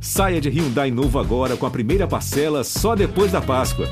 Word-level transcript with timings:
Saia 0.00 0.40
de 0.40 0.48
Hyundai 0.48 0.90
novo 0.90 1.18
agora 1.18 1.56
com 1.56 1.66
a 1.66 1.70
primeira 1.70 2.06
parcela 2.06 2.62
só 2.62 2.94
depois 2.94 3.32
da 3.32 3.40
Páscoa. 3.40 3.88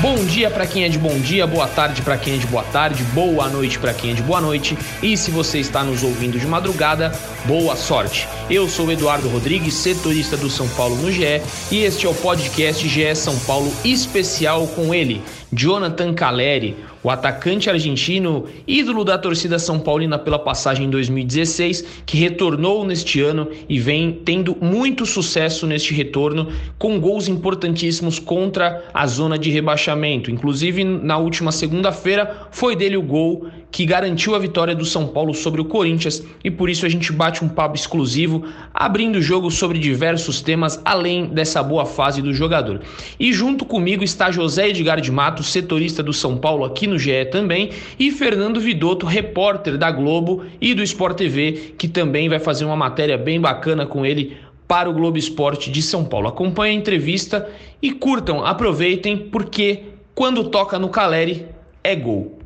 Bom 0.00 0.22
dia 0.26 0.50
para 0.50 0.66
quem 0.66 0.84
é 0.84 0.88
de 0.90 0.98
bom 0.98 1.18
dia, 1.18 1.46
boa 1.46 1.66
tarde 1.66 2.02
para 2.02 2.18
quem 2.18 2.34
é 2.34 2.36
de 2.36 2.46
boa 2.46 2.62
tarde, 2.64 3.02
boa 3.14 3.48
noite 3.48 3.78
para 3.78 3.94
quem 3.94 4.10
é 4.10 4.14
de 4.14 4.22
boa 4.22 4.38
noite. 4.38 4.76
E 5.02 5.16
se 5.16 5.30
você 5.30 5.58
está 5.60 5.82
nos 5.82 6.02
ouvindo 6.02 6.38
de 6.38 6.46
madrugada, 6.46 7.10
boa 7.46 7.74
sorte. 7.74 8.28
Eu 8.50 8.68
sou 8.68 8.92
Eduardo 8.92 9.30
Rodrigues, 9.30 9.72
setorista 9.72 10.36
do 10.36 10.50
São 10.50 10.68
Paulo 10.68 10.94
no 10.96 11.10
GE, 11.10 11.40
e 11.70 11.82
este 11.82 12.04
é 12.04 12.08
o 12.10 12.14
podcast 12.14 12.86
GE 12.86 13.14
São 13.14 13.38
Paulo 13.40 13.72
especial 13.82 14.66
com 14.68 14.94
ele, 14.94 15.22
Jonathan 15.50 16.12
Caleri, 16.12 16.76
o 17.04 17.10
atacante 17.10 17.68
argentino, 17.68 18.46
ídolo 18.66 19.04
da 19.04 19.18
torcida 19.18 19.58
São 19.58 19.78
Paulina 19.78 20.18
pela 20.18 20.38
passagem 20.38 20.86
em 20.86 20.90
2016, 20.90 22.02
que 22.06 22.16
retornou 22.16 22.82
neste 22.82 23.20
ano 23.20 23.50
e 23.68 23.78
vem 23.78 24.10
tendo 24.24 24.56
muito 24.58 25.04
sucesso 25.04 25.66
neste 25.66 25.92
retorno, 25.92 26.50
com 26.78 26.98
gols 26.98 27.28
importantíssimos 27.28 28.18
contra 28.18 28.84
a 28.94 29.06
zona 29.06 29.38
de 29.38 29.50
rebaixamento. 29.50 30.30
Inclusive, 30.30 30.82
na 30.82 31.18
última 31.18 31.52
segunda-feira, 31.52 32.48
foi 32.50 32.74
dele 32.74 32.96
o 32.96 33.02
gol 33.02 33.48
que 33.74 33.84
garantiu 33.84 34.36
a 34.36 34.38
vitória 34.38 34.72
do 34.72 34.84
São 34.84 35.08
Paulo 35.08 35.34
sobre 35.34 35.60
o 35.60 35.64
Corinthians 35.64 36.22
e 36.44 36.48
por 36.48 36.70
isso 36.70 36.86
a 36.86 36.88
gente 36.88 37.10
bate 37.12 37.44
um 37.44 37.48
papo 37.48 37.74
exclusivo, 37.74 38.44
abrindo 38.72 39.16
o 39.16 39.20
jogo 39.20 39.50
sobre 39.50 39.80
diversos 39.80 40.40
temas 40.40 40.80
além 40.84 41.26
dessa 41.26 41.60
boa 41.60 41.84
fase 41.84 42.22
do 42.22 42.32
jogador. 42.32 42.82
E 43.18 43.32
junto 43.32 43.64
comigo 43.64 44.04
está 44.04 44.30
José 44.30 44.68
Edgar 44.68 45.00
de 45.00 45.10
Matos, 45.10 45.48
setorista 45.48 46.04
do 46.04 46.12
São 46.12 46.36
Paulo 46.36 46.64
aqui 46.64 46.86
no 46.86 46.96
GE 46.96 47.24
também, 47.32 47.70
e 47.98 48.12
Fernando 48.12 48.60
Vidotto, 48.60 49.06
repórter 49.06 49.76
da 49.76 49.90
Globo 49.90 50.44
e 50.60 50.72
do 50.72 50.84
Sport 50.84 51.16
TV, 51.16 51.74
que 51.76 51.88
também 51.88 52.28
vai 52.28 52.38
fazer 52.38 52.64
uma 52.64 52.76
matéria 52.76 53.18
bem 53.18 53.40
bacana 53.40 53.84
com 53.84 54.06
ele 54.06 54.36
para 54.68 54.88
o 54.88 54.94
Globo 54.94 55.18
Esporte 55.18 55.68
de 55.68 55.82
São 55.82 56.04
Paulo. 56.04 56.28
Acompanhe 56.28 56.76
a 56.76 56.78
entrevista 56.78 57.50
e 57.82 57.90
curtam, 57.90 58.46
aproveitem, 58.46 59.16
porque 59.16 59.82
quando 60.14 60.44
toca 60.44 60.78
no 60.78 60.90
Caleri 60.90 61.46
é 61.82 61.96
gol. 61.96 62.38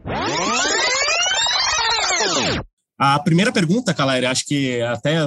A 2.99 3.19
primeira 3.21 3.53
pergunta, 3.53 3.95
Caleri, 3.95 4.27
acho 4.27 4.45
que 4.45 4.81
até 4.83 5.27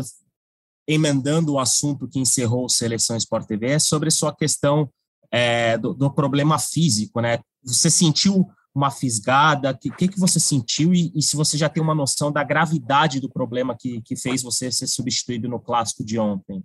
emendando 0.87 1.53
o 1.53 1.59
assunto 1.59 2.07
que 2.07 2.19
encerrou 2.19 2.65
o 2.65 2.69
Seleção 2.69 3.15
Sport 3.15 3.47
TV, 3.47 3.71
é 3.71 3.79
sobre 3.79 4.11
sua 4.11 4.35
questão 4.35 4.89
é, 5.31 5.77
do, 5.77 5.93
do, 5.93 6.11
problema 6.11 6.59
físico, 6.59 7.21
né? 7.21 7.39
Você 7.63 7.89
sentiu 7.89 8.49
uma 8.75 8.91
fisgada? 8.91 9.71
O 9.71 9.77
que, 9.77 9.89
que, 9.91 10.07
que, 10.09 10.19
você 10.19 10.39
sentiu? 10.39 10.93
E, 10.93 11.11
e, 11.15 11.21
se 11.21 11.35
você 11.35 11.57
já 11.57 11.69
tem 11.69 11.81
uma 11.81 11.95
noção 11.95 12.31
da 12.31 12.43
gravidade 12.43 13.21
do 13.21 13.29
problema 13.29 13.75
que, 13.77 14.01
que 14.01 14.15
fez 14.15 14.41
você 14.41 14.71
ser 14.71 14.87
substituído 14.87 15.47
no 15.47 15.59
clássico 15.59 16.03
de 16.03 16.19
ontem? 16.19 16.61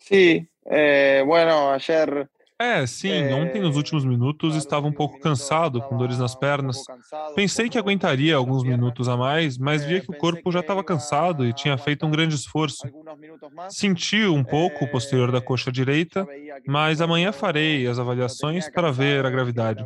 Sim, 0.00 0.46
eh, 0.66 1.24
bueno, 1.24 1.70
ayer 1.70 2.28
é, 2.58 2.86
sim, 2.86 3.32
ontem 3.32 3.60
nos 3.60 3.76
últimos 3.76 4.04
minutos 4.04 4.56
estava 4.56 4.86
um 4.86 4.92
pouco 4.92 5.20
cansado, 5.20 5.80
com 5.82 5.96
dores 5.96 6.18
nas 6.18 6.34
pernas. 6.34 6.78
Pensei 7.34 7.68
que 7.68 7.78
aguentaria 7.78 8.34
alguns 8.34 8.64
minutos 8.64 9.08
a 9.08 9.16
mais, 9.16 9.58
mas 9.58 9.84
via 9.84 10.00
que 10.00 10.10
o 10.10 10.16
corpo 10.16 10.50
já 10.50 10.60
estava 10.60 10.82
cansado 10.82 11.46
e 11.46 11.52
tinha 11.52 11.76
feito 11.76 12.06
um 12.06 12.10
grande 12.10 12.34
esforço. 12.34 12.88
Senti 13.68 14.24
um 14.24 14.42
pouco 14.42 14.84
o 14.84 14.90
posterior 14.90 15.30
da 15.30 15.40
coxa 15.40 15.70
direita, 15.70 16.26
mas 16.66 17.00
amanhã 17.00 17.30
farei 17.32 17.86
as 17.86 17.98
avaliações 17.98 18.70
para 18.70 18.90
ver 18.90 19.26
a 19.26 19.30
gravidade. 19.30 19.84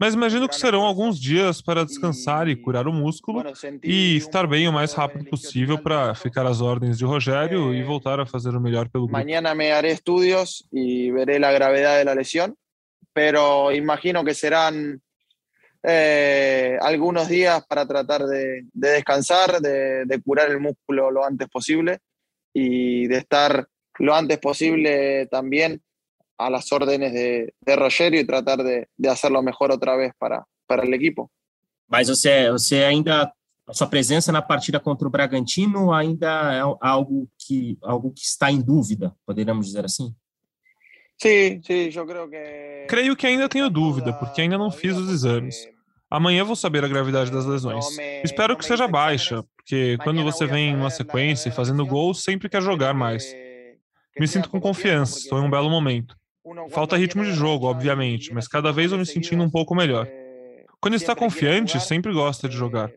Mas 0.00 0.14
imagino 0.14 0.48
que 0.48 0.56
serão 0.56 0.82
alguns 0.82 1.18
dias 1.18 1.62
para 1.62 1.84
descansar 1.84 2.48
e 2.48 2.56
curar 2.56 2.86
o 2.86 2.92
músculo 2.92 3.42
e 3.82 4.16
estar 4.16 4.46
bem 4.46 4.68
o 4.68 4.72
mais 4.72 4.92
rápido 4.92 5.24
possível 5.24 5.78
para 5.78 6.14
ficar 6.14 6.46
às 6.46 6.60
ordens 6.60 6.98
de 6.98 7.04
Rogério 7.04 7.74
e 7.74 7.82
voltar 7.82 8.20
a 8.20 8.26
fazer 8.26 8.54
o 8.54 8.60
melhor 8.60 8.88
pelo 8.88 9.06
grupo. 9.06 9.20
Amanhã 9.20 9.54
me 9.54 9.70
haré 9.70 9.92
estudos 9.92 10.64
e 10.72 11.10
veré 11.28 11.38
la 11.38 11.52
gravedad 11.52 11.98
de 11.98 12.04
la 12.04 12.14
lesión, 12.14 12.56
pero 13.12 13.70
imagino 13.72 14.24
que 14.24 14.34
serán 14.34 15.00
eh, 15.82 16.78
algunos 16.80 17.28
días 17.28 17.64
para 17.66 17.86
tratar 17.86 18.24
de, 18.26 18.66
de 18.72 18.88
descansar, 18.90 19.60
de, 19.60 20.06
de, 20.06 20.22
curar 20.22 20.50
el 20.50 20.60
músculo 20.60 21.10
lo 21.10 21.24
antes 21.24 21.48
posible 21.48 21.98
y 22.52 23.06
de 23.06 23.18
estar 23.18 23.66
lo 23.98 24.14
antes 24.14 24.38
posible 24.38 25.26
también 25.26 25.82
a 26.38 26.50
las 26.50 26.72
órdenes 26.72 27.12
de, 27.12 27.52
de 27.60 27.76
Rogerio 27.76 28.20
y 28.20 28.26
tratar 28.26 28.62
de, 28.62 28.88
de 28.96 29.08
hacerlo 29.08 29.42
mejor 29.42 29.72
otra 29.72 29.96
vez 29.96 30.12
para, 30.18 30.44
para 30.66 30.84
el 30.84 30.94
equipo. 30.94 31.30
Mas 31.88 32.08
você, 32.08 32.50
você 32.50 32.84
ainda 32.84 33.32
a 33.66 33.74
sua 33.74 33.86
presença 33.86 34.32
na 34.32 34.40
partida 34.40 34.80
contra 34.80 35.06
o 35.06 35.10
Bragantino 35.10 35.92
ainda 35.92 36.54
é 36.54 36.60
algo 36.80 37.28
que 37.38 37.76
algo 37.82 38.10
que 38.12 38.22
está 38.22 38.50
em 38.50 38.60
dúvida, 38.62 39.14
poderíamos 39.26 39.66
dizer 39.66 39.84
assim? 39.84 40.14
Sim, 41.20 41.60
sim, 41.62 41.90
eu 41.94 42.06
creio 42.06 42.28
que. 42.30 42.86
Creio 42.88 43.16
que 43.16 43.26
ainda 43.26 43.48
tenho 43.48 43.68
dúvida, 43.68 44.12
porque 44.12 44.40
ainda 44.40 44.56
não 44.56 44.70
fiz 44.70 44.96
os 44.96 45.10
exames. 45.10 45.66
Amanhã 46.10 46.42
vou 46.42 46.56
saber 46.56 46.84
a 46.84 46.88
gravidade 46.88 47.30
das 47.30 47.44
lesões. 47.44 47.84
Espero 48.24 48.56
que 48.56 48.64
seja 48.64 48.88
baixa, 48.88 49.44
porque 49.56 49.98
quando 50.02 50.22
você 50.22 50.46
vem 50.46 50.70
em 50.70 50.76
uma 50.76 50.90
sequência 50.90 51.52
fazendo 51.52 51.84
gols, 51.84 52.22
sempre 52.22 52.48
quer 52.48 52.62
jogar 52.62 52.94
mais. 52.94 53.34
Me 54.18 54.26
sinto 54.26 54.48
com 54.48 54.60
confiança, 54.60 55.18
estou 55.18 55.38
em 55.38 55.42
um 55.42 55.50
belo 55.50 55.68
momento. 55.68 56.16
Falta 56.70 56.96
ritmo 56.96 57.24
de 57.24 57.32
jogo, 57.32 57.66
obviamente, 57.66 58.32
mas 58.32 58.48
cada 58.48 58.72
vez 58.72 58.90
eu 58.90 58.98
me 58.98 59.04
sentindo 59.04 59.42
um 59.42 59.50
pouco 59.50 59.74
melhor. 59.74 60.08
Quando 60.80 60.94
está 60.94 61.16
confiante, 61.16 61.80
sempre 61.80 62.12
gosta 62.12 62.48
de 62.48 62.56
jogar. 62.56 62.92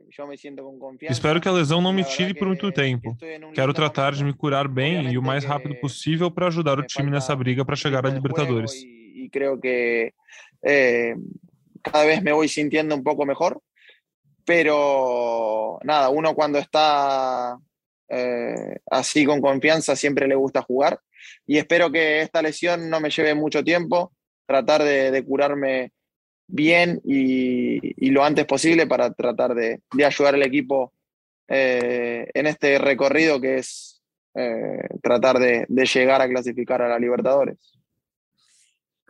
Espero 1.10 1.42
que 1.42 1.48
a 1.48 1.52
lesão 1.52 1.82
não 1.82 1.92
me 1.92 2.04
tire 2.04 2.34
por 2.34 2.48
muito 2.48 2.72
tempo. 2.72 3.18
Quero 3.56 3.74
tratar 3.74 4.14
de 4.14 4.24
me 4.24 4.34
curar 4.34 4.68
bem 4.68 5.12
e 5.12 5.18
o 5.18 5.22
mais 5.22 5.44
rápido 5.44 5.76
possível 5.80 6.30
para 6.30 6.48
ajudar 6.48 6.78
o 6.78 6.86
time 6.86 7.10
nessa 7.10 7.36
briga 7.36 7.66
para 7.66 7.76
chegar 7.76 8.06
à 8.06 8.10
Libertadores. 8.10 8.72
E 8.74 9.28
creio 9.32 9.60
que 9.60 10.14
eh, 10.64 11.16
cada 11.82 12.06
vez 12.06 12.22
me 12.22 12.32
vou 12.32 12.48
sintiendo 12.48 12.96
um 12.96 13.02
pouco 13.02 13.26
melhor, 13.26 13.60
pero 14.46 15.80
nada, 15.84 16.10
uno 16.10 16.36
cuando 16.36 16.60
está 16.60 17.58
eh, 18.10 18.80
así 18.92 19.26
con 19.26 19.42
confianza 19.42 19.96
siempre 19.96 20.28
le 20.28 20.36
gusta 20.36 20.62
jugar 20.62 21.00
y 21.48 21.58
espero 21.58 21.92
que 21.92 22.22
esta 22.22 22.42
lesión 22.42 22.90
no 22.90 23.00
me 23.00 23.10
lleve 23.10 23.34
mucho 23.34 23.64
tiempo, 23.64 24.14
tratar 24.46 24.84
de, 24.84 25.12
de 25.12 25.24
curarme 25.24 25.92
bien 26.52 27.02
y, 27.04 28.10
lo 28.12 28.24
antes 28.24 28.46
posible 28.46 28.88
para 28.88 29.14
tratar 29.14 29.56
de, 29.56 29.82
de 29.94 30.06
ayudar 30.06 30.36
al 30.36 30.44
equipo 30.44 30.94
eh, 31.48 32.30
en 32.34 32.48
este 32.48 32.78
recorrido 32.78 33.40
que 33.40 33.58
es 33.58 34.02
eh, 34.36 34.88
tratar 35.02 35.40
de, 35.40 35.66
de, 35.68 35.86
llegar 35.86 36.22
a 36.22 36.28
clasificar 36.28 36.82
a 36.82 36.88
la 36.88 37.00
Libertadores. 37.00 37.58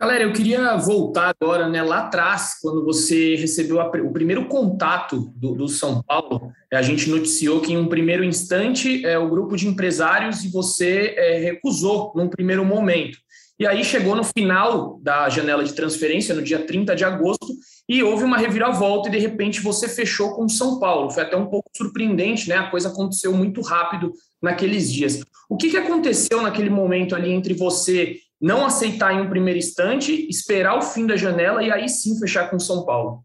Galera, 0.02 0.24
eu 0.24 0.32
queria 0.32 0.74
voltar 0.76 1.32
agora 1.40 1.68
né, 1.68 1.80
lá 1.80 2.00
atrás, 2.00 2.58
quando 2.60 2.84
você 2.84 3.36
recebeu 3.36 3.80
a, 3.80 3.86
o 3.86 4.12
primeiro 4.12 4.48
contato 4.48 5.32
do, 5.36 5.54
do, 5.54 5.68
São 5.68 6.02
Paulo. 6.02 6.50
A 6.72 6.82
gente 6.82 7.08
noticiou 7.08 7.60
que, 7.60 7.72
em 7.72 7.76
um 7.76 7.86
primeiro 7.86 8.24
instante, 8.24 9.06
é, 9.06 9.16
o 9.16 9.30
grupo 9.30 9.56
de 9.56 9.68
empresários 9.68 10.42
e 10.42 10.50
você 10.50 11.14
é, 11.16 11.38
recusou 11.38 12.12
num 12.16 12.28
primeiro 12.28 12.64
momento. 12.64 13.16
E 13.62 13.66
aí 13.66 13.84
chegou 13.84 14.16
no 14.16 14.24
final 14.24 14.98
da 15.00 15.28
janela 15.28 15.62
de 15.62 15.72
transferência, 15.72 16.34
no 16.34 16.42
dia 16.42 16.66
30 16.66 16.96
de 16.96 17.04
agosto, 17.04 17.46
e 17.88 18.02
houve 18.02 18.24
uma 18.24 18.36
reviravolta 18.36 19.08
e 19.08 19.12
de 19.12 19.18
repente 19.18 19.60
você 19.60 19.88
fechou 19.88 20.34
com 20.34 20.48
São 20.48 20.80
Paulo. 20.80 21.12
Foi 21.12 21.22
até 21.22 21.36
um 21.36 21.46
pouco 21.46 21.70
surpreendente, 21.72 22.48
né? 22.48 22.56
A 22.56 22.68
coisa 22.68 22.88
aconteceu 22.88 23.32
muito 23.32 23.60
rápido 23.60 24.12
naqueles 24.42 24.92
dias. 24.92 25.22
O 25.48 25.56
que, 25.56 25.70
que 25.70 25.76
aconteceu 25.76 26.42
naquele 26.42 26.70
momento 26.70 27.14
ali 27.14 27.30
entre 27.30 27.54
você 27.54 28.16
não 28.40 28.66
aceitar 28.66 29.14
em 29.14 29.20
um 29.20 29.30
primeiro 29.30 29.60
instante, 29.60 30.26
esperar 30.28 30.76
o 30.76 30.82
fim 30.82 31.06
da 31.06 31.14
janela 31.14 31.62
e 31.62 31.70
aí 31.70 31.88
sim 31.88 32.18
fechar 32.18 32.50
com 32.50 32.58
São 32.58 32.84
Paulo? 32.84 33.22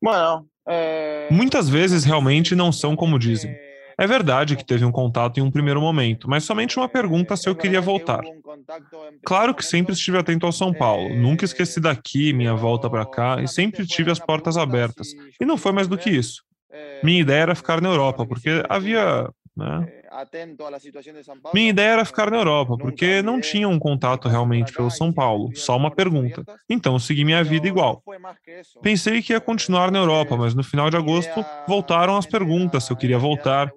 Bueno, 0.00 0.46
é... 0.68 1.26
Muitas 1.32 1.68
vezes 1.68 2.04
realmente 2.04 2.54
não 2.54 2.70
são 2.70 2.94
como 2.94 3.18
dizem. 3.18 3.50
É 3.50 3.69
verdade 4.06 4.56
que 4.56 4.64
teve 4.64 4.84
um 4.84 4.92
contato 4.92 5.38
em 5.38 5.42
um 5.42 5.50
primeiro 5.50 5.80
momento, 5.80 6.28
mas 6.28 6.44
somente 6.44 6.78
uma 6.78 6.88
pergunta 6.88 7.36
se 7.36 7.48
eu 7.48 7.54
queria 7.54 7.80
voltar. 7.80 8.22
Claro 9.24 9.54
que 9.54 9.64
sempre 9.64 9.92
estive 9.92 10.18
atento 10.18 10.46
ao 10.46 10.52
São 10.52 10.72
Paulo, 10.72 11.14
nunca 11.14 11.44
esqueci 11.44 11.80
daqui, 11.80 12.32
minha 12.32 12.54
volta 12.54 12.88
para 12.88 13.04
cá, 13.04 13.42
e 13.42 13.48
sempre 13.48 13.86
tive 13.86 14.10
as 14.10 14.18
portas 14.18 14.56
abertas. 14.56 15.08
E 15.40 15.44
não 15.44 15.56
foi 15.56 15.72
mais 15.72 15.86
do 15.86 15.98
que 15.98 16.10
isso. 16.10 16.42
Minha 17.02 17.20
ideia 17.20 17.42
era 17.42 17.54
ficar 17.54 17.80
na 17.80 17.88
Europa, 17.88 18.26
porque 18.26 18.62
havia. 18.68 19.28
Né? 19.60 19.86
Minha 21.52 21.68
ideia 21.68 21.90
era 21.90 22.04
ficar 22.04 22.30
na 22.30 22.38
Europa, 22.38 22.78
porque 22.78 23.20
não 23.20 23.40
tinha 23.40 23.68
um 23.68 23.78
contato 23.78 24.26
realmente 24.26 24.72
pelo 24.72 24.90
São 24.90 25.12
Paulo, 25.12 25.54
só 25.54 25.76
uma 25.76 25.90
pergunta. 25.90 26.42
Então 26.68 26.98
segui 26.98 27.24
minha 27.24 27.44
vida 27.44 27.68
igual. 27.68 28.02
Pensei 28.80 29.20
que 29.20 29.34
ia 29.34 29.40
continuar 29.40 29.90
na 29.90 29.98
Europa, 29.98 30.36
mas 30.36 30.54
no 30.54 30.64
final 30.64 30.88
de 30.88 30.96
agosto 30.96 31.44
voltaram 31.68 32.16
as 32.16 32.24
perguntas 32.24 32.84
se 32.84 32.92
eu 32.92 32.96
queria 32.96 33.18
voltar, 33.18 33.70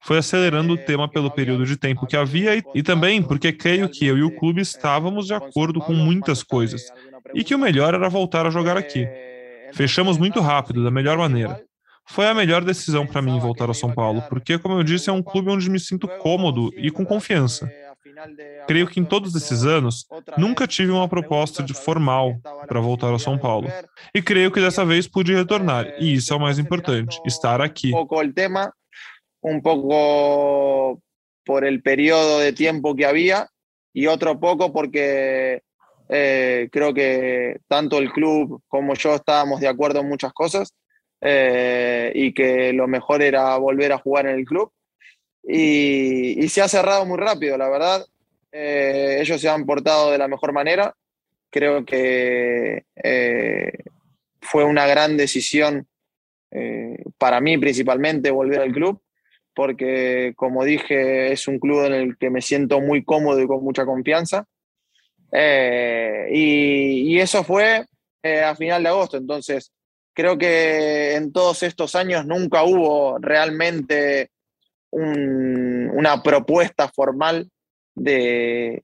foi 0.00 0.18
acelerando 0.18 0.72
o 0.72 0.78
tema 0.78 1.08
pelo 1.08 1.30
período 1.30 1.64
de 1.64 1.76
tempo 1.76 2.06
que 2.06 2.16
havia 2.16 2.56
e, 2.56 2.62
e, 2.74 2.82
também 2.82 3.22
porque 3.22 3.52
creio 3.52 3.88
que 3.88 4.06
eu 4.06 4.18
e 4.18 4.22
o 4.22 4.34
clube 4.34 4.60
estávamos 4.60 5.26
de 5.26 5.34
acordo 5.34 5.80
com 5.80 5.92
muitas 5.92 6.42
coisas 6.42 6.90
e 7.34 7.44
que 7.44 7.54
o 7.54 7.58
melhor 7.58 7.94
era 7.94 8.08
voltar 8.08 8.46
a 8.46 8.50
jogar 8.50 8.76
aqui. 8.76 9.06
Fechamos 9.72 10.18
muito 10.18 10.40
rápido, 10.40 10.82
da 10.82 10.90
melhor 10.90 11.16
maneira. 11.16 11.62
Foi 12.10 12.26
a 12.26 12.34
melhor 12.34 12.64
decisão 12.64 13.06
para 13.06 13.22
mim 13.22 13.38
voltar 13.38 13.68
ao 13.68 13.74
São 13.74 13.92
Paulo, 13.92 14.20
porque, 14.28 14.58
como 14.58 14.74
eu 14.76 14.82
disse, 14.82 15.08
é 15.08 15.12
um 15.12 15.22
clube 15.22 15.48
onde 15.48 15.70
me 15.70 15.78
sinto 15.78 16.08
cômodo 16.08 16.72
e 16.76 16.90
com 16.90 17.06
confiança. 17.06 17.70
Creio 18.66 18.88
que 18.88 18.98
em 18.98 19.04
todos 19.04 19.34
esses 19.36 19.64
anos 19.64 20.06
nunca 20.36 20.66
tive 20.66 20.90
uma 20.90 21.08
proposta 21.08 21.62
de 21.62 21.72
formal 21.72 22.36
para 22.66 22.80
voltar 22.80 23.08
ao 23.08 23.18
São 23.18 23.38
Paulo. 23.38 23.68
E 24.12 24.20
creio 24.20 24.50
que 24.50 24.60
dessa 24.60 24.84
vez 24.84 25.06
pude 25.06 25.32
retornar, 25.32 25.86
e 26.00 26.14
isso 26.14 26.32
é 26.32 26.36
o 26.36 26.40
mais 26.40 26.58
importante, 26.58 27.20
estar 27.24 27.60
aqui. 27.60 27.90
Um 27.90 27.92
pouco 27.92 28.20
o 28.20 28.32
tema, 28.32 28.72
um 29.42 29.60
pouco 29.60 31.00
por 31.44 31.62
el 31.62 31.80
período 31.80 32.40
de 32.40 32.52
tempo 32.52 32.94
que 32.94 33.04
havia 33.04 33.46
e 33.94 34.08
outro 34.08 34.36
pouco 34.36 34.70
porque 34.72 35.62
eh, 36.08 36.68
creo 36.72 36.92
que 36.92 37.60
tanto 37.68 37.98
el 37.98 38.12
club 38.12 38.60
como 38.68 38.94
yo 38.94 39.14
estábamos 39.14 39.60
de 39.60 39.68
acuerdo 39.68 40.00
en 40.00 40.08
muchas 40.08 40.32
cosas 40.32 40.72
eh, 41.20 42.12
y 42.14 42.32
que 42.32 42.72
lo 42.72 42.88
mejor 42.88 43.20
era 43.22 43.56
volver 43.58 43.92
a 43.92 43.98
jugar 43.98 44.26
en 44.26 44.36
el 44.36 44.44
club. 44.44 44.72
Y, 45.42 46.48
se 46.48 46.62
ha 46.62 46.68
cerrado 46.68 47.04
muy 47.06 47.18
rápido, 47.18 47.56
la 47.58 47.68
verdad. 47.68 48.04
Eh, 48.52 49.18
ellos 49.20 49.40
se 49.40 49.48
han 49.48 49.66
portado 49.66 50.10
de 50.10 50.18
la 50.18 50.28
mejor 50.28 50.52
manera. 50.52 50.94
Creo 51.50 51.84
que 51.84 52.84
eh, 53.02 53.72
fue 54.40 54.64
una 54.64 54.86
gran 54.86 55.16
decisión 55.16 55.86
para 57.16 57.40
mí 57.40 57.56
principalmente 57.58 58.32
volver 58.32 58.60
al 58.60 58.72
club, 58.72 59.00
porque 59.54 60.32
como 60.34 60.64
dije, 60.64 61.30
es 61.30 61.46
un 61.46 61.60
club 61.60 61.84
en 61.84 61.92
el 61.92 62.18
que 62.18 62.28
me 62.28 62.42
siento 62.42 62.80
muy 62.80 63.04
cómodo 63.04 63.40
y 63.40 63.46
con 63.46 63.62
mucha 63.62 63.86
confianza. 63.86 64.46
y, 65.32 67.18
eso 67.20 67.44
fue 67.44 67.84
a 68.24 68.56
final 68.56 68.82
de 68.82 68.88
agosto, 68.88 69.16
entonces 69.16 69.72
creo 70.14 70.38
que 70.38 71.14
en 71.14 71.32
todos 71.32 71.62
estos 71.62 71.94
años 71.94 72.26
nunca 72.26 72.64
hubo 72.64 73.18
realmente 73.18 74.30
una 74.92 76.22
propuesta 76.22 76.88
formal 76.88 77.48
de, 77.94 78.82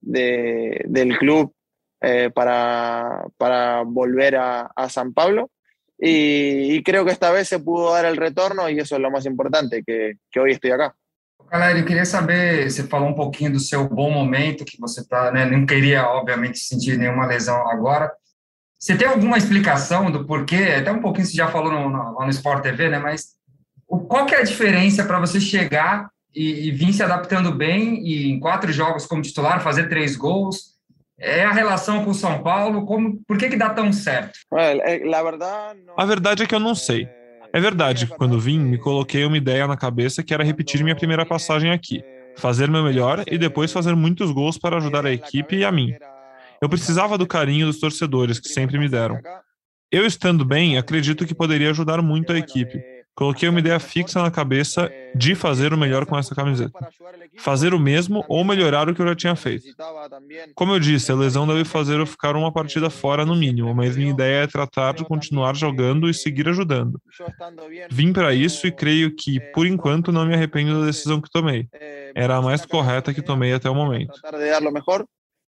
del 0.00 1.18
club 1.18 1.52
eh, 2.00 2.30
para, 2.34 3.24
para, 3.36 3.82
volver 3.82 4.36
a, 4.36 4.88
San 4.88 5.12
Pablo. 5.12 5.50
Y, 5.98 6.82
creo 6.82 7.04
que 7.04 7.12
esta 7.12 7.30
vez 7.30 7.48
se 7.48 7.60
pudo 7.60 7.92
dar 7.92 8.06
el 8.06 8.16
retorno 8.16 8.68
y 8.68 8.78
eso 8.78 8.96
es 8.96 9.02
lo 9.02 9.10
más 9.10 9.24
importante, 9.26 9.84
que, 9.86 10.14
que 10.30 10.40
hoy 10.40 10.52
estoy 10.52 10.72
acá. 10.72 10.96
Galera, 11.52 11.84
quería 11.84 12.06
saber, 12.06 12.70
você 12.70 12.82
falou 12.84 13.10
um 13.10 13.14
pouquinho 13.14 13.52
do 13.52 13.60
seu 13.60 13.86
bom 13.86 14.10
momento, 14.10 14.64
que 14.64 14.80
você 14.80 15.02
está, 15.02 15.30
né? 15.30 15.44
Não 15.44 15.66
queria, 15.66 16.08
obviamente, 16.08 16.58
sentir 16.58 16.96
nenhuma 16.96 17.26
lesão 17.26 17.68
agora. 17.68 18.10
Você 18.82 18.96
tem 18.96 19.06
alguma 19.06 19.38
explicação 19.38 20.10
do 20.10 20.24
porquê? 20.24 20.74
Até 20.76 20.90
um 20.90 21.00
pouquinho 21.00 21.24
você 21.24 21.36
já 21.36 21.46
falou 21.46 21.70
no, 21.70 21.88
no, 21.88 22.18
lá 22.18 22.24
no 22.24 22.30
Sport 22.32 22.64
TV, 22.64 22.88
né? 22.88 22.98
Mas 22.98 23.36
o, 23.86 24.00
qual 24.00 24.26
que 24.26 24.34
é 24.34 24.38
a 24.38 24.44
diferença 24.44 25.04
para 25.04 25.20
você 25.20 25.40
chegar 25.40 26.08
e, 26.34 26.66
e 26.66 26.70
vir 26.72 26.92
se 26.92 27.00
adaptando 27.00 27.54
bem 27.54 28.04
e 28.04 28.28
em 28.28 28.40
quatro 28.40 28.72
jogos 28.72 29.06
como 29.06 29.22
titular, 29.22 29.62
fazer 29.62 29.88
três 29.88 30.16
gols? 30.16 30.72
É 31.16 31.44
a 31.44 31.52
relação 31.52 32.04
com 32.04 32.10
o 32.10 32.14
São 32.14 32.42
Paulo? 32.42 32.84
Como, 32.84 33.22
por 33.24 33.38
que, 33.38 33.50
que 33.50 33.56
dá 33.56 33.70
tão 33.70 33.92
certo? 33.92 34.36
A 35.96 36.04
verdade 36.04 36.42
é 36.42 36.46
que 36.46 36.54
eu 36.54 36.58
não 36.58 36.74
sei. 36.74 37.08
É 37.52 37.60
verdade 37.60 38.08
que 38.08 38.16
quando 38.16 38.40
vim, 38.40 38.58
me 38.58 38.78
coloquei 38.78 39.24
uma 39.24 39.36
ideia 39.36 39.64
na 39.68 39.76
cabeça 39.76 40.24
que 40.24 40.34
era 40.34 40.42
repetir 40.42 40.82
minha 40.82 40.96
primeira 40.96 41.24
passagem 41.24 41.70
aqui, 41.70 42.02
fazer 42.36 42.68
meu 42.68 42.82
melhor 42.82 43.22
e 43.30 43.38
depois 43.38 43.70
fazer 43.70 43.94
muitos 43.94 44.32
gols 44.32 44.58
para 44.58 44.78
ajudar 44.78 45.06
a 45.06 45.12
equipe 45.12 45.54
e 45.54 45.64
a 45.64 45.70
mim. 45.70 45.94
Eu 46.62 46.68
precisava 46.68 47.18
do 47.18 47.26
carinho 47.26 47.66
dos 47.66 47.80
torcedores 47.80 48.38
que 48.38 48.48
sempre 48.48 48.78
me 48.78 48.88
deram. 48.88 49.20
Eu 49.90 50.06
estando 50.06 50.44
bem, 50.44 50.78
acredito 50.78 51.26
que 51.26 51.34
poderia 51.34 51.70
ajudar 51.70 52.00
muito 52.00 52.32
a 52.32 52.38
equipe. 52.38 52.80
Coloquei 53.14 53.46
uma 53.48 53.58
ideia 53.58 53.78
fixa 53.78 54.22
na 54.22 54.30
cabeça 54.30 54.90
de 55.14 55.34
fazer 55.34 55.74
o 55.74 55.76
melhor 55.76 56.06
com 56.06 56.16
essa 56.16 56.34
camiseta. 56.34 56.72
Fazer 57.36 57.74
o 57.74 57.78
mesmo 57.78 58.24
ou 58.26 58.42
melhorar 58.42 58.88
o 58.88 58.94
que 58.94 59.02
eu 59.02 59.06
já 59.08 59.14
tinha 59.14 59.36
feito. 59.36 59.64
Como 60.54 60.72
eu 60.72 60.78
disse, 60.78 61.12
a 61.12 61.16
lesão 61.16 61.46
deve 61.46 61.64
fazer 61.64 61.98
eu 61.98 62.06
ficar 62.06 62.36
uma 62.36 62.50
partida 62.50 62.88
fora 62.88 63.26
no 63.26 63.36
mínimo, 63.36 63.74
mas 63.74 63.96
minha 63.96 64.10
ideia 64.10 64.44
é 64.44 64.46
tratar 64.46 64.94
de 64.94 65.04
continuar 65.04 65.54
jogando 65.54 66.08
e 66.08 66.14
seguir 66.14 66.48
ajudando. 66.48 66.98
Vim 67.90 68.12
para 68.12 68.32
isso 68.32 68.66
e 68.66 68.72
creio 68.72 69.14
que, 69.14 69.40
por 69.52 69.66
enquanto, 69.66 70.10
não 70.12 70.24
me 70.24 70.34
arrependo 70.34 70.80
da 70.80 70.86
decisão 70.86 71.20
que 71.20 71.30
tomei. 71.30 71.68
Era 72.14 72.36
a 72.36 72.42
mais 72.42 72.64
correta 72.64 73.12
que 73.12 73.20
tomei 73.20 73.52
até 73.52 73.68
o 73.68 73.74
momento. 73.74 74.14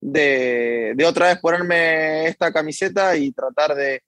De, 0.00 1.04
otra 1.06 1.28
vez 1.28 1.38
ponerme 1.38 2.26
esta 2.26 2.52
camiseta 2.52 3.16
y 3.16 3.32
tratar 3.32 3.74
de, 3.74 4.02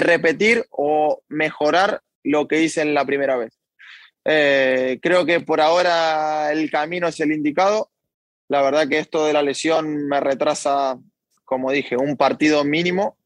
repetir 0.00 0.66
o 0.70 1.22
mejorar 1.28 2.00
lo 2.24 2.48
que 2.48 2.62
hice 2.62 2.82
en 2.82 2.92
la 2.92 3.04
primera 3.04 3.36
vez. 3.36 3.56
Eh, 4.24 4.98
creo 5.00 5.24
que 5.24 5.40
por 5.40 5.60
ahora 5.60 6.50
el 6.50 6.68
camino 6.70 7.06
es 7.06 7.20
el 7.20 7.30
indicado. 7.30 7.90
La 8.48 8.62
verdad 8.62 8.88
que 8.88 8.98
esto 8.98 9.24
de 9.24 9.32
la 9.32 9.42
lesión 9.42 10.08
me 10.08 10.18
retrasa, 10.18 10.98
como 11.44 11.70
dije, 11.70 11.96
un 11.96 12.16
partido 12.16 12.64
mínimo. 12.64 13.16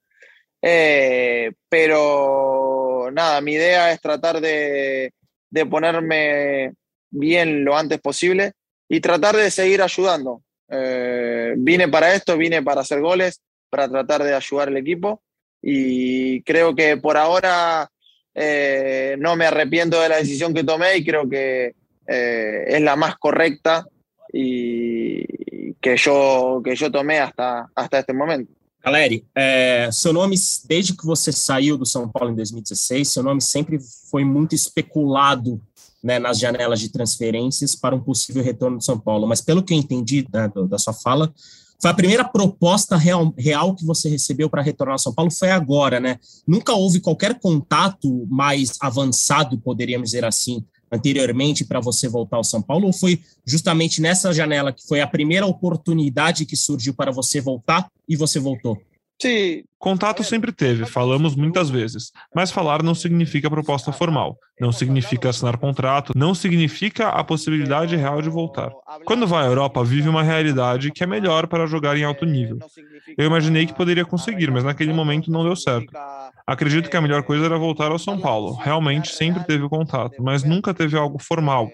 Eh, 0.61 1.52
pero 1.70 3.08
nada, 3.11 3.40
mi 3.40 3.52
idea 3.52 3.90
es 3.93 4.00
tratar 4.02 4.43
de, 4.43 5.14
de 5.49 5.67
ponerme 5.67 6.75
bien 7.11 7.64
lo 7.64 7.76
antes 7.76 8.00
posible 8.00 8.52
y 8.87 9.00
tratar 9.00 9.37
de 9.37 9.50
seguir 9.50 9.81
ayudando. 9.81 10.43
Eh, 10.70 11.55
vine 11.58 11.88
para 11.88 12.14
esto, 12.14 12.37
vine 12.37 12.62
para 12.62 12.82
hacer 12.82 13.00
goles, 13.00 13.40
para 13.69 13.88
tratar 13.88 14.22
de 14.22 14.34
ayudar 14.34 14.69
al 14.69 14.76
equipo 14.76 15.22
y 15.62 16.43
creo 16.43 16.75
que 16.75 16.96
por 16.96 17.17
ahora 17.17 17.90
eh, 18.34 19.17
no 19.19 19.37
me 19.37 19.46
arrepiento 19.46 20.00
de 20.00 20.08
la 20.08 20.17
decisión 20.17 20.55
que 20.55 20.64
tomé 20.64 20.96
y 20.96 21.05
creo 21.05 21.28
que 21.28 21.75
eh, 22.06 22.64
es 22.69 22.81
la 22.81 22.96
más 22.96 23.17
correcta 23.17 23.87
y 24.32 25.75
que 25.81 25.96
yo, 25.96 26.61
que 26.64 26.76
yo 26.76 26.90
tomé 26.90 27.19
hasta, 27.19 27.69
hasta 27.75 27.99
este 27.99 28.12
momento. 28.12 28.52
Caleri, 28.81 29.26
é, 29.34 29.90
seu 29.93 30.14
desde 30.67 30.96
que 30.96 31.05
você 31.05 31.31
saiu 31.31 31.76
do 31.76 31.84
São 31.84 32.08
Paulo 32.08 32.32
em 32.32 32.34
2016, 32.34 33.08
seu 33.08 33.22
nome 33.22 33.43
sempre 33.43 33.78
foi 34.11 34.25
muito 34.25 34.55
especulado 34.55 35.61
né, 36.02 36.19
nas 36.19 36.38
janelas 36.38 36.81
de 36.81 36.88
transferências 36.88 37.75
para 37.75 37.94
um 37.94 38.00
possível 38.00 38.43
retorno 38.43 38.79
de 38.79 38.85
São 38.85 38.99
Paulo. 38.99 39.26
Mas 39.26 39.41
pelo 39.41 39.62
que 39.62 39.75
eu 39.75 39.79
entendi 39.79 40.26
né, 40.32 40.50
da 40.69 40.79
sua 40.79 40.93
fala, 40.93 41.32
foi 41.81 41.91
a 41.91 41.94
primeira 41.94 42.25
proposta 42.25 42.97
real, 42.97 43.32
real 43.38 43.75
que 43.75 43.87
você 43.87 44.08
recebeu 44.08 44.50
para 44.50 44.61
retornar 44.62 44.97
a 44.97 44.99
São 44.99 45.14
Paulo 45.14 45.31
foi 45.31 45.50
agora, 45.50 45.99
né? 45.99 46.19
Nunca 46.47 46.75
houve 46.75 47.00
qualquer 47.00 47.38
contato 47.38 48.26
mais 48.29 48.73
avançado, 48.81 49.58
poderíamos 49.58 50.10
dizer 50.10 50.24
assim, 50.24 50.63
anteriormente 50.93 51.65
para 51.65 51.81
você 51.81 52.06
voltar 52.06 52.36
ao 52.36 52.44
São 52.44 52.60
Paulo? 52.60 52.86
Ou 52.86 52.93
foi 52.93 53.22
justamente 53.46 54.03
nessa 54.03 54.32
janela 54.32 54.72
que 54.72 54.86
foi 54.86 55.01
a 55.01 55.06
primeira 55.06 55.46
oportunidade 55.46 56.44
que 56.44 56.56
surgiu 56.56 56.93
para 56.93 57.10
você 57.10 57.41
voltar 57.41 57.91
e 58.06 58.15
você 58.15 58.39
voltou? 58.39 58.79
Sim. 59.20 59.62
Contato 59.79 60.22
sempre 60.22 60.53
teve, 60.53 60.84
falamos 60.84 61.34
muitas 61.34 61.70
vezes, 61.70 62.10
mas 62.34 62.50
falar 62.50 62.82
não 62.82 62.94
significa 62.94 63.48
proposta 63.48 63.91
formal, 63.91 64.36
não 64.60 64.72
significa 64.72 65.31
assinar 65.31 65.56
contrato, 65.56 66.12
não 66.15 66.34
significa 66.34 67.08
a 67.08 67.24
possibilidade 67.24 67.96
real 67.96 68.20
de 68.20 68.29
voltar. 68.29 68.70
Quando 69.06 69.27
vai 69.27 69.44
à 69.44 69.46
Europa, 69.46 69.82
vive 69.82 70.08
uma 70.08 70.22
realidade 70.22 70.91
que 70.91 71.03
é 71.03 71.06
melhor 71.06 71.46
para 71.46 71.67
jogar 71.67 71.96
em 71.96 72.05
alto 72.05 72.27
nível. 72.27 72.58
Eu 73.17 73.24
imaginei 73.27 73.65
que 73.65 73.74
poderia 73.74 74.05
conseguir, 74.05 74.50
mas 74.50 74.65
naquele 74.65 74.93
momento 74.93 75.31
não 75.31 75.44
deu 75.44 75.56
certo. 75.56 75.91
Acredito 76.46 76.91
que 76.91 76.96
a 76.96 77.00
melhor 77.00 77.22
coisa 77.22 77.46
era 77.46 77.58
voltar 77.58 77.91
ao 77.91 77.98
São 77.98 78.20
Paulo. 78.20 78.55
Realmente 78.55 79.15
sempre 79.15 79.44
teve 79.44 79.67
contato, 79.69 80.22
mas 80.22 80.44
nunca 80.44 80.74
teve 80.74 80.96
algo 80.96 81.19
formal 81.19 81.70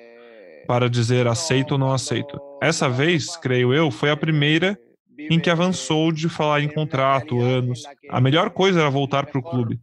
para 0.67 0.88
dizer 0.88 1.26
aceito 1.26 1.73
ou 1.73 1.79
não 1.79 1.93
aceito. 1.93 2.38
Essa 2.62 2.88
vez, 2.88 3.37
creio 3.37 3.75
eu, 3.75 3.91
foi 3.91 4.11
a 4.11 4.17
primeira 4.17 4.79
em 5.19 5.39
que 5.39 5.51
avançou 5.51 6.13
de 6.13 6.29
falar 6.29 6.61
em 6.61 6.69
contrato, 6.69 7.41
anos. 7.41 7.83
A 8.09 8.21
melhor 8.21 8.51
coisa 8.51 8.81
era 8.81 8.91
voltar 8.91 9.27
para 9.27 9.39
o 9.39 9.43
clube. 9.43 9.81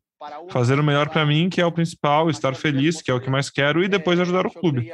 Fazer 0.49 0.79
o 0.79 0.83
melhor 0.83 1.09
para 1.09 1.25
mim, 1.25 1.49
que 1.49 1.59
é 1.59 1.65
o 1.65 1.71
principal, 1.71 2.29
estar 2.29 2.55
feliz, 2.55 3.01
que 3.01 3.11
é 3.11 3.13
o 3.13 3.19
que 3.19 3.29
mais 3.29 3.49
quero, 3.49 3.83
e 3.83 3.87
depois 3.87 4.19
ajudar 4.19 4.45
o 4.45 4.51
clube. 4.51 4.89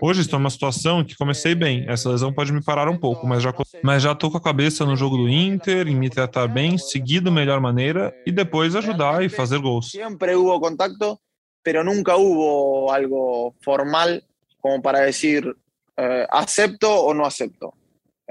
Hoje 0.00 0.20
estou 0.20 0.38
numa 0.38 0.50
situação 0.50 1.04
que 1.04 1.16
comecei 1.16 1.54
bem. 1.54 1.84
Essa 1.88 2.10
lesão 2.10 2.32
pode 2.32 2.52
me 2.52 2.62
parar 2.62 2.88
um 2.88 2.96
pouco, 2.96 3.26
mas 3.26 3.42
já, 3.42 3.52
mas 3.82 4.02
já 4.02 4.12
estou 4.12 4.30
com 4.30 4.36
a 4.36 4.42
cabeça 4.42 4.84
no 4.84 4.96
jogo 4.96 5.16
do 5.16 5.28
Inter, 5.28 5.88
em 5.88 5.96
me 5.96 6.08
tratar 6.08 6.46
bem, 6.46 6.78
seguir 6.78 7.20
da 7.20 7.30
melhor 7.30 7.60
maneira 7.60 8.14
e 8.24 8.30
depois 8.30 8.76
ajudar 8.76 9.24
e 9.24 9.28
fazer 9.28 9.58
gols. 9.58 9.90
Sempre 9.90 10.34
houve 10.34 10.60
contato, 10.60 11.18
mas 11.66 11.84
nunca 11.84 12.14
houve 12.14 12.92
algo 12.94 13.54
formal 13.64 14.20
como 14.60 14.80
para 14.82 15.06
dizer 15.06 15.56
eh, 15.96 16.26
acepto 16.30 16.86
ou 16.86 17.14
não 17.14 17.24
acepto. 17.24 17.72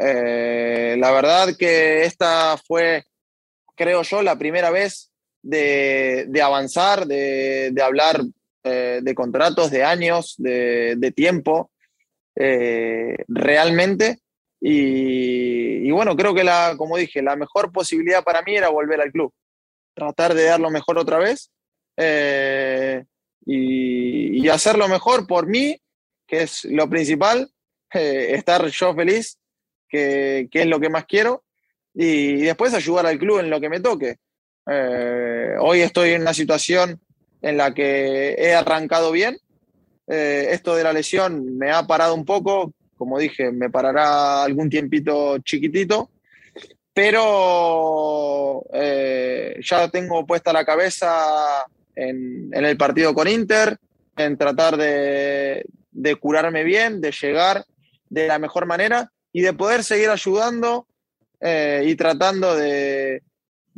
Eh, 0.01 0.96
la 0.98 1.12
verdad 1.12 1.56
que 1.58 2.06
esta 2.06 2.58
fue, 2.58 3.03
creo 3.75 4.01
yo, 4.03 4.22
la 4.22 4.38
primera 4.38 4.72
vez 4.72 5.12
de, 5.41 6.41
avanzar, 6.41 7.06
de, 7.06 7.74
hablar 7.84 8.22
eh, 8.63 9.00
de 9.01 9.15
contratos, 9.15 9.72
de 9.72 9.84
años, 9.84 10.36
de, 10.38 11.13
tiempo, 11.15 11.72
eh, 12.36 13.18
realmente. 13.27 14.20
Y, 14.62 15.89
bueno, 15.91 16.15
creo 16.15 16.34
que 16.34 16.44
la, 16.44 16.75
como 16.77 16.98
dije, 16.98 17.22
la 17.22 17.36
mejor 17.36 17.72
posibilidad 17.72 18.24
para 18.24 18.41
mí 18.41 18.56
era 18.56 18.70
volver 18.70 19.01
al 19.01 19.12
club, 19.12 19.34
tratar 19.94 20.34
de 20.34 20.46
dar 20.46 20.60
lo 20.60 20.70
mejor 20.70 20.98
otra 20.98 21.18
vez 21.18 21.51
eh, 21.98 23.03
y, 23.46 24.46
y, 24.46 24.50
hacer 24.50 24.77
lo 24.77 24.88
mejor 24.88 25.27
por 25.27 25.48
mí, 25.48 25.82
que 26.27 26.44
es 26.44 26.63
lo 26.65 26.89
principal, 26.89 27.51
eh, 27.94 28.36
estar 28.36 28.65
yo 28.68 28.94
feliz, 28.94 29.38
que, 29.89 30.48
que, 30.51 30.62
es 30.62 30.67
lo 30.67 30.79
que 30.79 30.89
más 30.89 31.05
quiero, 31.05 31.43
y, 31.93 32.41
después 32.41 32.74
ayudar 32.74 33.05
al 33.05 33.19
club 33.19 33.39
en 33.39 33.50
lo 33.50 33.60
que 33.60 33.69
me 33.69 33.79
toque. 33.79 34.17
Eh, 34.69 35.55
hoy 35.60 35.81
estoy 35.81 36.12
en 36.12 36.22
una 36.22 36.34
situación 36.34 37.00
en 37.41 37.58
la 37.58 37.74
que 37.74 38.36
he 38.38 38.53
arrancado 38.53 39.12
bien. 39.12 39.38
Eh, 40.08 40.48
esto 40.51 40.75
de 40.75 40.84
la 40.84 40.93
lesión 40.93 41.58
me 41.58 41.72
ha 41.72 41.86
parado 41.86 42.15
un 42.15 42.25
poco, 42.25 42.74
como 42.98 43.19
dije, 43.19 43.51
me 43.51 43.69
parará 43.69 44.43
algún 44.43 44.69
tiempito 44.69 45.38
chiquitito, 45.39 46.10
pero 46.93 48.63
eh, 48.74 49.60
ya 49.62 49.89
tengo 49.89 50.25
puesta 50.25 50.53
la 50.53 50.65
cabeza 50.65 51.65
en, 51.96 52.50
el 52.53 52.77
partido 52.77 53.13
con 53.13 53.27
Inter, 53.27 53.77
en 54.17 54.38
tratar 54.38 54.77
de 54.77 55.65
curarme 56.19 56.63
bien, 56.63 57.01
de 57.01 57.12
llegar 57.12 57.65
de 58.10 58.27
la 58.27 58.39
mejor 58.39 58.65
manera 58.65 59.12
y 59.31 59.41
de 59.41 59.53
poder 59.53 59.83
seguir 59.83 60.09
ayudando 60.09 60.88
eh, 61.39 61.83
y 61.86 61.95
tratando 61.95 62.55
de, 62.55 63.21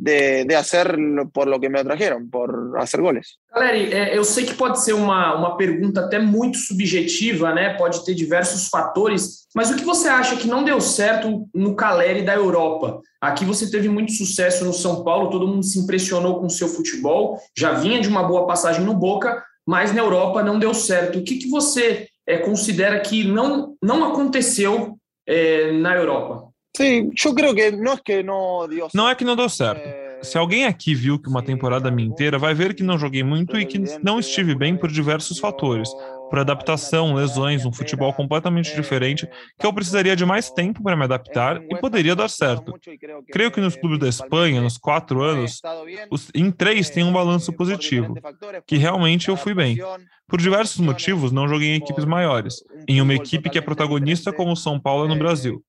de, 0.02 0.44
de 0.44 0.56
hacer 0.56 0.96
por 1.32 1.46
lo 1.46 1.60
que 1.60 1.68
me 1.68 1.84
trajeron, 1.84 2.28
por 2.28 2.74
hacer 2.78 3.00
goles. 3.00 3.38
Galeri, 3.54 3.92
é, 3.92 4.16
eu 4.16 4.24
sei 4.24 4.44
que 4.44 4.54
pode 4.54 4.82
ser 4.82 4.94
uma, 4.94 5.36
uma 5.36 5.56
pergunta 5.56 6.00
até 6.00 6.18
muito 6.18 6.58
subjetiva, 6.58 7.54
né? 7.54 7.74
Pode 7.74 8.04
ter 8.04 8.14
diversos 8.14 8.68
fatores, 8.68 9.46
mas 9.54 9.70
o 9.70 9.76
que 9.76 9.84
você 9.84 10.08
acha 10.08 10.36
que 10.36 10.48
não 10.48 10.64
deu 10.64 10.80
certo 10.80 11.48
no 11.54 11.76
Caleri 11.76 12.22
da 12.22 12.34
Europa? 12.34 13.00
Aqui 13.20 13.44
você 13.44 13.70
teve 13.70 13.88
muito 13.88 14.12
sucesso 14.12 14.64
no 14.64 14.72
São 14.72 15.04
Paulo, 15.04 15.30
todo 15.30 15.46
mundo 15.46 15.64
se 15.64 15.78
impressionou 15.78 16.40
com 16.40 16.46
o 16.46 16.50
seu 16.50 16.66
futebol, 16.66 17.38
já 17.56 17.72
vinha 17.72 18.00
de 18.00 18.08
uma 18.08 18.24
boa 18.24 18.46
passagem 18.46 18.84
no 18.84 18.94
Boca, 18.94 19.44
mas 19.64 19.94
na 19.94 20.00
Europa 20.00 20.42
não 20.42 20.58
deu 20.58 20.74
certo. 20.74 21.20
O 21.20 21.22
que, 21.22 21.36
que 21.36 21.48
você 21.48 22.08
é, 22.26 22.38
considera 22.38 22.98
que 22.98 23.22
não, 23.22 23.76
não 23.80 24.04
aconteceu 24.04 24.98
é, 25.26 25.72
na 25.72 25.94
Europa? 25.96 26.52
Sí, 26.76 27.10
yo 27.14 27.34
creo 27.34 27.54
que 27.54 27.70
no 27.72 27.92
es 27.92 28.00
que 28.00 28.22
no 28.22 28.66
dio 28.66 28.88
Não 28.94 29.08
é 29.08 29.14
que 29.14 29.24
não 29.24 29.36
deu 29.36 29.48
certo. 29.48 29.82
Se 30.22 30.38
alguém 30.38 30.64
aqui 30.64 30.94
viu 30.94 31.18
que 31.18 31.28
uma 31.28 31.42
temporada 31.42 31.90
minha 31.90 32.08
inteira, 32.08 32.38
vai 32.38 32.54
ver 32.54 32.74
que 32.74 32.82
não 32.82 32.98
joguei 32.98 33.22
muito 33.22 33.58
e 33.58 33.66
que 33.66 33.78
não 34.02 34.20
estive 34.20 34.54
bem 34.54 34.76
por 34.76 34.90
diversos 34.90 35.38
fatores 35.38 35.90
por 36.32 36.38
adaptação, 36.38 37.12
lesões, 37.12 37.66
um 37.66 37.72
futebol 37.72 38.10
completamente 38.10 38.74
diferente, 38.74 39.28
que 39.60 39.66
eu 39.66 39.72
precisaria 39.72 40.16
de 40.16 40.24
mais 40.24 40.48
tempo 40.48 40.82
para 40.82 40.96
me 40.96 41.04
adaptar 41.04 41.62
e 41.70 41.76
poderia 41.76 42.16
dar 42.16 42.30
certo. 42.30 42.72
Creio 43.30 43.50
que 43.50 43.60
nos 43.60 43.76
clubes 43.76 43.98
da 43.98 44.08
Espanha, 44.08 44.62
nos 44.62 44.78
quatro 44.78 45.22
anos, 45.22 45.60
os, 46.10 46.30
em 46.34 46.50
três 46.50 46.88
tem 46.88 47.04
um 47.04 47.12
balanço 47.12 47.52
positivo, 47.52 48.14
que 48.66 48.78
realmente 48.78 49.28
eu 49.28 49.36
fui 49.36 49.52
bem. 49.52 49.76
Por 50.26 50.40
diversos 50.40 50.80
motivos, 50.80 51.32
não 51.32 51.46
joguei 51.46 51.74
em 51.74 51.76
equipes 51.76 52.06
maiores, 52.06 52.64
em 52.88 53.02
uma 53.02 53.12
equipe 53.12 53.50
que 53.50 53.58
é 53.58 53.60
protagonista 53.60 54.32
como 54.32 54.52
o 54.52 54.56
São 54.56 54.80
Paulo 54.80 55.06
no 55.06 55.18
Brasil. 55.18 55.62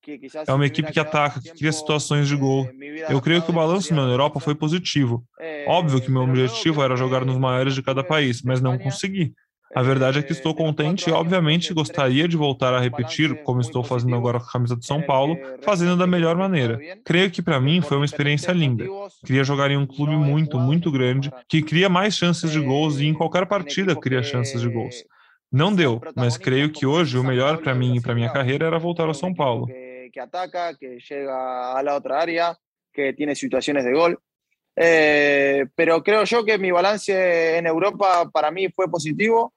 É 0.46 0.50
uma 0.54 0.64
equipe 0.64 0.90
que 0.90 0.98
ataca, 0.98 1.42
que 1.42 1.50
cria 1.50 1.72
situações 1.72 2.26
de 2.26 2.34
gol. 2.34 2.66
Eu 3.10 3.20
creio 3.20 3.42
que 3.42 3.50
o 3.50 3.54
balanço 3.54 3.92
meu 3.92 4.06
na 4.06 4.12
Europa 4.12 4.40
foi 4.40 4.54
positivo. 4.54 5.22
Óbvio 5.66 6.00
que 6.00 6.10
meu 6.10 6.22
objetivo 6.22 6.82
era 6.82 6.96
jogar 6.96 7.22
nos 7.26 7.36
maiores 7.36 7.74
de 7.74 7.82
cada 7.82 8.02
país, 8.02 8.40
mas 8.40 8.62
não 8.62 8.78
consegui. 8.78 9.34
A 9.74 9.82
verdade 9.82 10.20
é 10.20 10.22
que 10.22 10.32
estou 10.32 10.54
contente 10.54 11.10
e, 11.10 11.12
obviamente, 11.12 11.74
gostaria 11.74 12.28
de 12.28 12.36
voltar 12.36 12.72
a 12.72 12.80
repetir, 12.80 13.42
como 13.42 13.60
estou 13.60 13.82
fazendo 13.82 14.14
agora 14.14 14.38
com 14.38 14.46
a 14.46 14.52
camisa 14.52 14.76
do 14.76 14.84
São 14.84 15.02
Paulo, 15.02 15.36
fazendo 15.62 15.96
da 15.96 16.06
melhor 16.06 16.36
maneira. 16.36 16.78
Creio 17.04 17.30
que 17.30 17.42
para 17.42 17.60
mim 17.60 17.80
foi 17.80 17.96
uma 17.96 18.04
experiência 18.04 18.52
linda. 18.52 18.84
Queria 19.26 19.42
jogar 19.42 19.70
em 19.70 19.76
um 19.76 19.86
clube 19.86 20.16
muito, 20.16 20.58
muito 20.58 20.90
grande, 20.92 21.32
que 21.48 21.60
cria 21.60 21.88
mais 21.88 22.16
chances 22.16 22.50
de 22.50 22.60
gols 22.60 23.00
e 23.00 23.06
em 23.06 23.14
qualquer 23.14 23.46
partida 23.46 23.96
cria 23.96 24.22
chances 24.22 24.60
de 24.60 24.68
gols. 24.68 25.04
Não 25.50 25.74
deu, 25.74 26.00
mas 26.14 26.36
creio 26.36 26.70
que 26.70 26.86
hoje 26.86 27.18
o 27.18 27.24
melhor 27.24 27.58
para 27.58 27.74
mim 27.74 27.96
e 27.96 28.00
para 28.00 28.14
minha 28.14 28.32
carreira 28.32 28.66
era 28.66 28.78
voltar 28.78 29.04
ao 29.04 29.14
São 29.14 29.34
Paulo. 29.34 29.66
Que 30.12 30.20
ataca, 30.20 30.76
que 30.78 31.00
chega 31.00 31.82
la 31.82 31.94
outra 31.94 32.20
área, 32.20 32.56
que 32.92 33.12
tem 33.12 33.34
situações 33.34 33.84
de 33.84 33.92
gol. 33.92 34.16
Eh, 34.76 35.66
pero 35.74 36.02
creo 36.02 36.24
yo 36.24 36.44
que 36.44 36.58
mi 36.58 36.72
balance 36.72 37.58
en 37.58 37.66
Europa 37.66 38.28
para 38.32 38.50
mí 38.50 38.68
fue 38.70 38.90
positivo. 38.90 39.54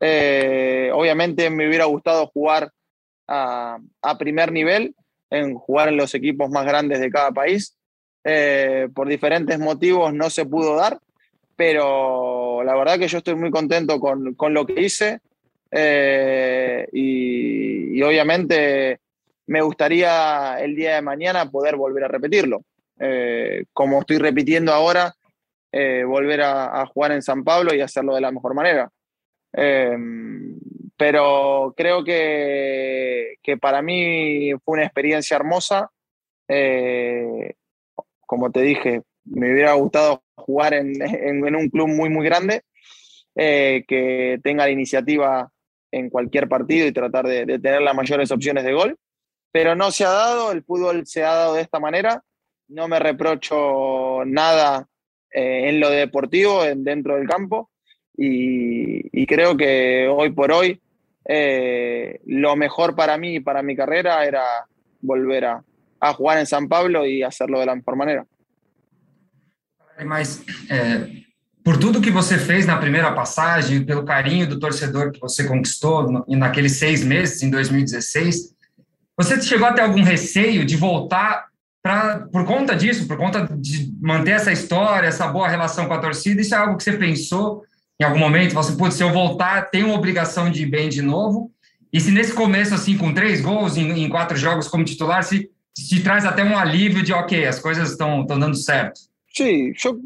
Eh, 0.00 0.90
obviamente 0.94 1.50
me 1.50 1.68
hubiera 1.68 1.84
gustado 1.84 2.26
jugar 2.28 2.72
a, 3.28 3.78
primer 4.18 4.50
nivel, 4.50 4.94
en 5.28 5.54
jugar 5.54 5.88
en 5.88 5.96
los 5.96 6.14
equipos 6.14 6.50
más 6.50 6.66
grandes 6.66 7.00
de 7.00 7.10
cada 7.10 7.30
país. 7.30 7.76
Eh, 8.24 8.88
por 8.94 9.06
diferentes 9.06 9.58
motivos 9.58 10.12
no 10.12 10.30
se 10.30 10.44
pudo 10.46 10.74
dar, 10.74 10.98
pero 11.54 12.62
la 12.64 12.74
verdad 12.74 12.98
que 12.98 13.08
yo 13.08 13.18
estoy 13.18 13.34
muy 13.34 13.50
contento 13.50 14.00
con, 14.00 14.34
con 14.34 14.52
lo 14.52 14.66
que 14.66 14.80
hice 14.80 15.20
eh, 15.70 16.88
y, 16.92 18.02
obviamente 18.02 18.98
me 19.46 19.60
gustaría 19.60 20.58
el 20.58 20.74
día 20.74 20.94
de 20.94 21.02
mañana 21.02 21.50
poder 21.50 21.76
volver 21.76 22.04
a 22.04 22.08
repetirlo. 22.08 22.62
Como 23.72 24.00
estoy 24.00 24.18
repitiendo 24.18 24.72
ahora, 24.72 25.14
volver 25.72 26.42
a, 26.42 26.80
a 26.80 26.86
jugar 26.86 27.12
en 27.12 27.22
San 27.22 27.44
Pablo 27.44 27.74
y 27.74 27.80
hacerlo 27.80 28.14
de 28.14 28.20
la 28.20 28.30
mejor 28.30 28.54
manera. 28.54 28.90
Eh, 29.52 29.96
pero 30.96 31.72
creo 31.76 32.04
que, 32.04 33.36
que, 33.42 33.56
para 33.56 33.82
mí 33.82 34.52
fue 34.64 34.74
una 34.74 34.84
experiencia 34.84 35.36
hermosa. 35.36 35.90
Eh, 36.48 37.54
como 38.26 38.50
te 38.50 38.60
dije, 38.60 39.02
me 39.24 39.52
hubiera 39.52 39.72
gustado 39.74 40.22
jugar 40.36 40.74
en, 40.74 41.00
en, 41.00 41.46
en 41.46 41.56
un 41.56 41.68
club 41.68 41.88
muy, 41.88 42.08
muy 42.10 42.24
grande, 42.24 42.62
eh, 43.34 43.84
que 43.88 44.38
tenga 44.42 44.66
la 44.66 44.72
iniciativa 44.72 45.50
en 45.90 46.10
cualquier 46.10 46.48
partido 46.48 46.86
y 46.86 46.92
tratar 46.92 47.26
de, 47.26 47.46
de, 47.46 47.58
tener 47.58 47.82
las 47.82 47.94
mayores 47.94 48.30
opciones 48.30 48.64
de 48.64 48.72
gol. 48.72 48.98
Pero 49.52 49.74
no 49.74 49.90
se 49.90 50.04
ha 50.04 50.10
dado, 50.10 50.52
el 50.52 50.62
fútbol 50.62 51.06
se 51.06 51.24
ha 51.24 51.34
dado 51.34 51.54
de 51.54 51.62
esta 51.62 51.80
manera. 51.80 52.22
No 52.68 52.86
me 52.88 52.98
reprocho 52.98 54.22
nada 54.24 54.86
eh, 55.32 55.68
en 55.68 55.80
lo 55.80 55.90
deportivo, 55.90 56.64
en, 56.64 56.84
dentro 56.84 57.16
del 57.16 57.28
campo. 57.28 57.69
Y, 58.22 59.08
y, 59.12 59.26
creo 59.26 59.56
que 59.56 60.06
hoy 60.06 60.30
por 60.30 60.52
hoy 60.52 60.78
eh, 61.26 62.20
lo 62.26 62.54
mejor 62.54 62.94
para 62.94 63.16
mí 63.16 63.36
y 63.36 63.40
para 63.40 63.62
mi 63.62 63.74
carrera 63.74 64.22
era 64.26 64.44
volver 65.00 65.46
a, 65.46 65.64
a, 65.98 66.12
jugar 66.12 66.36
en 66.36 66.44
San 66.44 66.68
Pablo 66.68 67.06
y 67.06 67.22
hacerlo 67.22 67.60
de 67.60 67.64
la 67.64 67.74
mejor 67.74 67.96
manera. 67.96 68.26
Mas 70.04 70.44
é, 70.68 71.06
por 71.64 71.78
tudo 71.78 72.02
que 72.02 72.10
você 72.10 72.36
fez 72.36 72.66
na 72.66 72.76
primeira 72.76 73.10
passagem, 73.12 73.86
pelo 73.86 74.04
carinho 74.04 74.46
do 74.46 74.58
torcedor 74.58 75.12
que 75.12 75.20
você 75.20 75.44
conquistou 75.44 76.12
no, 76.12 76.26
naqueles 76.28 76.72
seis 76.72 77.02
meses, 77.02 77.42
em 77.42 77.48
2016, 77.48 78.54
você 79.16 79.40
chegou 79.40 79.66
a 79.66 79.72
ter 79.72 79.80
algum 79.80 80.02
receio 80.02 80.66
de 80.66 80.76
voltar 80.76 81.46
pra, 81.82 82.26
por 82.30 82.44
conta 82.44 82.76
disso, 82.76 83.08
por 83.08 83.16
conta 83.16 83.48
de 83.56 83.90
manter 83.98 84.32
essa 84.32 84.52
história, 84.52 85.08
essa 85.08 85.26
boa 85.26 85.48
relação 85.48 85.88
com 85.88 85.94
a 85.94 86.00
torcida? 86.00 86.42
Isso 86.42 86.54
é 86.54 86.58
algo 86.58 86.76
que 86.76 86.84
você 86.84 86.98
pensou 86.98 87.64
em 88.00 88.04
algum 88.04 88.18
momento, 88.18 88.54
você 88.54 88.74
putz, 88.74 88.94
se 88.94 89.02
eu 89.02 89.12
voltar, 89.12 89.68
tenho 89.70 89.88
uma 89.88 89.94
obrigação 89.94 90.50
de 90.50 90.62
ir 90.62 90.66
bem 90.66 90.88
de 90.88 91.02
novo. 91.02 91.52
E 91.92 92.00
se 92.00 92.10
nesse 92.10 92.32
começo, 92.32 92.72
assim, 92.72 92.96
com 92.96 93.12
três 93.12 93.42
gols 93.42 93.76
em, 93.76 93.90
em 93.90 94.08
quatro 94.08 94.38
jogos 94.38 94.68
como 94.68 94.84
titular, 94.84 95.22
se, 95.22 95.50
traz 96.02 96.24
até 96.24 96.42
um 96.42 96.56
alívio 96.56 97.02
de, 97.02 97.12
ok, 97.12 97.44
as 97.44 97.58
coisas 97.58 97.90
estão 97.90 98.24
dando 98.24 98.56
certo. 98.56 98.98
Sim, 99.34 99.74
eu... 99.84 100.00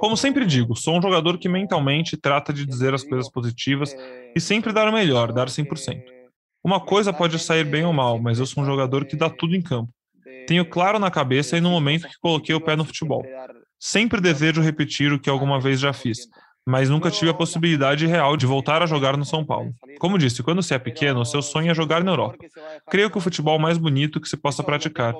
Como 0.00 0.16
sempre 0.16 0.46
digo, 0.46 0.76
sou 0.76 0.96
um 0.96 1.02
jogador 1.02 1.38
que 1.38 1.48
mentalmente 1.48 2.16
trata 2.16 2.52
de 2.52 2.64
dizer 2.64 2.94
as 2.94 3.02
coisas 3.02 3.28
positivas 3.30 3.94
e 4.34 4.40
sempre 4.40 4.72
dar 4.72 4.88
o 4.88 4.92
melhor, 4.92 5.32
dar 5.32 5.48
100%. 5.48 6.02
Uma 6.62 6.80
coisa 6.80 7.12
pode 7.12 7.38
sair 7.38 7.64
bem 7.64 7.84
ou 7.84 7.92
mal, 7.92 8.18
mas 8.18 8.38
eu 8.38 8.46
sou 8.46 8.62
um 8.62 8.66
jogador 8.66 9.04
que 9.04 9.16
dá 9.16 9.28
tudo 9.28 9.56
em 9.56 9.60
campo. 9.60 9.92
Tenho 10.46 10.64
claro 10.64 10.98
na 10.98 11.10
cabeça 11.10 11.58
e 11.58 11.60
no 11.60 11.70
momento 11.70 12.08
que 12.08 12.18
coloquei 12.20 12.54
o 12.54 12.60
pé 12.60 12.74
no 12.74 12.84
futebol. 12.84 13.22
Sempre 13.78 14.20
desejo 14.20 14.60
repetir 14.60 15.12
o 15.12 15.18
que 15.18 15.30
alguma 15.30 15.60
vez 15.60 15.78
já 15.78 15.92
fiz, 15.92 16.28
mas 16.66 16.90
nunca 16.90 17.10
tive 17.10 17.30
a 17.30 17.34
possibilidade 17.34 18.06
real 18.06 18.36
de 18.36 18.44
voltar 18.44 18.82
a 18.82 18.86
jogar 18.86 19.16
no 19.16 19.24
São 19.24 19.44
Paulo. 19.44 19.72
Como 19.98 20.18
disse, 20.18 20.42
quando 20.42 20.62
se 20.62 20.74
é 20.74 20.78
pequeno, 20.78 21.24
seu 21.24 21.40
sonho 21.40 21.70
é 21.70 21.74
jogar 21.74 22.04
na 22.04 22.10
Europa. 22.10 22.44
Creio 22.90 23.10
que 23.10 23.16
o 23.16 23.20
futebol 23.20 23.58
mais 23.58 23.78
bonito 23.78 24.20
que 24.20 24.28
se 24.28 24.36
possa 24.36 24.62
praticar. 24.62 25.14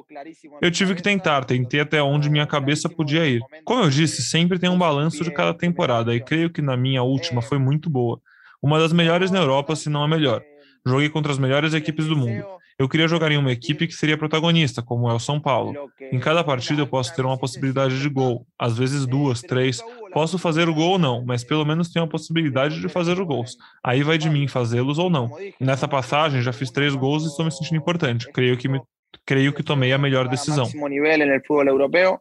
Eu 0.60 0.70
tive 0.70 0.94
que 0.94 1.02
tentar, 1.02 1.44
tentei 1.44 1.80
até 1.80 2.02
onde 2.02 2.28
minha 2.28 2.46
cabeça 2.46 2.88
podia 2.88 3.24
ir. 3.26 3.40
Como 3.64 3.82
eu 3.82 3.88
disse, 3.88 4.22
sempre 4.22 4.58
tem 4.58 4.68
um 4.68 4.76
balanço 4.78 5.24
de 5.24 5.30
cada 5.30 5.54
temporada 5.54 6.14
e 6.14 6.20
creio 6.20 6.50
que 6.50 6.60
na 6.60 6.76
minha 6.76 7.02
última 7.02 7.40
foi 7.40 7.58
muito 7.58 7.88
boa. 7.88 8.20
Uma 8.60 8.78
das 8.78 8.92
melhores 8.92 9.30
na 9.30 9.38
Europa, 9.38 9.76
se 9.76 9.88
não 9.88 10.02
a 10.02 10.08
melhor. 10.08 10.42
Joguei 10.88 11.10
contra 11.10 11.30
as 11.30 11.38
melhores 11.38 11.74
equipes 11.74 12.06
do 12.06 12.16
mundo. 12.16 12.44
Eu 12.78 12.88
queria 12.88 13.08
jogar 13.08 13.30
em 13.32 13.36
uma 13.36 13.52
equipe 13.52 13.86
que 13.86 13.92
seria 13.92 14.16
protagonista, 14.16 14.80
como 14.80 15.10
é 15.10 15.12
o 15.12 15.18
São 15.18 15.40
Paulo. 15.40 15.90
Em 16.00 16.18
cada 16.18 16.42
partida 16.42 16.80
eu 16.80 16.86
posso 16.86 17.14
ter 17.14 17.24
uma 17.24 17.36
possibilidade 17.36 18.00
de 18.00 18.08
gol, 18.08 18.46
às 18.58 18.78
vezes 18.78 19.04
duas, 19.04 19.42
três. 19.42 19.82
Posso 20.12 20.38
fazer 20.38 20.68
o 20.68 20.74
gol 20.74 20.92
ou 20.92 20.98
não, 20.98 21.24
mas 21.24 21.42
pelo 21.42 21.64
menos 21.64 21.92
tenho 21.92 22.04
a 22.04 22.08
possibilidade 22.08 22.80
de 22.80 22.88
fazer 22.88 23.20
os 23.20 23.26
gols. 23.26 23.56
Aí 23.84 24.02
vai 24.02 24.16
de 24.16 24.30
mim 24.30 24.46
fazê-los 24.46 24.96
ou 24.96 25.10
não. 25.10 25.28
Nessa 25.60 25.88
passagem 25.88 26.40
já 26.40 26.52
fiz 26.52 26.70
três 26.70 26.94
gols 26.94 27.24
e 27.24 27.26
estou 27.26 27.44
me 27.44 27.50
sentindo 27.50 27.78
importante. 27.78 28.30
Creio 28.32 28.56
que 28.56 28.68
me, 28.68 28.80
creio 29.26 29.52
que 29.52 29.62
tomei 29.64 29.92
a 29.92 29.98
melhor 29.98 30.28
decisão. 30.28 30.66
nível 30.88 31.26
no 31.26 31.34
futebol 31.40 31.66
europeu, 31.66 32.20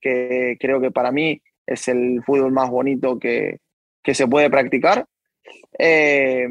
que 0.00 0.56
creio 0.58 0.80
que 0.80 0.90
para 0.90 1.12
mim 1.12 1.38
es 1.66 1.86
el 1.86 2.22
fútbol 2.24 2.50
más 2.50 2.70
bonito 2.70 3.18
que, 3.18 3.58
que 4.02 4.14
se 4.14 4.26
puede 4.26 4.48
practicar. 4.48 5.04
Eh, 5.78 6.48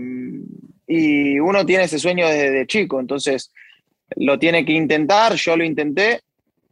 y 0.87 1.37
uno 1.39 1.65
tiene 1.65 1.83
ese 1.83 1.99
sueño 1.99 2.27
desde 2.27 2.65
chico, 2.65 2.99
entonces 2.99 3.51
lo 4.15 4.39
tiene 4.39 4.65
que 4.65 4.71
intentar, 4.71 5.33
yo 5.33 5.57
lo 5.57 5.65
intenté, 5.65 6.21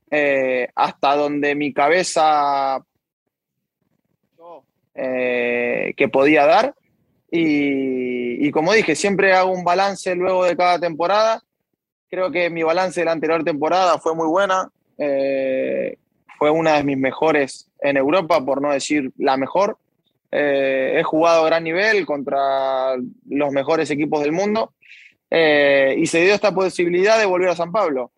eh, 0.09 0.69
hasta 0.73 1.15
donde 1.15 1.53
mi 1.53 1.73
cabeza 1.73 2.83
eh, 4.93 5.93
que 5.97 6.07
podía 6.07 6.45
dar. 6.45 6.73
Y, 7.29 8.47
y, 8.47 8.51
como 8.51 8.71
dije, 8.71 8.95
siempre 8.95 9.33
hago 9.33 9.51
un 9.51 9.65
balance 9.65 10.15
luego 10.15 10.45
de 10.45 10.55
cada 10.55 10.79
temporada. 10.79 11.43
Creo 12.09 12.31
que 12.31 12.49
mi 12.49 12.63
balance 12.63 13.01
de 13.01 13.05
la 13.05 13.11
anterior 13.11 13.43
temporada 13.43 13.99
fue 13.99 14.15
muy 14.15 14.27
buena. 14.27 14.71
fue 16.39 16.49
una 16.49 16.77
de 16.77 16.83
mis 16.83 16.97
mejores 16.97 17.69
en 17.81 17.97
Europa, 17.97 18.43
por 18.45 18.61
no 18.61 18.71
decir 18.71 19.11
la 19.17 19.35
mejor. 19.35 19.77
Eh, 20.31 20.95
he 20.97 21.03
jugado 21.03 21.43
a 21.43 21.47
gran 21.47 21.63
nivel 21.63 22.05
contra 22.05 22.95
los 23.29 23.51
mejores 23.51 23.89
equipos 23.89 24.21
del 24.21 24.31
mundo 24.31 24.73
eh, 25.29 25.95
y 25.97 26.05
se 26.07 26.21
dio 26.21 26.33
esta 26.33 26.53
posibilidad 26.53 27.17
de 27.17 27.25
volver 27.25 27.49
a 27.49 27.55
San 27.55 27.71
Pablo. 27.71 28.11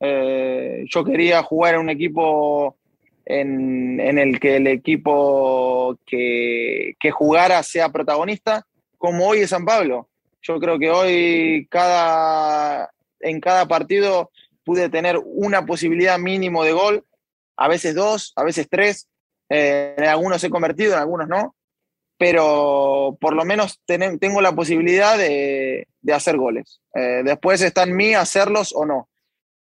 Eh, 0.00 0.84
yo 0.88 1.04
quería 1.04 1.42
jugar 1.42 1.74
en 1.74 1.80
un 1.80 1.90
equipo 1.90 2.76
en, 3.24 4.00
el 4.00 4.40
que 4.40 4.56
el 4.56 4.66
equipo 4.66 5.98
que, 6.06 6.94
que, 6.98 7.10
jugara 7.10 7.62
sea 7.62 7.90
protagonista, 7.90 8.66
como 8.98 9.28
hoy 9.28 9.40
es 9.40 9.50
San 9.50 9.64
Pablo. 9.64 10.08
Yo 10.42 10.58
creo 10.58 10.78
que 10.78 10.90
hoy 10.90 11.66
cada, 11.70 12.90
en 13.20 13.40
cada 13.40 13.68
partido 13.68 14.30
pude 14.64 14.88
tener 14.88 15.18
una 15.24 15.66
posibilidad 15.66 16.18
mínimo 16.18 16.64
de 16.64 16.72
gol, 16.72 17.04
a 17.56 17.68
veces 17.68 17.94
dos, 17.94 18.32
a 18.36 18.44
veces 18.44 18.68
tres. 18.70 19.08
En 19.50 20.04
algunos 20.04 20.42
he 20.42 20.48
convertido, 20.48 20.94
en 20.94 21.00
algunos 21.00 21.28
no 21.28 21.54
pero 22.20 23.16
por 23.18 23.34
lo 23.34 23.46
menos 23.46 23.80
tengo 23.86 24.42
la 24.42 24.54
posibilidad 24.54 25.16
de, 25.16 25.86
hacer 26.12 26.36
goles. 26.36 26.82
Eh, 26.94 27.22
después 27.24 27.62
está 27.62 27.84
en 27.84 27.96
mí 27.96 28.12
hacerlos 28.12 28.74
o 28.76 28.84
no. 28.84 29.08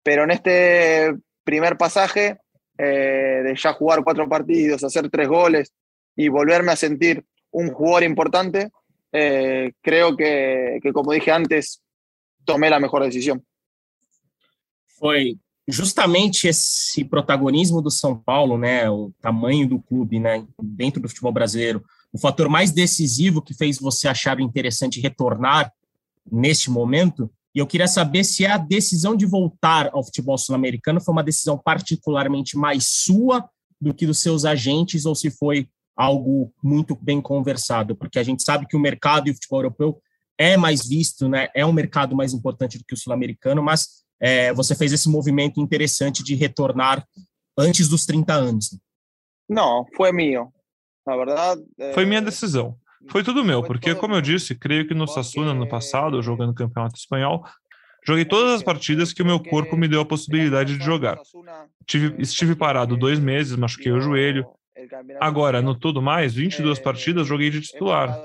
Pero 0.02 0.24
en 0.24 0.32
este 0.32 1.14
primer 1.44 1.76
pasaje, 1.76 2.36
eh, 2.76 3.42
de 3.44 3.54
ya 3.54 3.74
jugar 3.74 4.02
cuatro 4.02 4.28
partidos, 4.28 4.82
hacer 4.82 5.08
tres 5.08 5.28
goles 5.28 5.72
y 6.16 6.26
volverme 6.30 6.72
a 6.72 6.76
sentir 6.76 7.24
un 7.52 7.70
jugador 7.70 8.02
importante, 8.02 8.70
eh, 9.12 9.70
creo 9.80 10.16
que, 10.16 10.80
como 10.92 11.12
dije 11.12 11.30
antes, 11.30 11.80
tomé 12.44 12.70
la 12.70 12.80
mejor 12.80 13.04
decisión. 13.04 13.46
Foi 14.98 15.38
justamente 15.68 16.48
esse 16.48 17.04
protagonismo 17.04 17.82
do 17.82 17.90
São 17.90 18.16
Paulo, 18.16 18.56
né, 18.56 18.88
o 18.88 19.12
tamanho 19.20 19.68
do 19.68 19.78
clube, 19.78 20.18
né, 20.18 20.46
dentro 20.62 21.00
do 21.00 21.08
futebol 21.08 21.30
brasileiro, 21.30 21.84
o 22.10 22.18
fator 22.18 22.48
mais 22.48 22.72
decisivo 22.72 23.42
que 23.42 23.52
fez 23.52 23.78
você 23.78 24.08
achar 24.08 24.40
interessante 24.40 25.00
retornar 25.00 25.70
neste 26.30 26.70
momento. 26.70 27.30
E 27.54 27.58
eu 27.58 27.66
queria 27.66 27.86
saber 27.86 28.24
se 28.24 28.46
a 28.46 28.56
decisão 28.56 29.14
de 29.14 29.26
voltar 29.26 29.90
ao 29.92 30.02
futebol 30.02 30.38
sul-americano 30.38 31.00
foi 31.00 31.12
uma 31.12 31.22
decisão 31.22 31.58
particularmente 31.58 32.56
mais 32.56 32.86
sua 32.86 33.48
do 33.80 33.92
que 33.92 34.06
dos 34.06 34.20
seus 34.20 34.44
agentes 34.44 35.04
ou 35.04 35.14
se 35.14 35.30
foi 35.30 35.68
algo 35.94 36.52
muito 36.62 36.96
bem 37.00 37.20
conversado, 37.20 37.94
porque 37.94 38.18
a 38.18 38.22
gente 38.22 38.42
sabe 38.42 38.66
que 38.66 38.76
o 38.76 38.80
mercado 38.80 39.28
e 39.28 39.32
o 39.32 39.34
futebol 39.34 39.58
europeu 39.58 40.00
é 40.38 40.56
mais 40.56 40.86
visto, 40.86 41.28
né? 41.28 41.48
É 41.54 41.66
um 41.66 41.72
mercado 41.72 42.14
mais 42.14 42.32
importante 42.32 42.78
do 42.78 42.84
que 42.84 42.94
o 42.94 42.96
sul-americano, 42.96 43.62
mas 43.62 44.04
é, 44.20 44.52
você 44.52 44.74
fez 44.74 44.92
esse 44.92 45.08
movimento 45.08 45.60
interessante 45.60 46.22
de 46.22 46.34
retornar 46.34 47.04
antes 47.56 47.88
dos 47.88 48.04
30 48.06 48.32
anos. 48.32 48.78
Não, 49.48 49.86
foi 49.96 50.12
meu. 50.12 50.52
Foi 51.94 52.04
minha 52.04 52.20
decisão. 52.20 52.76
Foi 53.10 53.22
tudo 53.22 53.44
meu, 53.44 53.62
porque, 53.62 53.94
como 53.94 54.14
eu 54.14 54.20
disse, 54.20 54.54
creio 54.54 54.86
que 54.86 54.94
no 54.94 55.06
Sassuna, 55.06 55.54
no 55.54 55.68
passado, 55.68 56.20
jogando 56.20 56.52
campeonato 56.52 56.98
espanhol, 56.98 57.44
joguei 58.06 58.24
todas 58.24 58.52
as 58.52 58.62
partidas 58.62 59.12
que 59.12 59.22
o 59.22 59.26
meu 59.26 59.40
corpo 59.40 59.76
me 59.76 59.88
deu 59.88 60.00
a 60.00 60.06
possibilidade 60.06 60.76
de 60.76 60.84
jogar. 60.84 61.18
Tive, 61.86 62.20
estive 62.20 62.54
parado 62.54 62.96
dois 62.96 63.18
meses, 63.18 63.56
machuquei 63.56 63.92
o 63.92 64.00
joelho. 64.00 64.46
Agora, 65.20 65.62
no 65.62 65.74
tudo 65.74 66.02
mais, 66.02 66.34
22 66.34 66.78
partidas 66.78 67.26
joguei 67.26 67.50
de 67.50 67.60
titular. 67.60 68.18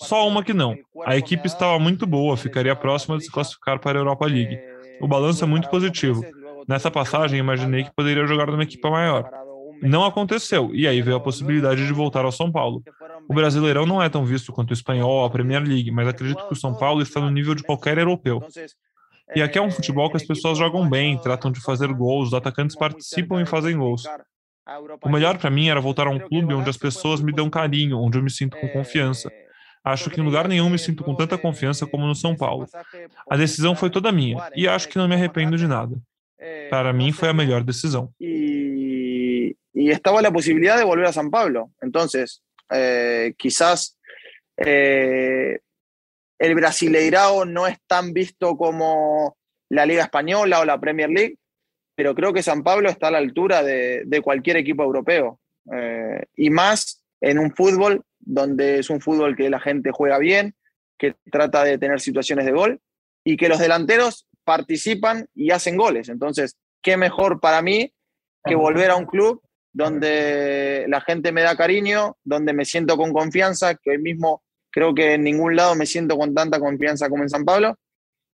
Só 0.00 0.26
uma 0.26 0.42
que 0.42 0.52
não. 0.52 0.76
A 1.04 1.16
equipe 1.16 1.46
estava 1.46 1.78
muito 1.78 2.06
boa, 2.06 2.36
ficaria 2.36 2.74
próxima 2.74 3.16
de 3.16 3.24
se 3.24 3.30
classificar 3.30 3.78
para 3.78 3.98
a 3.98 4.00
Europa 4.00 4.26
League. 4.26 4.58
O 5.00 5.08
balanço 5.08 5.44
é 5.44 5.46
muito 5.46 5.68
positivo. 5.68 6.24
Nessa 6.66 6.90
passagem, 6.90 7.38
imaginei 7.38 7.84
que 7.84 7.94
poderia 7.94 8.26
jogar 8.26 8.46
numa 8.46 8.62
equipe 8.62 8.88
maior. 8.88 9.30
Não 9.82 10.04
aconteceu, 10.04 10.70
e 10.74 10.88
aí 10.88 11.02
veio 11.02 11.16
a 11.16 11.20
possibilidade 11.20 11.86
de 11.86 11.92
voltar 11.92 12.24
ao 12.24 12.32
São 12.32 12.50
Paulo. 12.50 12.82
O 13.28 13.34
Brasileirão 13.34 13.84
não 13.84 14.02
é 14.02 14.08
tão 14.08 14.24
visto 14.24 14.52
quanto 14.52 14.70
o 14.70 14.74
espanhol, 14.74 15.24
a 15.24 15.30
Premier 15.30 15.62
League, 15.62 15.90
mas 15.90 16.08
acredito 16.08 16.46
que 16.46 16.52
o 16.52 16.56
São 16.56 16.74
Paulo 16.74 17.02
está 17.02 17.20
no 17.20 17.30
nível 17.30 17.54
de 17.54 17.62
qualquer 17.62 17.98
europeu. 17.98 18.42
E 19.34 19.42
aqui 19.42 19.58
é 19.58 19.62
um 19.62 19.70
futebol 19.70 20.10
que 20.10 20.16
as 20.16 20.26
pessoas 20.26 20.58
jogam 20.58 20.88
bem, 20.88 21.18
tratam 21.18 21.50
de 21.50 21.60
fazer 21.60 21.88
gols, 21.92 22.28
os 22.28 22.34
atacantes 22.34 22.76
participam 22.76 23.40
e 23.42 23.46
fazem 23.46 23.76
gols. 23.76 24.04
O 25.02 25.08
melhor 25.10 25.36
para 25.38 25.50
mim 25.50 25.68
era 25.68 25.80
voltar 25.80 26.06
a 26.06 26.10
um 26.10 26.18
clube 26.18 26.54
onde 26.54 26.70
as 26.70 26.76
pessoas 26.76 27.20
me 27.20 27.32
dão 27.32 27.50
carinho, 27.50 27.98
onde 27.98 28.18
eu 28.18 28.22
me 28.22 28.30
sinto 28.30 28.56
com 28.58 28.68
confiança. 28.68 29.30
Acho 29.84 30.08
que 30.08 30.20
em 30.20 30.24
lugar 30.24 30.48
nenhum 30.48 30.70
me 30.70 30.78
sinto 30.78 31.04
com 31.04 31.14
tanta 31.14 31.36
confiança 31.36 31.86
como 31.86 32.06
no 32.06 32.14
São 32.14 32.34
Paulo. 32.34 32.66
A 33.30 33.36
decisão 33.36 33.76
foi 33.76 33.90
toda 33.90 34.10
minha, 34.10 34.50
e 34.56 34.66
acho 34.66 34.88
que 34.88 34.96
não 34.96 35.06
me 35.06 35.14
arrependo 35.14 35.56
de 35.56 35.66
nada. 35.66 35.94
Para 36.70 36.92
mim 36.92 37.12
foi 37.12 37.28
a 37.28 37.34
melhor 37.34 37.62
decisão. 37.62 38.10
y 39.74 39.90
estaba 39.90 40.22
la 40.22 40.32
posibilidad 40.32 40.78
de 40.78 40.84
volver 40.84 41.06
a 41.06 41.12
San 41.12 41.30
Pablo. 41.30 41.72
Entonces, 41.82 42.42
eh, 42.70 43.34
quizás 43.36 43.98
eh, 44.56 45.58
el 46.38 46.54
Brasileirao 46.54 47.44
no 47.44 47.66
es 47.66 47.78
tan 47.86 48.12
visto 48.12 48.56
como 48.56 49.36
la 49.68 49.84
Liga 49.84 50.04
Española 50.04 50.60
o 50.60 50.64
la 50.64 50.80
Premier 50.80 51.10
League, 51.10 51.38
pero 51.96 52.14
creo 52.14 52.32
que 52.32 52.42
San 52.42 52.62
Pablo 52.62 52.88
está 52.88 53.08
a 53.08 53.10
la 53.10 53.18
altura 53.18 53.62
de, 53.62 54.20
cualquier 54.22 54.56
equipo 54.56 54.84
europeo. 54.84 55.40
Eh, 55.72 56.24
y 56.36 56.50
más 56.50 57.04
en 57.20 57.38
un 57.38 57.52
fútbol 57.54 58.04
donde 58.24 58.78
es 58.78 58.90
un 58.90 59.00
fútbol 59.00 59.36
que 59.36 59.50
la 59.50 59.60
gente 59.60 59.90
juega 59.92 60.18
bien, 60.18 60.54
que 60.98 61.14
trata 61.30 61.64
de 61.64 61.78
tener 61.78 62.00
situaciones 62.00 62.46
de 62.46 62.52
gol 62.52 62.80
y 63.24 63.36
que 63.36 63.48
los 63.48 63.58
delanteros 63.58 64.26
participan 64.44 65.26
y 65.34 65.50
hacen 65.50 65.76
goles. 65.76 66.08
Entonces, 66.08 66.56
qué 66.82 66.96
mejor 66.96 67.40
para 67.40 67.62
mí 67.62 67.92
que 68.44 68.54
volver 68.54 68.90
a 68.90 68.96
un 68.96 69.06
club 69.06 69.42
donde 69.72 70.86
la 70.88 71.00
gente 71.00 71.32
me 71.32 71.42
da 71.42 71.56
cariño, 71.56 72.16
donde 72.22 72.52
me 72.52 72.64
siento 72.64 72.96
con 72.96 73.12
confianza, 73.12 73.74
que 73.74 73.90
hoy 73.90 73.98
mismo 73.98 74.42
creo 74.70 74.94
que 74.94 75.14
en 75.14 75.24
ningún 75.24 75.56
lado 75.56 75.74
me 75.74 75.86
siento 75.86 76.16
con 76.16 76.34
tanta 76.34 76.60
confianza 76.60 77.08
como 77.08 77.22
en 77.22 77.30
San 77.30 77.44
Pablo, 77.44 77.76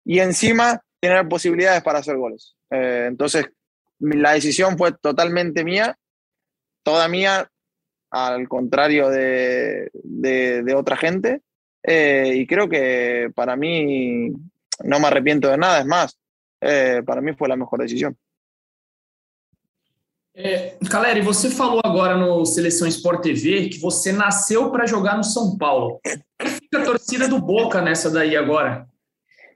y 0.04 0.20
encima 0.20 0.82
tener 1.00 1.28
posibilidades 1.28 1.84
para 1.84 2.00
hacer 2.00 2.16
goles. 2.16 2.56
Eh, 2.72 3.06
entonces, 3.08 3.46
la 4.00 4.34
decisión 4.34 4.78
fue 4.78 4.94
totalmente 4.94 5.64
mía, 5.64 5.98
toda 6.84 7.08
mía, 7.08 7.50
al 8.10 8.48
contrario 8.48 9.10
de, 9.10 9.90
de, 9.94 10.76
otra 10.76 10.98
gente, 10.98 11.42
eh, 11.84 12.34
y 12.36 12.48
creo 12.48 12.68
que 12.70 13.30
para 13.36 13.56
mí 13.56 14.30
no 14.84 15.00
me 15.00 15.08
arrepiento 15.08 15.50
de 15.50 15.58
nada, 15.58 15.80
es 15.80 15.86
más, 15.86 16.18
eh, 16.62 17.02
para 17.06 17.22
mí 17.22 17.34
fue 17.34 17.48
la 17.48 17.56
mejor 17.56 17.80
decisión. 17.80 18.18
É, 20.40 20.78
Caleri, 20.92 21.20
você 21.22 21.50
falou 21.50 21.82
agora 21.84 22.16
no 22.16 22.46
Seleção 22.46 22.88
Sport 22.88 23.24
TV 23.24 23.70
que 23.70 23.80
você 23.80 24.12
nasceu 24.12 24.70
para 24.70 24.86
jogar 24.86 25.18
no 25.18 25.24
São 25.24 25.58
Paulo. 25.58 26.00
Como 26.40 26.54
fica 26.54 26.80
a 26.80 26.86
torcida 26.86 27.28
do 27.28 27.42
Boca 27.42 27.82
nessa 27.82 28.12
daí 28.12 28.38
agora? 28.38 28.88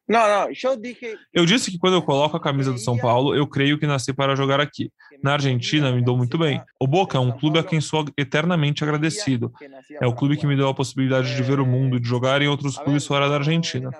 Não, 0.07 0.27
não, 0.27 0.47
eu 0.47 0.75
disse... 0.75 1.19
Eu 1.31 1.45
disse 1.45 1.69
que 1.69 1.77
quando 1.77 1.93
eu 1.93 2.01
coloco 2.01 2.35
a 2.35 2.41
camisa 2.41 2.73
do 2.73 2.79
São 2.79 2.97
Paulo, 2.97 3.35
eu 3.35 3.47
creio 3.47 3.77
que 3.77 3.85
nasci 3.85 4.11
para 4.11 4.35
jogar 4.35 4.59
aqui. 4.59 4.91
Na 5.23 5.33
Argentina, 5.33 5.91
me 5.91 6.03
dou 6.03 6.17
muito 6.17 6.37
bem. 6.37 6.61
O 6.79 6.87
Boca 6.87 7.17
é 7.17 7.21
um 7.21 7.31
clube 7.31 7.59
a 7.59 7.63
quem 7.63 7.79
sou 7.79 8.05
eternamente 8.17 8.83
agradecido. 8.83 9.51
É 9.99 10.07
o 10.07 10.13
clube 10.13 10.37
que 10.37 10.47
me 10.47 10.55
deu 10.55 10.67
a 10.67 10.73
possibilidade 10.73 11.35
de 11.35 11.43
ver 11.43 11.59
o 11.59 11.65
mundo, 11.65 11.99
de 11.99 12.07
jogar 12.07 12.41
em 12.41 12.47
outros 12.47 12.77
clubes 12.77 13.05
fora 13.05 13.29
da 13.29 13.35
Argentina. 13.35 13.91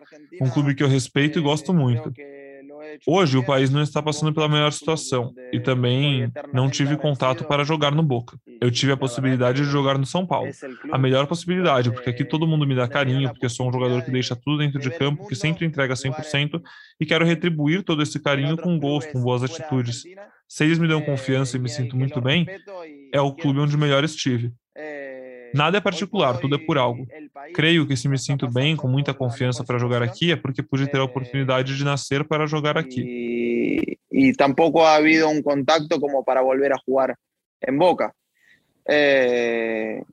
Um 0.41 0.49
clube 0.49 0.73
que 0.73 0.83
eu 0.83 0.87
respeito 0.87 1.37
e 1.37 1.41
gosto 1.41 1.73
muito. 1.73 2.11
Hoje 3.07 3.37
o 3.37 3.45
país 3.45 3.69
não 3.69 3.81
está 3.81 4.01
passando 4.01 4.33
pela 4.33 4.49
melhor 4.49 4.71
situação 4.71 5.33
e 5.51 5.59
também 5.59 6.31
não 6.51 6.69
tive 6.69 6.97
contato 6.97 7.45
para 7.45 7.63
jogar 7.63 7.91
no 7.91 8.03
Boca. 8.03 8.37
Eu 8.59 8.69
tive 8.69 8.91
a 8.91 8.97
possibilidade 8.97 9.63
de 9.63 9.69
jogar 9.69 9.97
no 9.97 10.05
São 10.05 10.25
Paulo. 10.25 10.51
A 10.91 10.97
melhor 10.97 11.25
possibilidade, 11.27 11.91
porque 11.91 12.09
aqui 12.09 12.25
todo 12.25 12.47
mundo 12.47 12.65
me 12.65 12.75
dá 12.75 12.87
carinho, 12.87 13.29
porque 13.29 13.47
sou 13.49 13.69
um 13.69 13.71
jogador 13.71 14.01
que 14.03 14.11
deixa 14.11 14.35
tudo 14.35 14.57
dentro 14.57 14.79
de 14.79 14.89
campo, 14.91 15.27
que 15.27 15.35
sempre 15.35 15.65
entrega 15.65 15.93
100% 15.93 16.61
e 16.99 17.05
quero 17.05 17.25
retribuir 17.25 17.83
todo 17.83 18.01
esse 18.01 18.19
carinho 18.19 18.57
com 18.57 18.77
gols, 18.77 19.05
com 19.05 19.21
boas 19.21 19.43
atitudes. 19.43 20.03
Se 20.51 20.65
eles 20.65 20.77
me 20.77 20.85
dão 20.85 21.01
confiança 21.01 21.55
e 21.55 21.59
me 21.61 21.69
sinto 21.69 21.95
muito 21.95 22.19
bem, 22.19 22.45
é 23.13 23.21
o 23.21 23.33
clube 23.33 23.61
onde 23.61 23.77
melhor 23.77 24.03
estive. 24.03 24.51
Nada 25.53 25.77
é 25.77 25.81
particular, 25.81 26.41
tudo 26.41 26.55
é 26.55 26.57
por 26.57 26.77
algo. 26.77 27.07
Creio 27.53 27.87
que 27.87 27.95
se 27.95 28.09
me 28.09 28.17
sinto 28.17 28.51
bem, 28.51 28.75
com 28.75 28.85
muita 28.85 29.13
confiança 29.13 29.63
para 29.63 29.79
jogar 29.79 30.03
aqui, 30.03 30.29
é 30.29 30.35
porque 30.35 30.61
pude 30.61 30.91
ter 30.91 30.97
a 30.97 31.05
oportunidade 31.05 31.77
de 31.77 31.85
nascer 31.85 32.27
para 32.27 32.47
jogar 32.47 32.77
aqui. 32.77 33.97
E, 34.11 34.33
tampouco 34.33 34.81
ha 34.81 34.95
havido 34.95 35.29
um 35.29 35.41
contato 35.41 35.87
como 36.01 36.21
para 36.21 36.41
volver 36.41 36.73
a 36.73 36.81
jogar 36.85 37.17
em 37.65 37.77
Boca. 37.77 38.13
eh, 38.85 40.03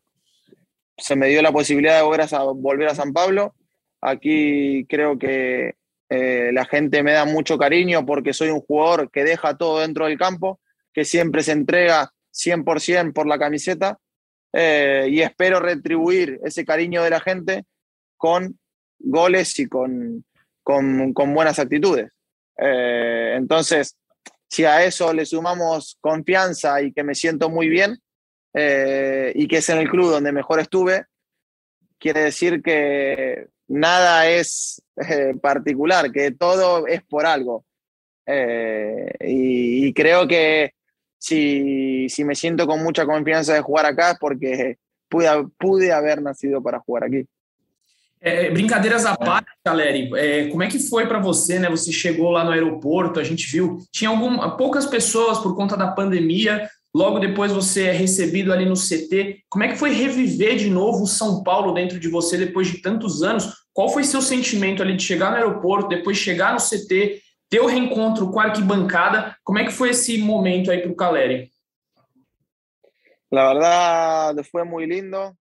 se 0.96 1.16
me 1.16 1.29
dio 1.31 1.42
la 1.42 1.51
posibilidad 1.51 1.96
de 1.96 2.03
volver 2.05 2.20
a, 2.20 2.44
volver 2.53 2.87
a 2.87 2.94
San 2.94 3.12
Pablo. 3.12 3.57
Aquí 4.01 4.87
creo 4.88 5.18
que 5.18 5.74
eh, 6.11 6.51
la 6.53 6.64
gente 6.64 7.03
me 7.03 7.12
da 7.12 7.25
mucho 7.27 7.59
cariño 7.59 8.07
porque 8.07 8.33
soy 8.33 8.49
un 8.49 8.61
jugador 8.61 9.11
que 9.11 9.25
deja 9.25 9.57
todo 9.57 9.81
dentro 9.81 10.07
del 10.07 10.18
campo, 10.18 10.61
que 10.92 11.05
siempre 11.05 11.42
se 11.42 11.53
entrega 11.53 12.11
100% 12.33 13.12
por 13.12 13.27
la 13.27 13.38
camiseta 13.38 13.99
eh, 14.53 15.07
y 15.11 15.21
espero 15.21 15.61
retribuir 15.61 16.40
ese 16.44 16.64
cariño 16.64 17.03
de 17.03 17.11
la 17.11 17.21
gente 17.21 17.64
con 18.16 18.59
goles 18.99 19.59
y 19.59 19.68
con, 19.68 20.25
con, 20.62 21.35
buenas 21.35 21.59
actitudes. 21.59 22.11
Eh, 22.57 23.35
entonces, 23.37 23.97
si 24.49 24.64
a 24.64 24.85
eso 24.85 25.12
le 25.12 25.27
sumamos 25.27 25.99
confianza 26.01 26.81
y 26.81 26.92
que 26.92 27.05
me 27.05 27.14
siento 27.14 27.51
muy 27.51 27.68
bien 27.68 27.99
y 28.55 29.47
que 29.47 29.59
es 29.59 29.68
en 29.68 29.79
el 29.79 29.88
club 29.88 30.11
donde 30.11 30.33
mejor 30.33 30.59
estuve, 30.59 31.05
quiere 31.99 32.23
decir 32.23 32.61
que 32.61 33.47
nada 33.68 34.28
es 34.28 34.83
eh, 34.96 35.35
particular, 35.40 36.11
que 36.11 36.33
todo 36.33 36.87
es 36.87 37.02
por 37.02 37.26
algo. 37.26 37.64
Eh, 38.26 39.11
y, 39.20 39.92
creo 39.94 40.26
que 40.26 40.72
si, 41.18 42.09
si, 42.09 42.24
me 42.24 42.35
siento 42.35 42.66
con 42.66 42.83
mucha 42.83 43.07
confianza 43.07 43.54
de 43.54 43.62
jugar 43.62 43.87
acá 43.87 44.16
porque 44.20 44.76
pude, 45.09 45.28
pude 45.59 45.92
haber 45.92 46.20
nacido 46.20 46.62
para 46.62 46.81
jugar 46.85 47.04
aqui. 47.04 47.26
É, 48.20 48.50
brincadeiras 48.50 49.07
à 49.07 49.16
parte, 49.16 49.48
Caleri, 49.64 50.11
é, 50.16 50.48
como 50.48 50.62
é 50.64 50.66
que 50.66 50.81
foi 50.81 51.07
para 51.07 51.20
você, 51.20 51.59
né? 51.59 51.70
Você 51.70 51.92
chegou 51.92 52.31
lá 52.31 52.42
no 52.42 52.50
aeroporto, 52.50 53.20
a 53.20 53.24
gente 53.24 53.46
viu, 53.46 53.78
tinha 53.92 54.11
algum, 54.11 54.57
poucas 54.57 54.87
pessoas 54.87 55.38
por 55.38 55.54
conta 55.54 55.76
da 55.76 55.92
pandemia, 55.92 56.68
Logo 56.99 57.21
depois 57.21 57.53
você 57.53 57.85
é 57.85 57.93
recebido 57.93 58.53
ali 58.53 58.67
no 58.67 58.75
CT. 58.75 59.45
Como 59.49 59.63
é 59.63 59.69
que 59.69 59.77
foi 59.77 59.91
reviver 59.91 60.57
de 60.57 60.69
novo 60.69 61.05
o 61.05 61.07
São 61.07 61.45
Paulo 61.45 61.73
dentro 61.73 61.97
de 61.97 62.09
você 62.09 62.37
depois 62.37 62.67
de 62.67 62.79
tantos 62.79 63.23
anos? 63.23 63.55
Qual 63.73 63.89
foi 63.89 64.03
seu 64.03 64.21
sentimento 64.21 64.83
ali 64.83 64.97
de 64.97 65.05
chegar 65.05 65.31
no 65.31 65.37
aeroporto, 65.37 65.89
depois 65.89 66.17
chegar 66.17 66.53
no 66.53 66.59
CT, 66.59 67.23
ter 67.49 67.61
o 67.61 67.67
reencontro 67.67 68.29
com 68.33 68.41
a 68.41 68.47
arquibancada? 68.47 69.37
Como 69.45 69.61
é 69.61 69.65
que 69.65 69.71
foi 69.71 69.91
esse 69.91 70.19
momento 70.19 70.73
aí 70.73 70.79
para 70.79 70.91
o 70.91 70.97
Caleri? 70.97 71.53
La 73.31 73.53
verdad, 73.53 74.45
foi 74.51 74.65
muito 74.65 74.93
lindo. 74.93 75.33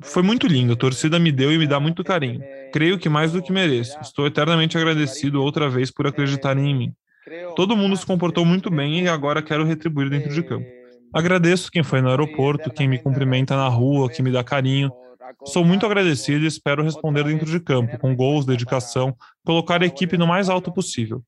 Foi 0.00 0.22
muito 0.22 0.46
lindo, 0.46 0.72
a 0.72 0.76
torcida 0.76 1.18
me 1.18 1.30
deu 1.30 1.52
e 1.52 1.58
me 1.58 1.66
dá 1.66 1.78
muito 1.78 2.02
carinho. 2.02 2.40
Creio 2.72 2.98
que 2.98 3.10
mais 3.10 3.32
do 3.32 3.42
que 3.42 3.52
mereço. 3.52 3.98
Estou 4.00 4.26
eternamente 4.26 4.78
agradecido 4.78 5.42
outra 5.42 5.68
vez 5.68 5.90
por 5.90 6.06
acreditarem 6.06 6.70
em 6.70 6.74
mim. 6.74 6.92
Todo 7.54 7.76
mundo 7.76 7.98
se 7.98 8.06
comportou 8.06 8.46
muito 8.46 8.70
bem 8.70 9.02
e 9.02 9.08
agora 9.08 9.42
quero 9.42 9.62
retribuir 9.62 10.08
dentro 10.08 10.32
de 10.32 10.42
campo. 10.42 10.81
Agradeço 11.12 11.70
quem 11.70 11.82
foi 11.82 12.00
no 12.00 12.08
aeroporto, 12.08 12.70
quem 12.70 12.88
me 12.88 12.98
cumprimenta 12.98 13.56
na 13.56 13.68
rua, 13.68 14.10
quem 14.10 14.24
me 14.24 14.32
dá 14.32 14.42
carinho. 14.42 14.90
Sou 15.44 15.64
muito 15.64 15.84
agradecido 15.84 16.44
e 16.44 16.48
espero 16.48 16.82
responder 16.82 17.24
dentro 17.24 17.46
de 17.46 17.60
campo, 17.60 17.98
com 17.98 18.14
gols, 18.14 18.46
dedicação, 18.46 19.14
colocar 19.44 19.82
a 19.82 19.86
equipe 19.86 20.16
no 20.16 20.26
mais 20.26 20.48
alto 20.48 20.72
possível. 20.72 21.22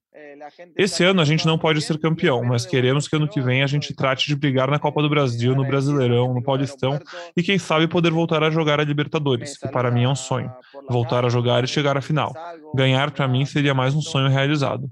Esse 0.76 1.02
ano 1.02 1.22
a 1.22 1.24
gente 1.24 1.46
não 1.46 1.58
pode 1.58 1.80
ser 1.80 1.98
campeão, 1.98 2.42
mas 2.44 2.66
queremos 2.66 3.08
que 3.08 3.16
ano 3.16 3.28
que 3.28 3.40
vem 3.40 3.62
a 3.62 3.66
gente 3.66 3.94
trate 3.94 4.26
de 4.26 4.36
brigar 4.36 4.70
na 4.70 4.78
Copa 4.78 5.00
do 5.00 5.08
Brasil, 5.08 5.54
no 5.54 5.66
Brasileirão, 5.66 6.34
no 6.34 6.42
Paulistão 6.42 7.00
e 7.36 7.42
quem 7.42 7.58
sabe 7.58 7.88
poder 7.88 8.10
voltar 8.10 8.42
a 8.42 8.50
jogar 8.50 8.78
a 8.78 8.84
Libertadores, 8.84 9.56
que 9.56 9.68
para 9.68 9.90
mim 9.90 10.04
é 10.04 10.08
um 10.08 10.14
sonho. 10.14 10.50
Voltar 10.88 11.24
a 11.24 11.28
jogar 11.28 11.64
e 11.64 11.66
chegar 11.66 11.96
à 11.96 12.02
final. 12.02 12.32
Ganhar 12.74 13.10
para 13.10 13.26
mim 13.26 13.46
seria 13.46 13.72
mais 13.72 13.94
um 13.94 14.02
sonho 14.02 14.28
realizado. 14.28 14.86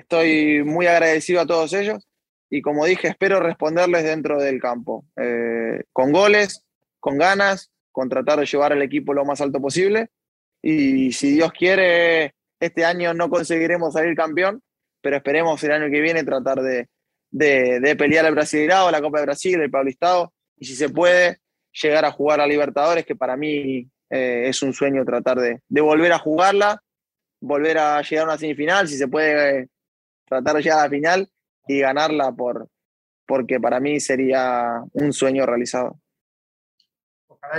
Estou 0.00 0.20
muito 0.64 0.88
agradecido 0.88 1.40
a 1.40 1.46
todos 1.46 1.72
eles 1.72 2.07
y 2.50 2.62
como 2.62 2.86
dije, 2.86 3.08
espero 3.08 3.40
responderles 3.40 4.04
dentro 4.04 4.40
del 4.40 4.60
campo, 4.60 5.04
eh, 5.16 5.84
con 5.92 6.12
goles, 6.12 6.64
con 6.98 7.18
ganas, 7.18 7.70
con 7.92 8.08
tratar 8.08 8.38
de 8.38 8.46
llevar 8.46 8.72
al 8.72 8.82
equipo 8.82 9.12
lo 9.12 9.24
más 9.24 9.40
alto 9.40 9.60
posible. 9.60 10.08
Y 10.62 11.12
si 11.12 11.32
Dios 11.32 11.52
quiere, 11.52 12.34
este 12.58 12.84
año 12.84 13.12
no 13.12 13.28
conseguiremos 13.28 13.92
salir 13.92 14.16
campeón, 14.16 14.62
pero 15.00 15.16
esperemos 15.16 15.62
el 15.62 15.72
año 15.72 15.90
que 15.90 16.00
viene 16.00 16.24
tratar 16.24 16.60
de, 16.62 16.88
de, 17.30 17.96
pelear 17.96 18.24
el 18.24 18.34
Brasileirado, 18.34 18.90
la 18.90 19.02
Copa 19.02 19.18
de 19.18 19.26
Brasil, 19.26 19.60
el 19.60 19.70
Paulistado, 19.70 20.32
y 20.56 20.64
si 20.64 20.74
se 20.74 20.88
puede, 20.88 21.38
llegar 21.70 22.04
a 22.04 22.10
jugar 22.10 22.40
a 22.40 22.46
Libertadores, 22.46 23.04
que 23.04 23.14
para 23.14 23.36
mí 23.36 23.88
eh, 24.10 24.44
es 24.46 24.62
un 24.62 24.72
sueño 24.72 25.04
tratar 25.04 25.38
de, 25.38 25.60
de, 25.68 25.80
volver 25.80 26.12
a 26.12 26.18
jugarla, 26.18 26.82
volver 27.40 27.78
a 27.78 28.02
llegar 28.02 28.24
a 28.24 28.30
una 28.30 28.38
semifinal, 28.38 28.88
si 28.88 28.96
se 28.96 29.06
puede 29.06 29.60
eh, 29.60 29.68
tratar 30.24 30.56
de 30.56 30.62
llegar 30.62 30.80
a 30.80 30.84
la 30.84 30.90
final 30.90 31.30
y 31.68 31.80
ganarla 31.80 32.32
por, 32.32 32.68
porque 33.26 33.60
para 33.60 33.78
mí 33.78 34.00
sería 34.00 34.82
um 34.94 35.12
sonho 35.12 35.46
realizado. 35.46 35.96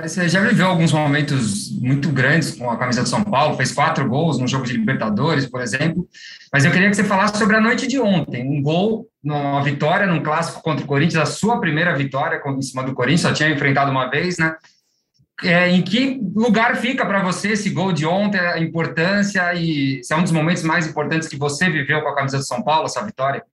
Você 0.04 0.30
já 0.30 0.41
viveu 0.41 0.67
alguns 0.67 0.91
momentos 0.91 1.72
muito 1.80 2.12
grandes 2.12 2.52
com 2.52 2.69
a 2.69 2.78
camisa 2.78 3.02
de 3.02 3.10
São 3.10 3.24
Paulo, 3.24 3.56
fez 3.56 3.72
quatro 3.72 4.08
gols 4.08 4.38
no 4.38 4.48
jogo 4.48 4.65
de 4.65 4.74
Libertadores, 4.74 5.48
por 5.48 5.62
exemplo, 5.62 6.08
mas 6.54 6.63
eu 6.63 6.72
queria 6.72 6.89
que 6.89 6.95
você 6.95 7.04
falasse 7.04 7.39
sobre 7.39 7.56
a 7.56 7.62
noite 7.62 7.88
de 7.88 8.00
ontem. 8.00 8.48
Um 8.48 8.62
gol, 8.62 9.08
uma 9.24 9.63
vitória 9.63 10.06
num 10.06 10.22
clássico 10.22 10.62
contra 10.62 10.84
o 10.84 10.88
Corinthians, 10.88 11.24
a 11.24 11.26
sua 11.26 11.60
primeira 11.60 11.95
vitória 11.95 12.39
em 12.45 12.62
cima 12.62 12.84
do 12.84 12.93
Corinthians, 12.93 13.22
só 13.22 13.34
tinha 13.34 13.50
enfrentado 13.50 13.89
uma 13.89 14.10
vez, 14.10 14.38
né? 14.38 14.56
É, 15.41 15.69
em 15.69 15.82
que 15.82 16.22
lugar 16.36 16.76
fica 16.76 17.06
para 17.06 17.24
você 17.24 17.54
esse 17.54 17.69
gol 17.69 17.93
de 17.93 18.06
ontem, 18.06 18.38
a 18.38 18.60
importância 18.60 19.54
e 19.54 20.04
se 20.04 20.13
é 20.13 20.17
um 20.17 20.24
dos 20.24 20.34
momentos 20.34 20.63
mais 20.63 20.86
importantes 20.86 21.30
que 21.30 21.38
você 21.38 21.69
viveu 21.69 22.02
com 22.02 22.10
a 22.10 22.15
camisa 22.15 22.38
de 22.38 22.45
São 22.45 22.62
Paulo, 22.62 22.86
essa 22.86 23.04
vitória? 23.04 23.43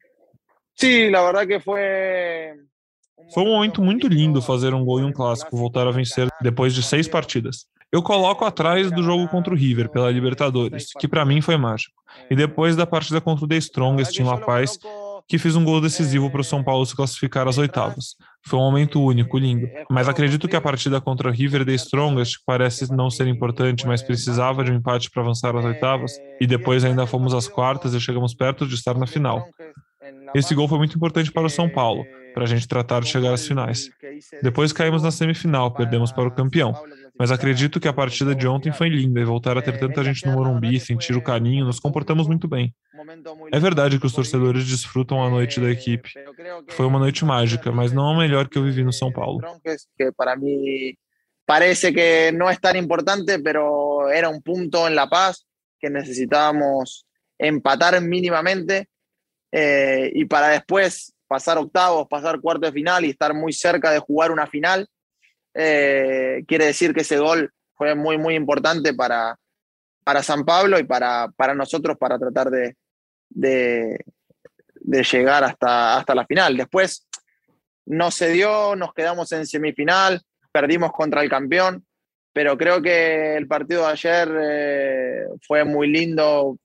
Sim, 0.77 1.15
a 1.15 1.23
verdade 1.23 1.47
que 1.47 1.61
foi. 1.61 1.81
Foi 3.33 3.43
um 3.43 3.47
momento 3.47 3.83
muito 3.83 4.07
lindo 4.07 4.43
fazer 4.43 4.75
um 4.75 4.85
gol 4.85 5.01
em 5.01 5.05
um 5.05 5.13
clássico, 5.13 5.57
voltar 5.57 5.87
a 5.87 5.91
vencer 5.91 6.29
depois 6.41 6.75
de 6.75 6.83
seis 6.83 7.09
partidas. 7.09 7.67
Eu 7.91 8.03
coloco 8.03 8.45
atrás 8.45 8.91
do 8.91 9.03
jogo 9.03 9.27
contra 9.29 9.55
o 9.55 9.57
River 9.57 9.89
pela 9.89 10.11
Libertadores, 10.11 10.91
que 10.99 11.09
para 11.09 11.25
mim 11.25 11.41
foi 11.41 11.57
mágico. 11.57 11.95
E 12.31 12.37
depois 12.37 12.77
da 12.77 12.87
partida 12.87 13.21
contra 13.21 13.45
o 13.45 13.49
The 13.49 13.57
Strongest 13.57 14.19
em 14.19 14.25
La 14.25 14.39
Paz, 14.39 14.79
que 15.29 15.39
fiz 15.39 15.57
um 15.57 15.65
gol 15.65 15.81
decisivo 15.81 16.31
para 16.31 16.41
o 16.41 16.45
São 16.45 16.63
Paulo 16.63 16.85
se 16.85 16.95
classificar 16.95 17.49
às 17.49 17.59
oitavas. 17.59 18.15
Foi 18.45 18.59
um 18.59 18.63
momento 18.63 19.03
único, 19.03 19.39
lindo. 19.39 19.69
Mas 19.91 20.09
acredito 20.09 20.47
que 20.47 20.57
a 20.57 20.61
partida 20.61 21.01
contra 21.01 21.29
o 21.29 21.33
River 21.33 21.65
The 21.65 21.75
Strongest, 21.75 22.39
que 22.39 22.45
parece 22.45 22.93
não 22.93 23.11
ser 23.11 23.27
importante, 23.27 23.87
mas 23.87 24.03
precisava 24.03 24.63
de 24.63 24.71
um 24.71 24.77
empate 24.77 25.11
para 25.11 25.23
avançar 25.23 25.57
às 25.57 25.65
oitavas, 25.65 26.13
e 26.41 26.47
depois 26.47 26.85
ainda 26.85 27.07
fomos 27.07 27.35
às 27.35 27.49
quartas 27.49 27.95
e 27.95 28.01
chegamos 28.01 28.35
perto 28.35 28.67
de 28.67 28.75
estar 28.75 28.97
na 28.97 29.07
final. 29.07 29.49
Esse 30.35 30.55
gol 30.55 30.69
foi 30.69 30.79
muito 30.79 30.97
importante 30.97 31.33
para 31.33 31.47
o 31.47 31.51
São 31.51 31.69
Paulo, 31.69 32.05
para 32.35 32.45
a 32.45 32.47
gente 32.47 32.67
tratar 32.69 33.01
de 33.01 33.09
chegar 33.09 33.33
às 33.33 33.47
finais. 33.47 33.91
Depois 34.43 34.73
caímos 34.73 35.03
na 35.03 35.11
semifinal, 35.11 35.73
perdemos 35.73 36.13
para 36.13 36.29
o 36.29 36.31
campeão. 36.31 36.75
Mas 37.19 37.31
acredito 37.31 37.81
que 37.81 37.89
a 37.89 37.93
partida 37.95 38.35
de 38.35 38.47
ontem 38.47 38.71
foi 38.73 38.91
linda 38.91 39.19
e 39.21 39.25
voltar 39.25 39.57
a 39.57 39.63
ter 39.63 39.79
tanta 39.79 40.05
gente 40.05 40.27
no 40.27 40.33
Morumbi, 40.33 40.79
sentir 40.79 41.17
o 41.17 41.23
carinho, 41.23 41.65
nos 41.65 41.81
comportamos 41.81 42.27
muito 42.27 42.47
bem. 42.47 42.75
É 43.51 43.59
verdade 43.59 43.99
que 43.99 44.05
os 44.05 44.13
torcedores 44.13 44.67
desfrutam 44.67 45.23
a 45.25 45.31
noite 45.31 45.59
da 45.59 45.71
equipe. 45.71 46.11
Foi 46.71 46.85
uma 46.85 46.99
noite 46.99 47.25
mágica, 47.25 47.73
mas 47.73 47.93
não 47.93 48.11
a 48.11 48.19
melhor 48.19 48.49
que 48.49 48.59
eu 48.59 48.65
vivi 48.65 48.85
no 48.85 48.93
São 48.93 49.11
Paulo. 49.11 49.41
Para 50.17 50.37
mim 50.37 50.95
parece 51.47 51.93
que 51.93 52.33
não 52.33 52.51
é 52.51 52.57
tão 52.57 52.77
importante, 52.77 53.25
mas 53.39 53.55
era 54.13 54.29
um 54.29 54.41
ponto 54.41 54.89
em 54.89 54.95
La 54.95 55.07
Paz 55.07 55.39
que 55.81 55.89
necessitávamos 55.89 57.05
empatar 57.41 58.01
minimamente 58.03 58.87
Eh, 59.53 60.11
y 60.15 60.25
para 60.25 60.49
después 60.49 61.15
pasar 61.27 61.59
octavos, 61.59 62.07
pasar 62.09 62.41
cuarto 62.41 62.67
de 62.67 62.73
final 62.73 63.05
y 63.05 63.11
estar 63.11 63.35
muy 63.35 63.53
cerca 63.53 63.91
de 63.91 63.99
jugar 63.99 64.31
una 64.31 64.47
final, 64.47 64.89
eh, 65.55 66.45
quiere 66.47 66.67
decir 66.67 66.93
que 66.93 67.01
ese 67.01 67.19
gol 67.19 67.51
fue 67.75 67.95
muy, 67.95 68.19
muy 68.19 68.35
importante 68.35 68.95
para, 68.95 69.37
para 70.05 70.23
San 70.23 70.45
Pablo 70.45 70.79
y 70.79 70.85
para, 70.85 71.29
para 71.37 71.55
nosotros 71.55 71.97
para 71.99 72.19
tratar 72.19 72.51
de, 72.51 72.77
de, 73.29 73.99
llegar 75.03 75.45
hasta, 75.45 75.97
hasta 75.99 76.15
la 76.15 76.27
final. 76.27 76.57
Después 76.57 77.07
no 77.87 78.11
se 78.11 78.31
dio, 78.31 78.77
nos 78.77 78.93
quedamos 78.95 79.33
en 79.33 79.47
semifinal, 79.47 80.21
perdimos 80.53 80.93
contra 80.93 81.23
el 81.23 81.31
campeón, 81.31 81.87
pero 82.33 82.57
creo 82.57 82.83
que 82.83 83.37
el 83.37 83.47
partido 83.47 83.87
de 83.87 83.93
ayer 83.93 84.29
eh, 84.41 85.27
fue 85.47 85.65
muy 85.65 85.89
lindo, 85.89 86.59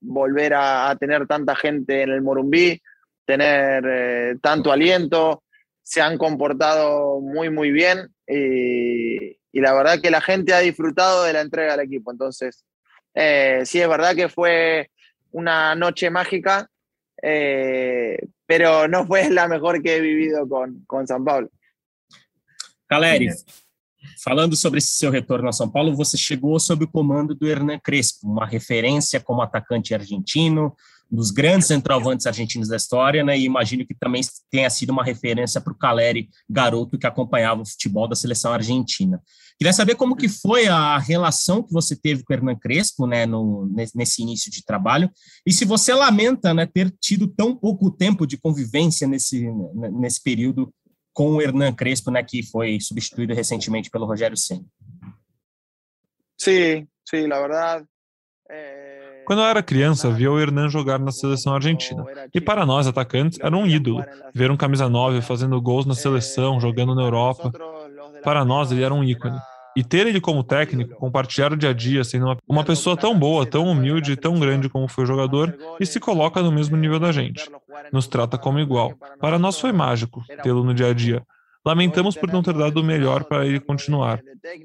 volver 0.00 0.54
a, 0.54 0.96
tener 0.98 1.26
tanta 1.26 1.54
gente 1.54 2.02
en 2.02 2.10
el 2.10 2.22
Morumbí, 2.22 2.80
tener 3.24 3.84
eh, 3.86 4.36
tanto 4.40 4.72
aliento, 4.72 5.44
se 5.82 6.00
han 6.00 6.18
comportado 6.18 7.20
muy, 7.20 7.50
muy 7.50 7.70
bien 7.70 8.14
y, 8.26 9.36
la 9.52 9.74
verdad 9.74 10.00
que 10.00 10.10
la 10.10 10.20
gente 10.20 10.54
ha 10.54 10.60
disfrutado 10.60 11.24
de 11.24 11.32
la 11.32 11.40
entrega 11.40 11.74
al 11.74 11.80
equipo. 11.80 12.12
Entonces, 12.12 12.64
eh, 13.12 13.62
sí, 13.64 13.80
es 13.80 13.88
verdad 13.88 14.14
que 14.14 14.28
fue 14.28 14.90
una 15.32 15.74
noche 15.74 16.10
mágica, 16.10 16.70
eh, 17.20 18.18
pero 18.46 18.86
no 18.86 19.04
fue 19.04 19.30
la 19.30 19.48
mejor 19.48 19.82
que 19.82 19.96
he 19.96 20.00
vivido 20.00 20.48
con, 20.48 20.84
con 20.86 21.08
San 21.08 21.24
Pablo. 21.24 21.50
Caleri, 22.86 23.30
Falando 24.22 24.56
sobre 24.56 24.78
esse 24.78 24.92
seu 24.92 25.10
retorno 25.10 25.48
a 25.48 25.52
São 25.52 25.68
Paulo, 25.70 25.94
você 25.96 26.16
chegou 26.16 26.58
sob 26.58 26.84
o 26.84 26.88
comando 26.88 27.34
do 27.34 27.46
Hernan 27.46 27.78
Crespo, 27.78 28.26
uma 28.26 28.46
referência 28.46 29.20
como 29.20 29.42
atacante 29.42 29.94
argentino, 29.94 30.74
dos 31.10 31.30
grandes 31.30 31.68
centroavantes 31.68 32.26
argentinos 32.26 32.68
da 32.68 32.76
história, 32.76 33.24
né? 33.24 33.38
E 33.38 33.44
imagino 33.44 33.86
que 33.86 33.94
também 33.94 34.20
tenha 34.50 34.68
sido 34.68 34.90
uma 34.90 35.02
referência 35.02 35.60
para 35.60 35.72
o 35.72 35.76
Caleri, 35.76 36.28
garoto 36.48 36.98
que 36.98 37.06
acompanhava 37.06 37.62
o 37.62 37.66
futebol 37.66 38.06
da 38.06 38.14
seleção 38.14 38.52
argentina. 38.52 39.20
Queria 39.58 39.72
saber 39.72 39.96
como 39.96 40.14
que 40.14 40.28
foi 40.28 40.68
a 40.68 40.98
relação 40.98 41.62
que 41.62 41.72
você 41.72 41.96
teve 41.96 42.22
com 42.22 42.32
o 42.32 42.36
Hernan 42.36 42.54
Crespo, 42.54 43.06
né, 43.06 43.26
no, 43.26 43.68
nesse 43.94 44.22
início 44.22 44.52
de 44.52 44.64
trabalho, 44.64 45.10
e 45.44 45.52
se 45.52 45.64
você 45.64 45.92
lamenta, 45.92 46.54
né, 46.54 46.64
ter 46.64 46.94
tido 47.00 47.26
tão 47.26 47.56
pouco 47.56 47.90
tempo 47.90 48.24
de 48.24 48.36
convivência 48.36 49.08
nesse, 49.08 49.48
nesse 49.98 50.22
período 50.22 50.72
com 51.18 51.32
o 51.32 51.42
Hernan 51.42 51.72
Crespo, 51.72 52.12
né, 52.12 52.22
que 52.22 52.44
foi 52.44 52.78
substituído 52.80 53.34
recentemente 53.34 53.90
pelo 53.90 54.06
Rogério 54.06 54.36
Senna. 54.36 54.64
Sim, 56.40 56.86
sim, 57.04 57.26
la 57.26 57.40
verdad. 57.40 57.84
Quando 59.26 59.40
eu 59.40 59.46
era 59.46 59.60
criança, 59.60 60.12
via 60.12 60.30
o 60.30 60.38
Hernan 60.38 60.68
jogar 60.68 61.00
na 61.00 61.10
seleção 61.10 61.56
argentina. 61.56 62.06
E 62.32 62.40
para 62.40 62.64
nós, 62.64 62.86
atacantes, 62.86 63.36
era 63.40 63.56
um 63.56 63.66
ídolo. 63.66 64.04
Ver 64.32 64.48
um 64.52 64.56
camisa 64.56 64.88
9 64.88 65.20
fazendo 65.20 65.60
gols 65.60 65.84
na 65.86 65.96
seleção, 65.96 66.60
jogando 66.60 66.94
na 66.94 67.02
Europa. 67.02 67.50
Para 68.22 68.44
nós, 68.44 68.70
ele 68.70 68.84
era 68.84 68.94
um 68.94 69.02
ícone. 69.02 69.40
E 69.78 69.84
ter 69.84 70.08
ele 70.08 70.20
como 70.20 70.42
técnico, 70.42 70.96
compartilhar 70.96 71.52
o 71.52 71.56
dia 71.56 71.70
a 71.70 71.72
dia, 71.72 72.02
sendo 72.02 72.24
uma, 72.24 72.36
uma 72.48 72.64
pessoa 72.64 72.96
tão 72.96 73.16
boa, 73.16 73.46
tão 73.46 73.64
humilde 73.64 74.10
e 74.10 74.16
tão 74.16 74.36
grande 74.36 74.68
como 74.68 74.88
foi 74.88 75.04
o 75.04 75.06
jogador, 75.06 75.56
e 75.78 75.86
se 75.86 76.00
coloca 76.00 76.42
no 76.42 76.50
mesmo 76.50 76.76
nível 76.76 76.98
da 76.98 77.12
gente. 77.12 77.48
Nos 77.92 78.08
trata 78.08 78.36
como 78.36 78.58
igual. 78.58 78.94
Para 79.20 79.38
nós 79.38 79.60
foi 79.60 79.70
mágico 79.70 80.24
tê-lo 80.42 80.64
no 80.64 80.74
dia 80.74 80.88
a 80.88 80.92
dia. 80.92 81.22
Lamentamos 81.64 82.16
por 82.16 82.28
não 82.32 82.42
ter 82.42 82.54
dado 82.54 82.78
o 82.78 82.82
melhor 82.82 83.22
para 83.22 83.46
ele 83.46 83.60
continuar. 83.60 84.20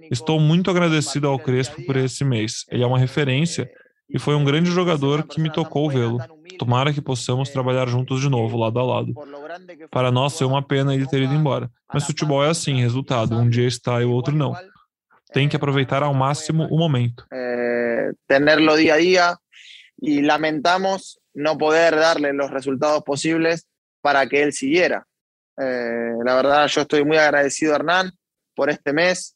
Estou 0.10 0.40
muito 0.40 0.72
agradecido 0.72 1.28
ao 1.28 1.38
Crespo 1.38 1.86
por 1.86 1.96
esse 1.96 2.26
mês. 2.26 2.66
Ele 2.72 2.82
é 2.82 2.88
uma 2.88 2.98
referência 2.98 3.70
e 4.10 4.18
foi 4.18 4.34
um 4.34 4.44
grande 4.44 4.72
jogador 4.72 5.22
que 5.22 5.40
me 5.40 5.52
tocou 5.52 5.92
vê-lo. 5.92 6.18
Tomara 6.58 6.92
que 6.92 7.02
possamos 7.02 7.50
trabalhar 7.50 7.88
juntos 7.88 8.20
de 8.20 8.30
novo, 8.30 8.58
lado 8.58 8.80
a 8.80 8.84
lado. 8.84 9.14
Para 9.92 10.12
nós 10.12 10.36
foi 10.36 10.48
uma 10.48 10.64
pena 10.64 10.96
ele 10.96 11.06
ter 11.06 11.22
ido 11.22 11.36
embora, 11.36 11.70
mas 11.94 12.04
futebol 12.04 12.44
é 12.44 12.50
assim, 12.50 12.82
resultado. 12.82 13.38
Um 13.38 13.48
dia 13.48 13.68
está 13.68 14.02
e 14.02 14.06
o 14.06 14.12
outro 14.12 14.36
não. 14.36 14.56
Tem 15.34 15.50
que 15.50 15.56
aproveitar 15.56 16.04
ao 16.04 16.14
máximo 16.14 16.68
o 16.70 16.78
momento. 16.78 17.26
Eh, 17.34 18.12
tenerlo 18.28 18.78
dia 18.78 18.94
a 18.94 19.00
dia 19.00 19.38
e 20.00 20.22
lamentamos 20.22 21.20
não 21.34 21.58
poder 21.58 21.96
darle 21.96 22.32
os 22.40 22.52
resultados 22.52 23.04
possíveis 23.04 23.66
para 24.00 24.28
que 24.28 24.36
ele 24.36 24.52
siguiera. 24.52 25.04
Eh, 25.60 26.18
la 26.24 26.36
verdad, 26.36 26.68
yo 26.68 26.82
estoy 26.82 27.04
muy 27.04 27.18
agradecido 27.18 27.74
a 27.74 27.78
Hernán 27.78 28.12
por 28.56 28.70
este 28.70 28.94
mes. 28.94 29.36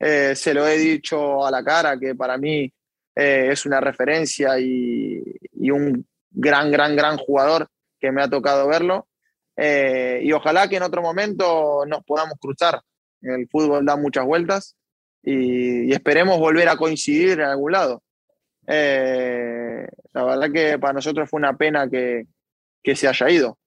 Eh, 0.00 0.34
se 0.34 0.52
lo 0.52 0.66
he 0.66 0.78
dicho 0.78 1.46
a 1.46 1.50
la 1.52 1.62
cara 1.62 1.96
que 1.96 2.14
para 2.16 2.36
mí 2.36 2.72
es 3.14 3.64
una 3.64 3.80
referencia 3.80 4.58
y, 4.58 5.22
y, 5.52 5.70
un 5.70 6.06
gran, 6.30 6.70
gran, 6.70 6.94
gran 6.94 7.16
jugador 7.16 7.66
que 7.98 8.12
me 8.12 8.22
ha 8.22 8.28
tocado 8.28 8.68
verlo. 8.68 9.08
Y 9.56 10.30
ojalá 10.32 10.68
que 10.68 10.76
en 10.76 10.82
otro 10.82 11.00
momento 11.00 11.86
nos 11.86 12.04
podamos 12.04 12.34
cruzar. 12.38 12.82
El 13.22 13.48
fútbol 13.48 13.86
da 13.86 13.96
muchas 13.96 14.26
vueltas 14.26 14.76
y, 15.26 15.92
esperemos 15.92 16.38
volver 16.38 16.68
a 16.68 16.76
coincidir 16.76 17.40
en 17.40 17.46
algún 17.46 17.72
lado. 17.72 18.02
Eh, 18.68 19.86
la 20.12 20.24
verdad 20.24 20.52
que 20.52 20.78
para 20.78 20.94
nosotros 20.94 21.28
fue 21.28 21.38
una 21.38 21.56
pena 21.56 21.88
que, 21.90 22.26
que 22.82 22.94
se 22.94 23.08
haya 23.08 23.28
ido. 23.28 23.58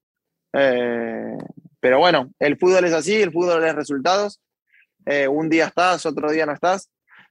Eh, 0.54 1.36
pero 1.78 1.98
bueno, 1.98 2.32
el 2.38 2.56
fútbol 2.56 2.86
es 2.86 2.94
así, 2.94 3.20
el 3.20 3.30
fútbol 3.30 3.62
es 3.64 3.74
resultados. 3.74 4.40
Eh, 5.04 5.28
un 5.28 5.50
día 5.50 5.66
estás, 5.66 6.06
otro 6.06 6.30
día 6.30 6.46
no 6.46 6.52
estás, 6.52 6.90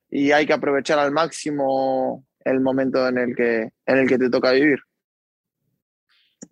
y 0.09 0.31
hay 0.31 0.45
que 0.45 0.53
aprovechar 0.53 0.99
al 0.99 1.11
máximo 1.11 2.25
el 2.45 2.59
momento 2.61 3.07
en 3.07 3.17
el 3.17 3.35
que, 3.35 3.69
en 3.85 3.97
el 3.97 4.07
que 4.07 4.17
te 4.17 4.29
toca 4.29 4.51
vivir. 4.51 4.79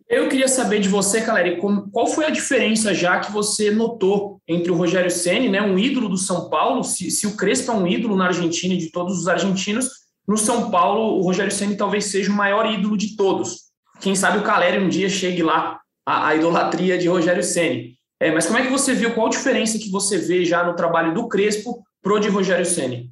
Eu 0.10 0.30
queria 0.30 0.48
saber 0.48 0.80
de 0.80 0.88
você, 0.88 1.22
Caleri, 1.22 1.58
qual 1.58 2.08
foi 2.08 2.26
a 2.26 2.30
diferença 2.30 2.94
já 2.94 3.20
que 3.20 3.30
você 3.30 3.70
notou 3.70 4.42
entre 4.48 4.72
o 4.72 4.76
Rogério 4.76 5.12
Ceni, 5.12 5.50
né, 5.50 5.62
um 5.62 5.78
ídolo 5.78 6.08
do 6.08 6.18
São 6.18 6.50
Paulo, 6.50 6.82
se, 6.82 7.12
se, 7.12 7.28
o 7.28 7.36
Crespo 7.36 7.72
é 7.72 7.76
um 7.76 7.86
ídolo 7.86 8.16
na 8.16 8.28
Argentina 8.28 8.74
e 8.74 8.78
de 8.78 8.90
todos 8.90 9.20
os 9.20 9.28
argentinos, 9.28 9.90
no 10.26 10.38
São 10.38 10.72
Paulo 10.72 11.18
o 11.18 11.22
Rogério 11.22 11.52
Ceni 11.52 11.76
talvez 11.76 12.06
seja 12.06 12.32
o 12.32 12.36
maior 12.36 12.72
ídolo 12.72 12.96
de 12.96 13.18
todos. 13.18 13.68
Quem 14.00 14.16
sabe 14.16 14.38
o 14.38 14.44
Caleri 14.44 14.82
um 14.82 14.88
dia 14.88 15.10
chegue 15.10 15.44
lá 15.44 15.80
a, 16.06 16.28
a 16.30 16.36
idolatria 16.36 16.98
de 16.98 17.10
Rogério 17.10 17.44
Ceni. 17.44 17.98
É, 18.20 18.32
mas 18.32 18.46
como 18.46 18.58
é 18.58 18.64
que 18.64 18.72
você 18.72 18.94
viu, 18.94 19.14
qual 19.14 19.28
a 19.28 19.32
diferença 19.32 19.78
que 19.78 19.92
você 19.92 20.18
vê 20.18 20.46
já 20.46 20.64
no 20.64 20.76
trabalho 20.76 21.14
do 21.14 21.28
Crespo 21.28 21.84
pro 22.02 22.18
de 22.18 22.30
Rogério 22.30 22.66
Ceni? 22.66 23.12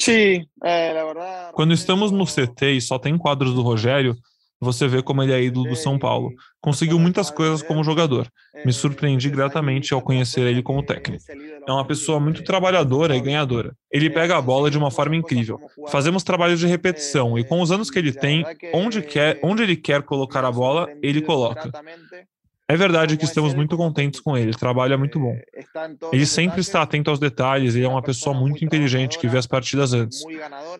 Sim, 0.00 0.46
é, 0.62 0.94
na 0.94 1.04
verdade... 1.04 1.52
Quando 1.54 1.72
estamos 1.72 2.10
no 2.10 2.24
CT 2.24 2.72
e 2.72 2.80
só 2.80 2.98
tem 2.98 3.16
quadros 3.16 3.54
do 3.54 3.62
Rogério, 3.62 4.14
você 4.62 4.86
vê 4.86 5.02
como 5.02 5.22
ele 5.24 5.32
é 5.32 5.42
ídolo 5.42 5.68
do 5.68 5.74
São 5.74 5.98
Paulo. 5.98 6.30
Conseguiu 6.60 6.96
muitas 6.96 7.30
coisas 7.30 7.62
como 7.62 7.82
jogador. 7.82 8.28
Me 8.64 8.72
surpreendi 8.72 9.28
gratamente 9.28 9.92
ao 9.92 10.00
conhecer 10.00 10.42
ele 10.42 10.62
como 10.62 10.84
técnico. 10.84 11.24
É 11.66 11.72
uma 11.72 11.84
pessoa 11.84 12.20
muito 12.20 12.44
trabalhadora 12.44 13.16
e 13.16 13.20
ganhadora. 13.20 13.74
Ele 13.90 14.08
pega 14.08 14.36
a 14.36 14.40
bola 14.40 14.70
de 14.70 14.78
uma 14.78 14.90
forma 14.90 15.16
incrível. 15.16 15.58
Fazemos 15.88 16.22
trabalhos 16.22 16.60
de 16.60 16.68
repetição 16.68 17.36
e 17.36 17.42
com 17.42 17.60
os 17.60 17.72
anos 17.72 17.90
que 17.90 17.98
ele 17.98 18.12
tem, 18.12 18.44
onde, 18.72 19.02
quer, 19.02 19.40
onde 19.42 19.64
ele 19.64 19.74
quer 19.76 20.02
colocar 20.02 20.44
a 20.44 20.52
bola, 20.52 20.88
ele 21.02 21.20
coloca. 21.22 21.68
É 22.68 22.76
verdade 22.76 23.16
que 23.16 23.24
estamos 23.24 23.54
muito 23.54 23.76
contentes 23.76 24.20
com 24.20 24.36
ele, 24.36 24.52
o 24.52 24.56
trabalho 24.56 24.94
é 24.94 24.96
muito 24.96 25.18
bom. 25.18 25.36
Ele 26.12 26.24
sempre 26.24 26.60
está 26.60 26.82
atento 26.82 27.10
aos 27.10 27.18
detalhes 27.18 27.74
e 27.74 27.82
é 27.82 27.88
uma 27.88 28.02
pessoa 28.02 28.34
muito 28.34 28.64
inteligente 28.64 29.18
que 29.18 29.28
vê 29.28 29.36
as 29.36 29.46
partidas 29.46 29.92
antes. 29.92 30.22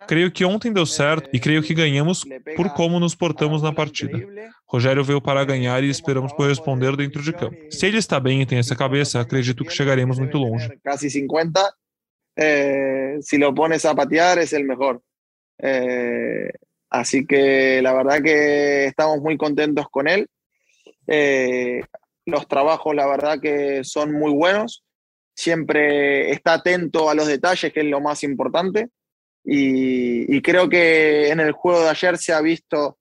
Creio 0.06 0.30
que 0.30 0.44
ontem 0.44 0.72
deu 0.72 0.86
certo 0.86 1.28
e 1.32 1.40
creio 1.40 1.62
que 1.62 1.74
ganhamos 1.74 2.24
por 2.56 2.70
como 2.70 2.98
nos 2.98 3.14
portamos 3.14 3.62
na 3.62 3.72
partida. 3.72 4.18
Rogério 4.66 5.04
veio 5.04 5.20
para 5.20 5.44
ganhar 5.44 5.84
e 5.84 5.90
esperamos 5.90 6.32
corresponder 6.32 6.96
dentro 6.96 7.22
de 7.22 7.32
campo. 7.32 7.56
Se 7.70 7.86
ele 7.86 7.98
está 7.98 8.18
bem 8.18 8.40
e 8.40 8.46
tem 8.46 8.58
essa 8.58 8.74
cabeça, 8.74 9.20
acredito 9.20 9.64
que 9.64 9.72
chegaremos 9.72 10.18
muito 10.18 10.38
longe. 10.38 10.70
Quase 10.82 11.10
50. 11.10 11.74
Eh, 12.34 13.18
si 13.20 13.36
lo 13.36 13.54
pones 13.54 13.84
a 13.84 13.94
patear, 13.94 14.38
es 14.38 14.54
el 14.54 14.64
mejor. 14.64 15.02
Eh, 15.58 16.50
así 16.88 17.26
que 17.26 17.82
la 17.82 17.92
verdad 17.92 18.22
que 18.22 18.86
estamos 18.86 19.20
muy 19.20 19.36
contentos 19.36 19.86
con 19.90 20.08
él. 20.08 20.26
Eh, 21.06 21.82
los 22.24 22.46
trabajos, 22.46 22.94
la 22.94 23.06
verdad 23.06 23.40
que 23.40 23.84
son 23.84 24.12
muy 24.12 24.32
buenos. 24.32 24.84
Siempre 25.34 26.30
está 26.30 26.54
atento 26.54 27.10
a 27.10 27.14
los 27.14 27.26
detalles, 27.26 27.72
que 27.72 27.80
es 27.80 27.86
lo 27.86 28.00
más 28.00 28.22
importante. 28.22 28.88
Y, 29.44 30.40
creo 30.42 30.68
que 30.68 31.30
en 31.30 31.40
el 31.40 31.52
juego 31.52 31.82
de 31.82 31.90
ayer 31.90 32.16
se 32.16 32.32
ha 32.32 32.40
visto 32.40 32.98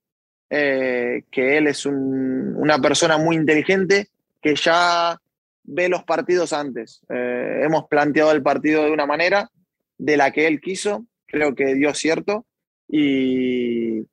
eh, 0.50 1.24
que 1.30 1.58
él 1.58 1.68
es 1.68 1.86
un, 1.86 2.56
una 2.58 2.80
persona 2.80 3.18
muy 3.18 3.36
inteligente 3.36 4.10
que 4.42 4.56
ya 4.56 5.20
ve 5.64 5.88
los 5.88 6.04
partidos 6.04 6.52
antes. 6.52 7.02
Eh, 7.10 7.62
hemos 7.64 7.86
planteado 7.88 8.32
el 8.32 8.42
partido 8.42 8.84
de 8.84 8.92
una 8.92 9.06
manera 9.06 9.52
de 10.00 10.18
la 10.18 10.32
que 10.32 10.48
él 10.48 10.60
quiso, 10.62 11.06
creo 11.28 11.54
que 11.54 11.76
dio 11.76 11.94
cierto 11.94 12.46
y 12.88 14.04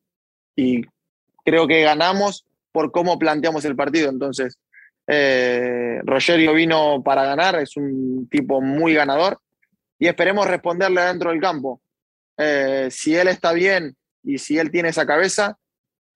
creo 1.44 1.66
que 1.66 1.82
ganamos 1.82 2.44
por 2.78 2.92
cómo 2.92 3.18
planteamos 3.18 3.64
el 3.64 3.74
partido. 3.74 4.08
Entonces, 4.08 4.56
eh, 5.08 6.00
Rogerio 6.04 6.54
vino 6.54 7.02
para 7.02 7.24
ganar, 7.24 7.56
es 7.56 7.76
un 7.76 8.28
tipo 8.30 8.60
muy 8.60 8.94
ganador 8.94 9.40
y 9.98 10.06
esperemos 10.06 10.46
responderle 10.46 11.00
dentro 11.00 11.30
del 11.30 11.40
campo. 11.40 11.80
Eh, 12.36 12.86
si 12.88 13.16
él 13.16 13.26
está 13.26 13.52
bien 13.52 13.96
e 14.24 14.38
se 14.38 14.58
ele 14.58 14.70
tem 14.70 14.86
essa 14.86 15.04
cabeça, 15.04 15.58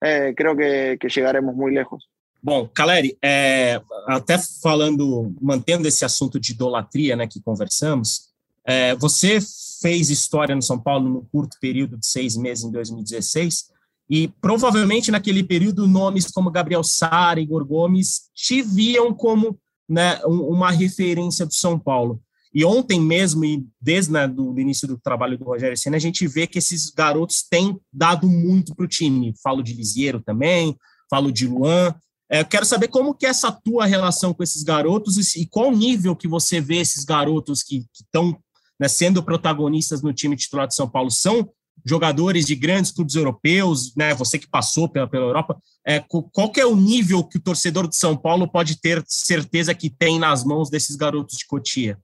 é, 0.00 0.32
creio 0.34 0.56
que, 0.56 0.98
que 1.00 1.10
chegaremos 1.10 1.52
muito 1.52 1.74
lejos. 1.74 2.08
Bom, 2.40 2.68
Caleri, 2.68 3.18
é, 3.20 3.80
até 4.06 4.38
falando, 4.62 5.34
mantendo 5.40 5.88
esse 5.88 6.04
assunto 6.04 6.38
de 6.38 6.52
idolatria 6.52 7.16
né, 7.16 7.26
que 7.26 7.40
conversamos, 7.40 8.30
é, 8.64 8.94
você 8.94 9.40
fez 9.80 10.10
história 10.10 10.54
no 10.54 10.62
São 10.62 10.78
Paulo 10.78 11.08
no 11.08 11.22
curto 11.32 11.56
período 11.60 11.96
de 11.96 12.06
seis 12.06 12.36
meses 12.36 12.62
em 12.64 12.70
2016, 12.70 13.71
e 14.12 14.28
provavelmente 14.42 15.10
naquele 15.10 15.42
período 15.42 15.88
nomes 15.88 16.30
como 16.30 16.50
Gabriel 16.50 16.84
Sara 16.84 17.40
Igor 17.40 17.64
Gomes 17.64 18.24
te 18.34 18.60
viam 18.60 19.14
como 19.14 19.58
né, 19.88 20.20
uma 20.26 20.70
referência 20.70 21.46
do 21.46 21.54
São 21.54 21.78
Paulo. 21.78 22.20
E 22.54 22.62
ontem 22.62 23.00
mesmo, 23.00 23.42
e 23.42 23.66
desde 23.80 24.12
né, 24.12 24.28
do, 24.28 24.60
início 24.60 24.86
do 24.86 24.98
trabalho 24.98 25.38
do 25.38 25.46
Rogério 25.46 25.78
Senna, 25.78 25.96
a 25.96 25.98
gente 25.98 26.28
vê 26.28 26.46
que 26.46 26.58
esses 26.58 26.90
garotos 26.90 27.42
têm 27.42 27.80
dado 27.90 28.28
muito 28.28 28.74
para 28.74 28.84
o 28.84 28.88
time. 28.88 29.32
Falo 29.42 29.62
de 29.62 29.72
Lisieiro 29.72 30.20
também, 30.20 30.76
falo 31.08 31.32
de 31.32 31.46
Luan. 31.46 31.94
É, 32.30 32.44
quero 32.44 32.66
saber 32.66 32.88
como 32.88 33.14
que 33.14 33.24
é 33.24 33.30
essa 33.30 33.50
tua 33.50 33.86
relação 33.86 34.34
com 34.34 34.42
esses 34.42 34.62
garotos 34.62 35.34
e, 35.34 35.40
e 35.40 35.46
qual 35.46 35.72
nível 35.72 36.14
que 36.14 36.28
você 36.28 36.60
vê 36.60 36.76
esses 36.76 37.02
garotos 37.02 37.62
que 37.62 37.86
estão 37.94 38.38
né, 38.78 38.88
sendo 38.88 39.22
protagonistas 39.22 40.02
no 40.02 40.12
time 40.12 40.36
titular 40.36 40.68
de 40.68 40.74
São 40.74 40.86
Paulo. 40.86 41.10
São 41.10 41.48
jogadores 41.84 42.46
de 42.46 42.54
grandes 42.54 42.90
clubes 42.90 43.14
europeus, 43.14 43.94
né? 43.96 44.14
Você 44.14 44.38
que 44.38 44.48
passou 44.48 44.88
pela, 44.88 45.06
pela 45.06 45.24
Europa, 45.24 45.56
é, 45.86 46.02
qual 46.32 46.50
que 46.50 46.60
é 46.60 46.66
o 46.66 46.76
nível 46.76 47.24
que 47.24 47.38
o 47.38 47.42
torcedor 47.42 47.88
de 47.88 47.96
São 47.96 48.16
Paulo 48.16 48.46
pode 48.46 48.80
ter 48.80 49.02
certeza 49.06 49.74
que 49.74 49.90
tem 49.90 50.18
nas 50.18 50.44
mãos 50.44 50.70
desses 50.70 50.96
garotos 50.96 51.36
de 51.36 51.46
Cotia? 51.46 51.98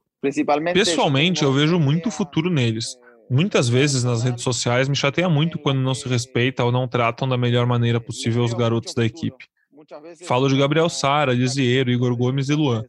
Pessoalmente, 0.74 1.44
eu 1.44 1.52
vejo 1.52 1.78
muito 1.78 2.10
futuro 2.10 2.50
neles. 2.50 2.96
Muitas 3.30 3.68
vezes 3.68 4.02
nas 4.04 4.22
redes 4.22 4.42
sociais 4.42 4.88
me 4.88 4.96
chateia 4.96 5.28
muito 5.28 5.58
quando 5.58 5.80
não 5.80 5.94
se 5.94 6.08
respeita 6.08 6.64
ou 6.64 6.72
não 6.72 6.88
tratam 6.88 7.28
da 7.28 7.36
melhor 7.36 7.66
maneira 7.66 8.00
possível 8.00 8.42
os 8.42 8.54
garotos 8.54 8.94
da 8.94 9.04
equipe. 9.04 9.46
Falo 10.26 10.48
de 10.48 10.56
Gabriel 10.56 10.88
Sara, 10.88 11.32
Lisieiro, 11.32 11.90
Igor 11.90 12.14
Gomes 12.16 12.48
e 12.48 12.54
Luan. 12.54 12.84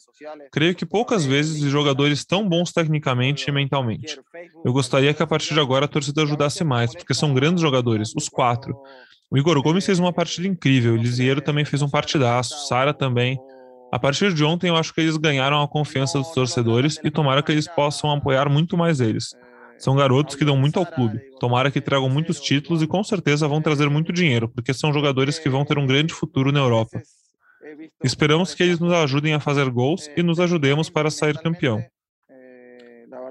Creio 0.51 0.75
que 0.75 0.85
poucas 0.85 1.25
vezes 1.25 1.61
vi 1.61 1.69
jogadores 1.69 2.25
tão 2.25 2.47
bons 2.47 2.71
tecnicamente 2.71 3.49
e 3.49 3.53
mentalmente. 3.53 4.19
Eu 4.65 4.73
gostaria 4.73 5.13
que 5.13 5.23
a 5.23 5.27
partir 5.27 5.53
de 5.53 5.59
agora 5.59 5.85
a 5.85 5.87
torcida 5.87 6.23
ajudasse 6.23 6.63
mais, 6.63 6.93
porque 6.93 7.13
são 7.13 7.33
grandes 7.33 7.61
jogadores, 7.61 8.13
os 8.15 8.27
quatro. 8.27 8.75
O 9.31 9.37
Igor 9.37 9.61
Gomes 9.61 9.85
fez 9.85 9.99
uma 9.99 10.11
partida 10.11 10.47
incrível, 10.47 10.95
Lisieiro 10.95 11.39
também 11.39 11.63
fez 11.63 11.81
um 11.81 11.89
partidaço, 11.89 12.67
Sara 12.67 12.93
também. 12.93 13.39
A 13.91 13.97
partir 13.97 14.33
de 14.33 14.43
ontem, 14.43 14.67
eu 14.67 14.75
acho 14.75 14.93
que 14.93 15.01
eles 15.01 15.17
ganharam 15.17 15.61
a 15.61 15.67
confiança 15.67 16.19
dos 16.19 16.29
torcedores 16.31 16.99
e 17.03 17.09
tomara 17.09 17.41
que 17.41 17.51
eles 17.51 17.67
possam 17.67 18.11
apoiar 18.11 18.49
muito 18.49 18.77
mais 18.77 18.99
eles. 18.99 19.35
São 19.79 19.95
garotos 19.95 20.35
que 20.35 20.43
dão 20.43 20.57
muito 20.57 20.77
ao 20.77 20.85
clube. 20.85 21.19
Tomara 21.39 21.71
que 21.71 21.79
tragam 21.79 22.09
muitos 22.09 22.39
títulos 22.39 22.81
e 22.81 22.87
com 22.87 23.03
certeza 23.03 23.47
vão 23.47 23.61
trazer 23.61 23.89
muito 23.89 24.11
dinheiro, 24.11 24.49
porque 24.49 24.73
são 24.73 24.93
jogadores 24.93 25.39
que 25.39 25.49
vão 25.49 25.63
ter 25.63 25.77
um 25.77 25.87
grande 25.87 26.13
futuro 26.13 26.51
na 26.51 26.59
Europa. 26.59 27.01
Esperamos 28.03 28.53
que 28.53 28.61
eles 28.61 28.79
nos 28.79 28.91
ajudem 28.91 29.33
a 29.33 29.39
fazer 29.39 29.69
gols 29.69 30.09
e 30.17 30.21
nos 30.21 30.39
ajudemos 30.39 30.89
para 30.89 31.09
sair 31.09 31.37
campeão. 31.37 31.81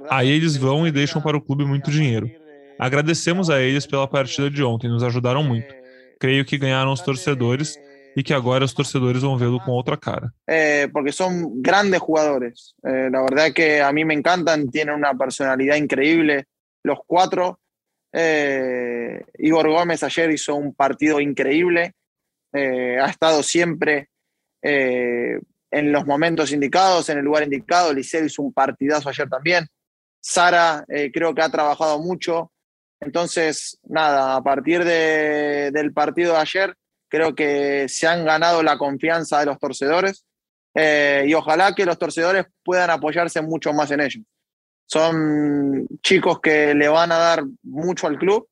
Aí 0.08 0.28
eles 0.30 0.56
vão 0.56 0.86
e 0.86 0.90
deixam 0.90 1.20
para 1.20 1.36
o 1.36 1.40
clube 1.40 1.64
muito 1.64 1.90
dinheiro. 1.90 2.30
Agradecemos 2.78 3.50
a 3.50 3.60
eles 3.60 3.86
pela 3.86 4.08
partida 4.08 4.48
de 4.48 4.62
ontem, 4.62 4.88
nos 4.88 5.02
ajudaram 5.02 5.42
muito. 5.42 5.74
Creio 6.18 6.44
que 6.44 6.56
ganharam 6.56 6.92
os 6.92 7.00
torcedores 7.00 7.76
y 8.14 8.22
que 8.22 8.34
ahora 8.34 8.60
los 8.60 8.74
torcedores 8.74 9.22
van 9.22 9.32
a 9.32 9.36
verlo 9.36 9.60
con 9.64 9.74
otra 9.76 9.96
cara. 9.96 10.32
Eh, 10.46 10.88
porque 10.92 11.12
son 11.12 11.62
grandes 11.62 12.00
jugadores. 12.00 12.74
Eh, 12.82 13.08
la 13.10 13.22
verdad 13.22 13.52
que 13.52 13.80
a 13.80 13.92
mí 13.92 14.04
me 14.04 14.14
encantan, 14.14 14.70
tienen 14.70 14.94
una 14.94 15.14
personalidad 15.14 15.76
increíble 15.76 16.46
los 16.82 16.98
cuatro. 17.06 17.60
Eh, 18.12 19.22
Igor 19.38 19.68
Gómez 19.68 20.02
ayer 20.02 20.30
hizo 20.30 20.54
un 20.54 20.74
partido 20.74 21.20
increíble, 21.20 21.92
ha 22.52 23.08
estado 23.08 23.42
siempre 23.42 24.08
en 24.62 25.92
los 25.92 26.06
momentos 26.06 26.50
indicados, 26.50 27.08
en 27.10 27.18
el 27.18 27.24
lugar 27.24 27.44
indicado. 27.44 27.92
Liceo 27.92 28.24
hizo 28.24 28.42
un 28.42 28.52
partidazo 28.52 29.10
ayer 29.10 29.28
también. 29.28 29.66
Sara 30.20 30.84
creo 31.12 31.34
que 31.34 31.42
ha 31.42 31.50
trabajado 31.50 32.00
mucho. 32.00 32.50
Entonces, 33.00 33.78
nada, 33.84 34.34
a 34.34 34.42
partir 34.42 34.82
del 34.84 35.92
partido 35.92 36.32
de 36.32 36.38
ayer, 36.38 36.74
creo 37.08 37.34
que 37.34 37.88
se 37.88 38.06
han 38.06 38.24
ganado 38.24 38.62
la 38.62 38.78
confianza 38.78 39.40
de 39.40 39.46
los 39.46 39.58
torcedores 39.58 40.24
eh, 40.74 41.24
y 41.26 41.34
ojalá 41.34 41.74
que 41.74 41.84
los 41.86 41.98
torcedores 41.98 42.46
puedan 42.62 42.90
apoyarse 42.90 43.42
mucho 43.42 43.72
más 43.72 43.90
en 43.90 44.00
ellos. 44.00 44.24
Son 44.86 45.86
chicos 46.02 46.40
que 46.40 46.74
le 46.74 46.88
van 46.88 47.12
a 47.12 47.18
dar 47.18 47.44
mucho 47.62 48.06
al 48.06 48.18
club, 48.18 48.48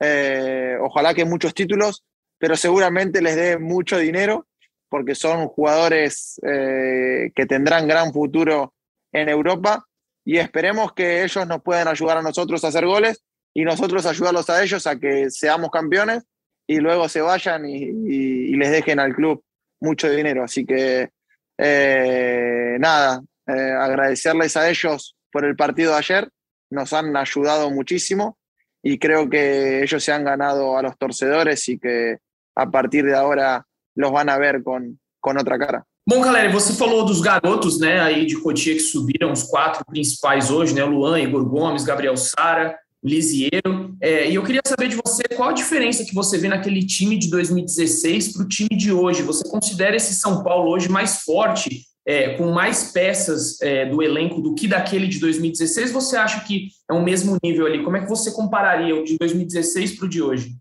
eh, 0.00 0.76
ojalá 0.80 1.14
que 1.14 1.24
muchos 1.24 1.54
títulos, 1.54 2.04
pero 2.38 2.56
seguramente 2.56 3.20
les 3.20 3.36
dé 3.36 3.58
mucho 3.58 3.98
dinero 3.98 4.46
porque 4.88 5.14
son 5.14 5.46
jugadores 5.46 6.40
eh, 6.42 7.30
que 7.34 7.46
tendrán 7.46 7.86
gran 7.86 8.12
futuro 8.12 8.74
en 9.12 9.28
Europa 9.28 9.86
y 10.24 10.38
esperemos 10.38 10.92
que 10.92 11.22
ellos 11.22 11.46
nos 11.46 11.62
puedan 11.62 11.86
ayudar 11.86 12.18
a 12.18 12.22
nosotros 12.22 12.64
a 12.64 12.68
hacer 12.68 12.86
goles 12.86 13.22
y 13.54 13.64
nosotros 13.64 14.06
ayudarlos 14.06 14.50
a 14.50 14.62
ellos 14.62 14.86
a 14.86 14.98
que 14.98 15.30
seamos 15.30 15.70
campeones 15.70 16.24
y 16.70 16.78
luego 16.78 17.08
se 17.08 17.20
vayan 17.20 17.68
y, 17.68 18.54
les 18.54 18.70
dejen 18.70 19.00
al 19.00 19.12
club 19.12 19.42
mucho 19.80 20.08
dinero. 20.08 20.44
Así 20.44 20.64
que 20.64 21.10
eh, 21.58 22.76
nada, 22.78 23.20
eh, 23.48 23.72
agradecerles 23.72 24.56
a 24.56 24.70
ellos 24.70 25.16
por 25.32 25.44
el 25.44 25.56
partido 25.56 25.92
de 25.92 25.98
ayer, 25.98 26.28
nos 26.70 26.92
han 26.92 27.16
ayudado 27.16 27.70
muchísimo 27.72 28.38
y 28.84 29.00
creo 29.00 29.28
que 29.28 29.82
ellos 29.82 30.04
se 30.04 30.12
han 30.12 30.24
ganado 30.24 30.78
a 30.78 30.82
los 30.82 30.96
torcedores 30.96 31.68
y 31.68 31.76
que 31.76 32.18
a 32.54 32.70
partir 32.70 33.04
de 33.04 33.16
ahora 33.16 33.66
los 33.96 34.12
van 34.12 34.28
a 34.28 34.38
ver 34.38 34.62
con, 34.62 35.00
con 35.18 35.38
otra 35.38 35.58
cara. 35.58 35.84
Bom, 36.06 36.20
galera, 36.20 36.52
você 36.52 36.72
falou 36.72 37.04
dos 37.04 37.20
garotos, 37.20 37.80
né, 37.80 38.00
aí 38.00 38.26
de 38.26 38.36
Cotia 38.40 38.74
que 38.74 38.80
subiram, 38.80 39.32
os 39.32 39.42
quatro 39.42 39.84
principais 39.84 40.50
hoje, 40.50 40.72
né, 40.72 40.84
Luan, 40.84 41.20
Igor 41.20 41.44
Gomes, 41.44 41.84
Gabriel 41.84 42.16
Sara, 42.16 42.78
Lisieiro. 43.02 43.96
É, 44.00 44.30
e 44.30 44.34
eu 44.34 44.42
queria 44.42 44.60
saber 44.66 44.88
de 44.88 44.96
você 44.96 45.22
qual 45.34 45.48
a 45.48 45.52
diferença 45.52 46.04
que 46.04 46.14
você 46.14 46.38
vê 46.38 46.48
naquele 46.48 46.86
time 46.86 47.18
de 47.18 47.30
2016 47.30 48.32
para 48.32 48.42
o 48.42 48.48
time 48.48 48.70
de 48.70 48.92
hoje. 48.92 49.22
Você 49.22 49.48
considera 49.48 49.96
esse 49.96 50.14
São 50.14 50.42
Paulo 50.42 50.70
hoje 50.70 50.88
mais 50.88 51.22
forte, 51.22 51.86
é, 52.06 52.34
com 52.34 52.50
mais 52.52 52.92
peças 52.92 53.60
é, 53.62 53.86
do 53.86 54.02
elenco 54.02 54.40
do 54.40 54.54
que 54.54 54.66
daquele 54.66 55.06
de 55.06 55.18
2016? 55.18 55.92
Você 55.92 56.16
acha 56.16 56.40
que 56.40 56.68
é 56.90 56.94
o 56.94 57.02
mesmo 57.02 57.38
nível 57.42 57.66
ali? 57.66 57.82
Como 57.82 57.96
é 57.96 58.00
que 58.00 58.08
você 58.08 58.30
compararia 58.32 58.94
o 58.94 59.04
de 59.04 59.16
2016 59.18 59.96
para 59.96 60.06
o 60.06 60.08
de 60.08 60.22
hoje? 60.22 60.54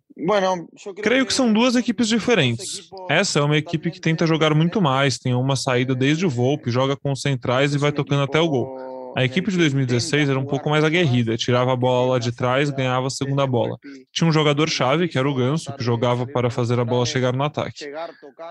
Creio 1.02 1.26
que 1.26 1.34
são 1.34 1.52
duas 1.52 1.76
equipes 1.76 2.08
diferentes. 2.08 2.90
Essa 3.10 3.40
é 3.40 3.42
uma 3.42 3.58
equipe 3.58 3.90
que 3.90 4.02
tenta 4.02 4.28
jogar 4.28 4.54
muito 4.54 4.82
mais, 4.82 5.18
tem 5.18 5.34
uma 5.34 5.56
saída 5.56 5.96
desde 5.96 6.26
o 6.26 6.30
Volpe, 6.30 6.70
joga 6.70 6.96
com 6.96 7.12
os 7.12 7.22
centrais 7.22 7.74
e 7.74 7.78
vai 7.78 7.92
tocando 7.92 8.24
até 8.24 8.40
o 8.40 8.50
gol. 8.50 8.89
A 9.16 9.24
equipe 9.24 9.52
de 9.52 9.58
2016 9.58 10.30
era 10.30 10.40
um 10.40 10.46
pouco 10.46 10.70
mais 10.70 10.84
aguerrida, 10.84 11.38
tirava 11.38 11.74
a 11.74 11.76
bola 11.76 12.14
lá 12.14 12.20
de 12.20 12.32
trás, 12.32 12.70
ganhava 12.70 13.08
a 13.08 13.10
segunda 13.10 13.46
bola. 13.46 13.78
Tinha 14.12 14.28
um 14.28 14.32
jogador-chave, 14.32 15.08
que 15.08 15.18
era 15.18 15.30
o 15.30 15.34
Ganso, 15.34 15.74
que 15.74 15.84
jogava 15.84 16.26
para 16.26 16.50
fazer 16.50 16.80
a 16.80 16.86
bola 16.86 17.06
chegar 17.06 17.34
no 17.34 17.44
ataque. 17.44 17.86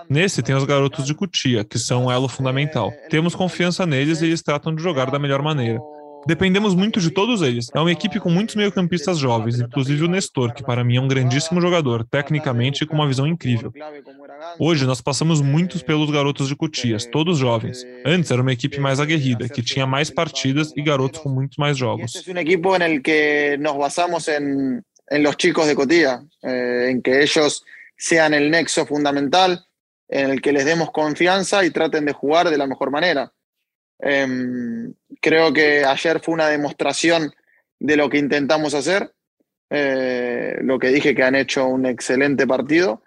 Nesse 0.09 0.41
tem 0.43 0.55
os 0.55 0.63
garotos 0.63 1.05
de 1.05 1.13
Cutia, 1.13 1.63
que 1.63 1.79
são 1.79 2.05
um 2.05 2.11
elo 2.11 2.27
fundamental. 2.27 2.91
Temos 3.09 3.35
confiança 3.35 3.85
neles 3.85 4.21
e 4.21 4.25
eles 4.25 4.41
tratam 4.41 4.73
de 4.73 4.81
jogar 4.81 5.09
da 5.09 5.19
melhor 5.19 5.41
maneira. 5.41 5.79
Dependemos 6.25 6.75
muito 6.75 6.99
de 6.99 7.11
todos 7.11 7.41
eles. 7.41 7.67
É 7.73 7.79
uma 7.79 7.91
equipe 7.91 8.19
com 8.19 8.29
muitos 8.29 8.55
meio-campistas 8.55 9.17
jovens, 9.17 9.59
inclusive 9.59 10.03
o 10.03 10.07
Nestor, 10.07 10.53
que 10.53 10.63
para 10.63 10.83
mim 10.83 10.97
é 10.97 11.01
um 11.01 11.07
grandíssimo 11.07 11.59
jogador, 11.61 12.05
tecnicamente 12.05 12.83
e 12.83 12.87
com 12.87 12.95
uma 12.95 13.07
visão 13.07 13.25
incrível. 13.25 13.71
Hoje 14.59 14.85
nós 14.85 15.01
passamos 15.01 15.41
muitos 15.41 15.81
pelos 15.81 16.09
garotos 16.09 16.47
de 16.47 16.55
Cutias, 16.55 17.05
todos 17.05 17.37
jovens. 17.37 17.85
Antes 18.05 18.31
era 18.31 18.41
uma 18.41 18.53
equipe 18.53 18.79
mais 18.79 18.99
aguerrida, 18.99 19.49
que 19.49 19.61
tinha 19.61 19.85
mais 19.85 20.09
partidas 20.09 20.71
e 20.75 20.81
garotos 20.81 21.19
com 21.21 21.29
muitos 21.29 21.57
mais 21.57 21.77
jogos. 21.77 22.15
É 22.27 22.31
um 22.31 22.37
equipo 22.37 22.75
em 22.75 23.01
que 23.01 23.57
nos 23.57 23.77
basamos 23.77 24.27
em, 24.27 24.81
em 25.11 25.23
los 25.23 25.35
chicos 25.39 25.67
de 25.67 25.75
Cotia, 25.75 26.21
eh, 26.43 26.91
em 26.91 27.01
que 27.01 27.11
eles 27.11 27.61
sejam 27.97 28.37
o 28.37 28.49
nexo 28.49 28.85
fundamental, 28.85 29.57
em 30.11 30.37
que 30.37 30.51
les 30.51 30.65
demos 30.65 30.89
confiança 30.89 31.63
e 31.65 31.71
tratem 31.71 32.03
de 32.03 32.13
jogar 32.13 32.49
de 32.49 32.57
la 32.57 32.67
mejor 32.67 32.89
maneira. 32.89 33.31
Em, 33.99 34.93
creo 35.21 35.51
que 35.53 35.83
ayer 35.83 36.21
fue 36.21 36.33
una 36.33 36.47
demostración 36.47 37.33
de 37.79 37.97
lo 37.97 38.09
que 38.09 38.17
intentamos 38.17 38.73
hacer, 38.73 39.11
eh, 39.69 40.57
lo 40.61 40.79
que 40.79 40.87
dije 40.87 41.13
que 41.13 41.23
han 41.23 41.35
hecho 41.35 41.67
un 41.67 41.85
excelente 41.85 42.47
partido 42.47 43.03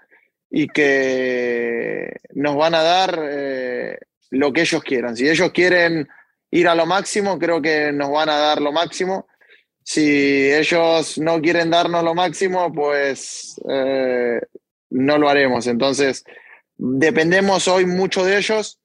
y 0.51 0.69
que 0.69 2.21
nos 2.35 2.57
van 2.57 2.75
a 2.75 2.83
dar 2.83 3.19
eh, 3.23 3.99
lo 4.31 4.53
que 4.53 4.61
ellos 4.63 4.83
quieran. 4.83 5.17
Si 5.17 5.29
ellos 5.29 5.51
quieren 5.53 6.09
ir 6.51 6.69
a 6.69 6.75
lo 6.75 6.87
máximo, 6.87 7.39
creo 7.39 7.63
que 7.63 7.91
nos 7.93 8.11
van 8.11 8.29
a 8.29 8.37
dar 8.37 8.61
lo 8.61 8.71
máximo. 8.71 9.27
Si 9.83 10.53
ellos 10.53 11.19
no 11.19 11.41
quieren 11.41 11.71
darnos 11.71 12.05
lo 12.05 12.15
máximo, 12.15 12.73
pues 12.73 13.61
eh, 13.69 14.41
no 14.91 15.19
lo 15.19 15.29
haremos. 15.29 15.67
Entonces, 15.67 16.23
dependemos 16.77 17.67
hoy 17.67 17.87
mucho 17.87 18.25
de 18.25 18.37
ellos 18.37 18.79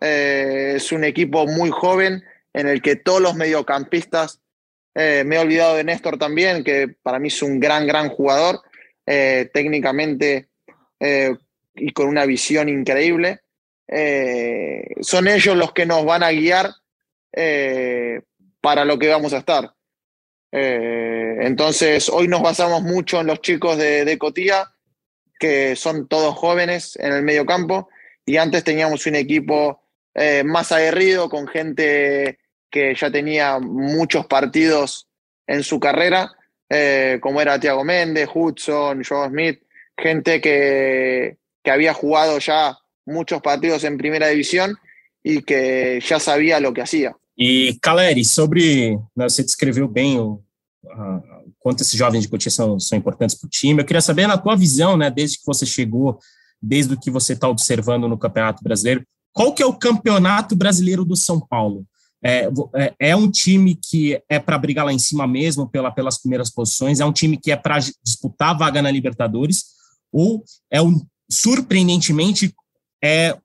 eh, 0.00 0.74
es 0.76 0.92
un 0.92 1.04
equipo 1.04 1.46
muy 1.46 1.70
joven 1.70 2.24
en 2.52 2.68
el 2.68 2.80
que 2.80 2.96
todos 2.96 3.20
los 3.20 3.34
mediocampistas, 3.34 4.40
eh, 4.94 5.22
me 5.24 5.36
he 5.36 5.38
olvidado 5.38 5.76
de 5.76 5.84
Néstor 5.84 6.18
también, 6.18 6.64
que 6.64 6.88
para 7.02 7.18
mí 7.18 7.28
es 7.28 7.42
un 7.42 7.60
gran, 7.60 7.86
gran 7.86 8.08
jugador, 8.08 8.62
eh, 9.06 9.50
técnicamente 9.52 10.48
y 11.74 11.92
con 11.92 12.08
una 12.08 12.26
visión 12.26 12.68
increíble. 12.68 13.40
son 15.00 15.28
ellos 15.28 15.56
los 15.56 15.72
que 15.72 15.86
nos 15.86 16.04
van 16.04 16.22
a 16.22 16.30
guiar 16.30 16.70
para 18.60 18.84
lo 18.84 18.98
que 18.98 19.08
vamos 19.08 19.32
a 19.32 19.38
estar. 19.38 19.72
entonces, 20.52 22.10
hoy 22.10 22.28
nos 22.28 22.42
basamos 22.42 22.82
mucho 22.82 23.20
en 23.20 23.28
los 23.28 23.40
chicos 23.40 23.78
de, 23.78 24.04
de 24.04 24.18
Cotía, 24.18 24.74
que 25.38 25.74
son 25.74 26.06
todos 26.06 26.34
jóvenes 26.34 26.98
en 27.00 27.14
el 27.14 27.22
medio 27.22 27.46
campo, 27.46 27.88
y 28.26 28.36
antes 28.36 28.62
teníamos 28.62 29.06
un 29.06 29.14
equipo 29.14 29.80
eh, 30.14 30.42
más 30.44 30.72
aguerrido, 30.72 31.28
con 31.28 31.46
gente 31.46 32.38
que 32.70 32.94
ya 32.94 33.10
tenía 33.10 33.58
muchos 33.58 34.26
partidos 34.26 35.08
en 35.46 35.62
su 35.62 35.80
carrera, 35.80 36.30
eh, 36.68 37.18
como 37.20 37.40
era 37.40 37.58
Thiago 37.58 37.84
Méndez, 37.84 38.28
Hudson, 38.32 39.02
Joe 39.02 39.26
Smith, 39.28 39.60
gente 39.96 40.40
que, 40.40 41.36
que 41.62 41.70
había 41.70 41.92
jugado 41.92 42.38
ya 42.38 42.78
muchos 43.06 43.40
partidos 43.42 43.84
em 43.84 43.96
primeira 43.96 44.30
divisão 44.30 44.72
e 45.24 45.42
que 45.42 46.00
já 46.00 46.18
sabia 46.18 46.58
o 46.58 46.72
que 46.72 46.80
hacía. 46.80 47.14
E, 47.36 47.78
Caleri, 47.80 48.24
sobre. 48.24 48.96
Né, 49.16 49.28
você 49.28 49.42
descreveu 49.42 49.88
bem 49.88 50.18
o, 50.18 50.42
a, 50.90 51.22
quanto 51.58 51.82
esses 51.82 51.98
jovens 51.98 52.22
de 52.22 52.28
Cotia 52.28 52.50
são, 52.50 52.78
são 52.78 52.98
importantes 52.98 53.36
para 53.36 53.46
o 53.46 53.50
time. 53.50 53.80
Eu 53.80 53.86
queria 53.86 54.00
saber, 54.00 54.26
na 54.26 54.38
tua 54.38 54.56
visão, 54.56 54.96
né, 54.96 55.10
desde 55.10 55.38
que 55.38 55.46
você 55.46 55.66
chegou, 55.66 56.18
desde 56.60 56.94
o 56.94 57.00
que 57.00 57.10
você 57.10 57.32
está 57.34 57.48
observando 57.48 58.08
no 58.08 58.18
Campeonato 58.18 58.62
Brasileiro, 58.62 59.06
qual 59.32 59.54
que 59.54 59.62
é 59.62 59.66
o 59.66 59.74
campeonato 59.74 60.56
brasileiro 60.56 61.04
do 61.04 61.16
São 61.16 61.40
Paulo? 61.40 61.84
É, 62.22 62.48
é, 62.74 62.94
é 62.98 63.16
um 63.16 63.30
time 63.30 63.74
que 63.74 64.22
é 64.28 64.38
para 64.38 64.58
brigar 64.58 64.84
lá 64.84 64.92
em 64.92 64.98
cima 64.98 65.26
mesmo 65.26 65.68
pela, 65.68 65.90
pelas 65.90 66.18
primeiras 66.18 66.50
posições, 66.50 67.00
é 67.00 67.04
um 67.04 67.12
time 67.12 67.38
que 67.38 67.50
é 67.50 67.56
para 67.56 67.78
disputar 67.78 68.50
a 68.50 68.58
vaga 68.58 68.82
na 68.82 68.90
Libertadores, 68.90 69.64
ou 70.12 70.44
é 70.70 70.82
um, 70.82 71.00
surpreendentemente, 71.30 72.54
é, 73.02 73.38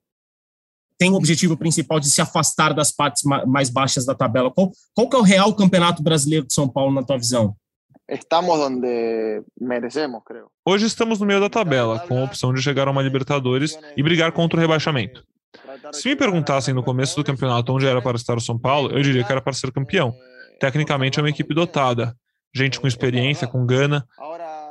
tem 0.98 1.12
o 1.12 1.16
objetivo 1.16 1.56
principal 1.56 2.00
de 2.00 2.10
se 2.10 2.22
afastar 2.22 2.74
das 2.74 2.92
partes 2.92 3.24
mais 3.24 3.70
baixas 3.70 4.06
da 4.06 4.16
tabela. 4.16 4.52
Qual, 4.52 4.72
qual 4.94 5.10
que 5.10 5.16
é 5.16 5.20
o 5.20 5.24
real 5.24 5.54
campeonato 5.54 6.02
brasileiro 6.02 6.46
de 6.46 6.54
São 6.54 6.68
Paulo, 6.68 6.94
na 6.94 7.04
tua 7.04 7.18
visão? 7.18 7.56
Estamos 8.08 8.60
onde 8.60 9.42
merecemos, 9.60 10.22
creio. 10.26 10.48
Hoje 10.66 10.86
estamos 10.86 11.20
no 11.20 11.26
meio 11.26 11.40
da 11.40 11.50
tabela, 11.50 12.00
com 12.00 12.20
a 12.20 12.24
opção 12.24 12.54
de 12.54 12.62
chegar 12.62 12.88
a 12.88 12.92
uma 12.92 13.02
Libertadores 13.02 13.78
e 13.98 14.04
brigar 14.04 14.32
contra 14.32 14.58
o 14.58 14.62
rebaixamento. 14.62 15.24
Se 15.94 16.10
me 16.10 16.16
perguntassem 16.16 16.74
no 16.74 16.84
começo 16.84 17.16
do 17.16 17.24
campeonato 17.24 17.74
onde 17.74 17.88
era 17.88 18.02
para 18.02 18.18
estar 18.18 18.38
o 18.38 18.42
São 18.42 18.58
Paulo, 18.58 18.92
eu 18.92 19.02
diria 19.02 19.24
que 19.24 19.32
era 19.32 19.42
para 19.42 19.54
ser 19.54 19.72
campeão. 19.72 20.14
Tecnicamente 20.60 21.20
é 21.20 21.22
uma 21.22 21.30
equipe 21.30 21.54
dotada, 21.54 22.16
gente 22.54 22.80
com 22.80 22.88
experiência, 22.88 23.48
com 23.48 23.66
gana. 23.66 24.06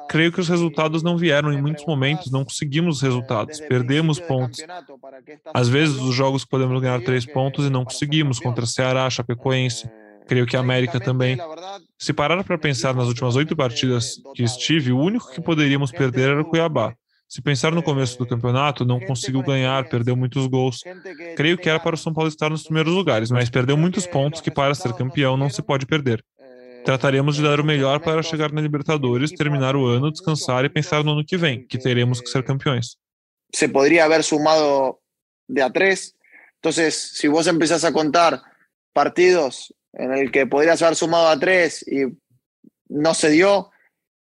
Creio 0.08 0.32
que 0.32 0.40
os 0.40 0.48
resultados 0.48 1.02
não 1.02 1.16
vieram 1.16 1.52
em 1.52 1.60
muitos 1.60 1.84
momentos, 1.86 2.30
não 2.30 2.44
conseguimos 2.44 2.96
os 2.96 3.02
resultados, 3.02 3.60
perdemos 3.60 4.20
pontos. 4.20 4.60
Às 5.52 5.68
vezes, 5.68 5.96
os 5.96 6.14
jogos 6.14 6.44
podemos 6.44 6.80
ganhar 6.80 7.00
três 7.02 7.24
pontos 7.24 7.66
e 7.66 7.70
não 7.70 7.84
conseguimos 7.84 8.38
contra 8.38 8.66
Ceará, 8.66 9.08
Chapecoense. 9.08 9.88
Creio 10.26 10.46
que 10.46 10.56
a 10.56 10.60
América 10.60 10.98
também. 10.98 11.36
Se 11.98 12.12
parar 12.12 12.42
para 12.44 12.56
pensar 12.56 12.94
nas 12.94 13.08
últimas 13.08 13.36
oito 13.36 13.54
partidas 13.54 14.20
que 14.34 14.42
estive, 14.42 14.92
o 14.92 14.98
único 14.98 15.30
que 15.30 15.40
poderíamos 15.40 15.90
perder 15.90 16.30
era 16.30 16.40
o 16.40 16.44
Cuiabá. 16.44 16.94
Se 17.34 17.42
pensar 17.42 17.72
no 17.72 17.82
começo 17.82 18.16
do 18.16 18.24
campeonato, 18.24 18.84
não 18.84 19.00
conseguiu 19.00 19.42
ganhar, 19.42 19.88
perdeu 19.88 20.14
muitos 20.14 20.46
gols. 20.46 20.82
Creio 21.36 21.58
que 21.58 21.68
era 21.68 21.80
para 21.80 21.96
o 21.96 21.98
São 21.98 22.14
Paulo 22.14 22.28
estar 22.28 22.48
nos 22.48 22.62
primeiros 22.62 22.94
lugares, 22.94 23.28
mas 23.28 23.50
perdeu 23.50 23.76
muitos 23.76 24.06
pontos 24.06 24.40
que 24.40 24.52
para 24.52 24.72
ser 24.72 24.92
campeão 24.92 25.36
não 25.36 25.50
se 25.50 25.60
pode 25.60 25.84
perder. 25.84 26.24
Trataremos 26.84 27.34
de 27.34 27.42
dar 27.42 27.58
o 27.58 27.64
melhor 27.64 27.98
para 27.98 28.22
chegar 28.22 28.52
na 28.52 28.60
Libertadores, 28.60 29.32
terminar 29.32 29.74
o 29.74 29.84
ano, 29.84 30.12
descansar 30.12 30.64
e 30.64 30.68
pensar 30.68 31.02
no 31.02 31.10
ano 31.10 31.24
que 31.24 31.36
vem, 31.36 31.66
que 31.66 31.76
teremos 31.76 32.20
que 32.20 32.28
ser 32.28 32.44
campeões. 32.44 32.98
Se 33.52 33.66
poderia 33.66 34.04
haber 34.04 34.22
sumado 34.22 35.00
de 35.48 35.60
a 35.60 35.68
três. 35.68 36.14
Então, 36.60 36.70
se 36.70 37.26
você 37.26 37.50
empezás 37.50 37.84
a 37.84 37.90
contar 37.90 38.40
partidos 38.92 39.74
en 39.92 40.12
el 40.12 40.30
que 40.30 40.46
podrías 40.46 40.80
haber 40.82 40.94
sumado 40.94 41.26
a 41.26 41.36
tres 41.36 41.84
y 41.88 42.16
no 42.88 43.12
se 43.12 43.30
dio, 43.30 43.72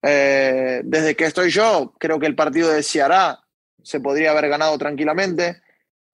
Eh, 0.03 0.82
desde 0.84 1.16
que 1.16 1.24
estoy 1.24 1.51
yo, 1.51 1.94
creo 1.99 2.18
que 2.18 2.26
el 2.26 2.34
partido 2.34 2.70
de 2.70 2.82
Ceará 2.82 3.40
se 3.82 4.01
podría 4.01 4.30
haber 4.30 4.49
ganado 4.49 4.76
tranquilamente. 4.78 5.61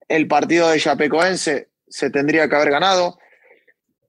El 0.07 0.27
partido 0.27 0.69
de 0.69 0.79
Chapecoense 0.79 1.69
se 1.87 2.09
tendría 2.09 2.47
que 2.49 2.55
haber 2.55 2.71
ganado. 2.71 3.17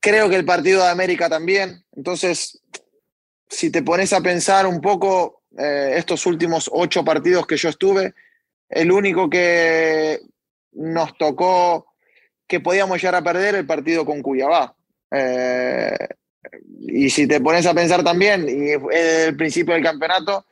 Creo 0.01 0.29
que 0.29 0.37
el 0.37 0.45
partido 0.45 0.83
de 0.83 0.91
América 0.91 1.29
también. 1.29 1.85
Entonces, 1.95 2.61
si 3.49 3.71
te 3.71 3.83
pones 3.83 4.13
a 4.13 4.21
pensar 4.21 4.67
un 4.67 4.81
poco, 4.81 5.43
eh, 5.59 5.95
estos 5.97 6.27
últimos 6.27 6.71
ocho 6.73 7.05
partidos 7.05 7.47
que 7.47 7.57
yo 7.57 7.69
estuve, 7.69 8.15
el 8.69 8.93
único 8.93 9.31
que 9.31 10.21
nos 10.73 11.17
tocó 11.17 11.87
que 12.47 12.61
podíamos 12.61 12.99
llegar 12.99 13.17
a 13.17 13.25
perder 13.25 13.55
el 13.57 13.67
partido 13.67 14.05
con 14.05 14.23
Cuyabá. 14.23 14.75
Eh, 15.11 15.97
y 16.81 17.11
si 17.11 17.27
te 17.27 17.41
pones 17.41 17.67
a 17.67 17.75
pensar 17.75 18.03
también, 18.03 18.49
y 18.49 18.71
es 18.71 19.27
el 19.29 19.37
principio 19.37 19.75
del 19.75 19.83
campeonato, 19.83 20.47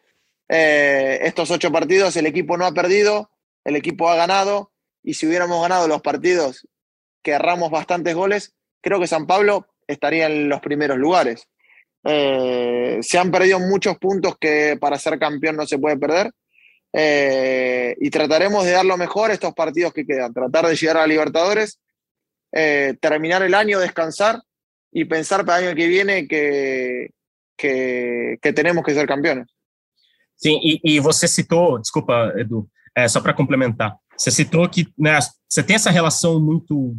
eh, 0.48 1.20
estos 1.22 1.50
ocho 1.50 1.72
partidos 1.72 2.16
el 2.16 2.26
equipo 2.26 2.56
no 2.56 2.66
ha 2.66 2.72
perdido, 2.72 3.30
el 3.64 3.76
equipo 3.76 4.08
ha 4.08 4.16
ganado, 4.16 4.72
y 5.02 5.14
si 5.14 5.26
hubiéramos 5.26 5.60
ganado 5.62 5.88
los 5.88 6.02
partidos 6.02 6.66
que 7.22 7.32
erramos 7.32 7.70
bastantes 7.70 8.14
goles, 8.14 8.54
creo 8.80 9.00
que 9.00 9.06
San 9.06 9.26
Pablo 9.26 9.66
estaría 9.86 10.26
en 10.26 10.48
los 10.48 10.60
primeros 10.60 10.98
lugares. 10.98 11.48
Eh, 12.04 12.98
se 13.00 13.18
han 13.18 13.30
perdido 13.30 13.58
muchos 13.60 13.96
puntos 13.98 14.36
que 14.38 14.76
para 14.78 14.98
ser 14.98 15.18
campeón 15.18 15.56
no 15.56 15.66
se 15.66 15.78
puede 15.78 15.96
perder. 15.96 16.30
Eh, 16.92 17.96
y 17.98 18.10
trataremos 18.10 18.64
de 18.64 18.72
dar 18.72 18.84
lo 18.84 18.96
mejor 18.96 19.30
estos 19.30 19.52
partidos 19.54 19.92
que 19.92 20.06
quedan, 20.06 20.32
tratar 20.32 20.66
de 20.66 20.76
llegar 20.76 20.98
a 20.98 21.06
Libertadores, 21.06 21.80
terminar 23.00 23.42
el 23.42 23.52
año, 23.52 23.80
descansar 23.80 24.40
y 24.94 25.04
pensar 25.04 25.44
para 25.44 25.58
el 25.58 25.66
año 25.66 25.76
que 25.76 25.88
viene 25.88 26.28
que, 26.28 27.10
que, 27.58 28.38
que 28.40 28.52
tenemos 28.52 28.84
que 28.84 28.94
ser 28.94 29.06
campeones. 29.06 29.46
Sim, 30.36 30.58
e, 30.62 30.80
e 30.84 31.00
você 31.00 31.26
citou, 31.26 31.80
desculpa, 31.80 32.32
Edu, 32.36 32.68
é, 32.96 33.08
só 33.08 33.20
para 33.20 33.34
complementar, 33.34 33.96
você 34.16 34.30
citou 34.30 34.68
que 34.68 34.86
né, 34.96 35.18
você 35.48 35.62
tem 35.62 35.74
essa 35.74 35.90
relação 35.90 36.40
muito 36.40 36.96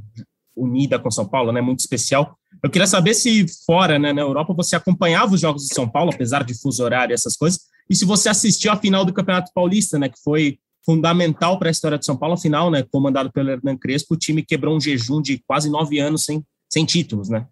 unida 0.56 1.00
com 1.00 1.10
São 1.10 1.28
Paulo, 1.28 1.52
né, 1.52 1.62
muito 1.62 1.80
especial. 1.80 2.38
Eu 2.62 2.70
queria 2.70 2.88
saber 2.88 3.14
se 3.14 3.46
fora, 3.66 3.98
né, 3.98 4.12
na 4.12 4.22
Europa, 4.22 4.54
você 4.54 4.76
acompanhava 4.76 5.34
os 5.34 5.42
jogos 5.42 5.64
de 5.64 5.74
São 5.74 5.90
Paulo, 5.90 6.12
apesar 6.14 6.44
de 6.44 6.60
fuso 6.60 6.84
horário 6.84 7.14
e 7.14 7.16
essas 7.16 7.38
coisas, 7.38 7.62
e 7.90 7.96
se 7.96 8.04
você 8.04 8.28
assistiu 8.28 8.72
à 8.72 8.78
final 8.78 9.06
do 9.06 9.14
Campeonato 9.14 9.52
Paulista, 9.54 9.98
né, 9.98 10.10
que 10.10 10.22
foi 10.22 10.60
fundamental 10.86 11.58
para 11.58 11.70
a 11.70 11.72
história 11.72 11.98
de 11.98 12.06
São 12.06 12.18
Paulo, 12.18 12.38
final, 12.38 12.70
né, 12.70 12.84
comandado 12.92 13.32
pelo 13.32 13.50
Hernan 13.52 13.78
Crespo, 13.78 14.16
o 14.16 14.18
time 14.18 14.44
quebrou 14.44 14.76
um 14.76 14.82
jejum 14.82 15.22
de 15.22 15.42
quase 15.48 15.70
nove 15.70 16.00
anos 16.00 16.26
sem, 16.26 16.44
sem 16.70 16.86
títulos, 16.86 17.30
né? 17.30 17.48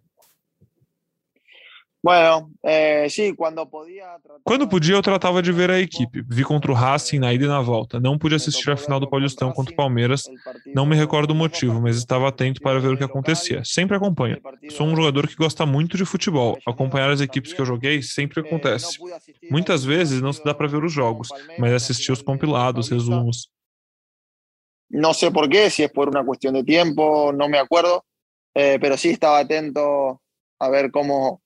Bueno, 2.04 2.50
eh, 2.62 3.08
sim, 3.08 3.34
quando 3.34 3.66
podia. 3.66 4.04
Quando 4.44 4.68
podia, 4.68 4.94
eu 4.94 5.00
tratava 5.00 5.40
de 5.40 5.50
ver 5.50 5.70
a 5.70 5.80
equipe. 5.80 6.22
Vi 6.28 6.44
contra 6.44 6.70
o 6.70 6.74
Racing 6.74 7.18
na 7.18 7.32
ida 7.32 7.46
e 7.46 7.48
na 7.48 7.62
volta. 7.62 7.98
Não 7.98 8.18
pude 8.18 8.34
assistir 8.34 8.70
a 8.70 8.76
final 8.76 9.00
do 9.00 9.08
Paulistão 9.08 9.50
contra 9.52 9.72
o 9.72 9.76
Palmeiras. 9.76 10.24
Não 10.74 10.84
me 10.84 10.94
recordo 10.94 11.30
o 11.30 11.34
motivo, 11.34 11.80
mas 11.80 11.96
estava 11.96 12.28
atento 12.28 12.60
para 12.60 12.78
ver 12.78 12.88
o 12.88 12.98
que 12.98 13.04
acontecia. 13.04 13.62
Sempre 13.64 13.96
acompanho. 13.96 14.38
Sou 14.68 14.86
um 14.86 14.94
jogador 14.94 15.26
que 15.26 15.34
gosta 15.34 15.64
muito 15.64 15.96
de 15.96 16.04
futebol. 16.04 16.58
Acompanhar 16.66 17.08
as 17.08 17.22
equipes 17.22 17.54
que 17.54 17.60
eu 17.62 17.64
joguei 17.64 18.02
sempre 18.02 18.40
acontece. 18.40 18.98
Muitas 19.50 19.82
vezes 19.82 20.20
não 20.20 20.34
se 20.34 20.44
dá 20.44 20.52
para 20.52 20.68
ver 20.68 20.84
os 20.84 20.92
jogos, 20.92 21.28
mas 21.58 21.72
assistir 21.72 22.12
os 22.12 22.20
compilados, 22.20 22.90
resumos. 22.90 23.48
Não 24.90 25.14
sei 25.14 25.30
porquê, 25.30 25.70
se 25.70 25.84
é 25.84 25.88
por 25.88 26.10
uma 26.10 26.22
questão 26.22 26.52
de 26.52 26.62
tempo, 26.64 27.32
não 27.32 27.48
me 27.48 27.56
acordo, 27.56 28.04
eh, 28.54 28.78
pero 28.78 28.98
sí 28.98 29.08
estava 29.08 29.40
atento 29.40 30.20
a 30.60 30.68
ver 30.68 30.90
como 30.90 31.40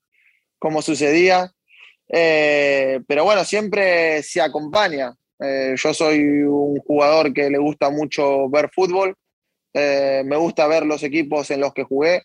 como 0.59 0.81
sucedía. 0.81 1.51
Eh, 2.09 3.01
pero 3.07 3.23
bueno, 3.23 3.43
siempre 3.45 4.23
se 4.23 4.41
acompaña. 4.41 5.15
Eh, 5.39 5.75
yo 5.77 5.93
soy 5.93 6.19
un 6.43 6.79
jugador 6.79 7.33
que 7.33 7.49
le 7.49 7.57
gusta 7.57 7.89
mucho 7.89 8.49
ver 8.49 8.69
fútbol, 8.73 9.15
eh, 9.73 10.23
me 10.25 10.35
gusta 10.35 10.67
ver 10.67 10.85
los 10.85 11.01
equipos 11.03 11.49
en 11.51 11.61
los 11.61 11.73
que 11.73 11.83
jugué, 11.83 12.23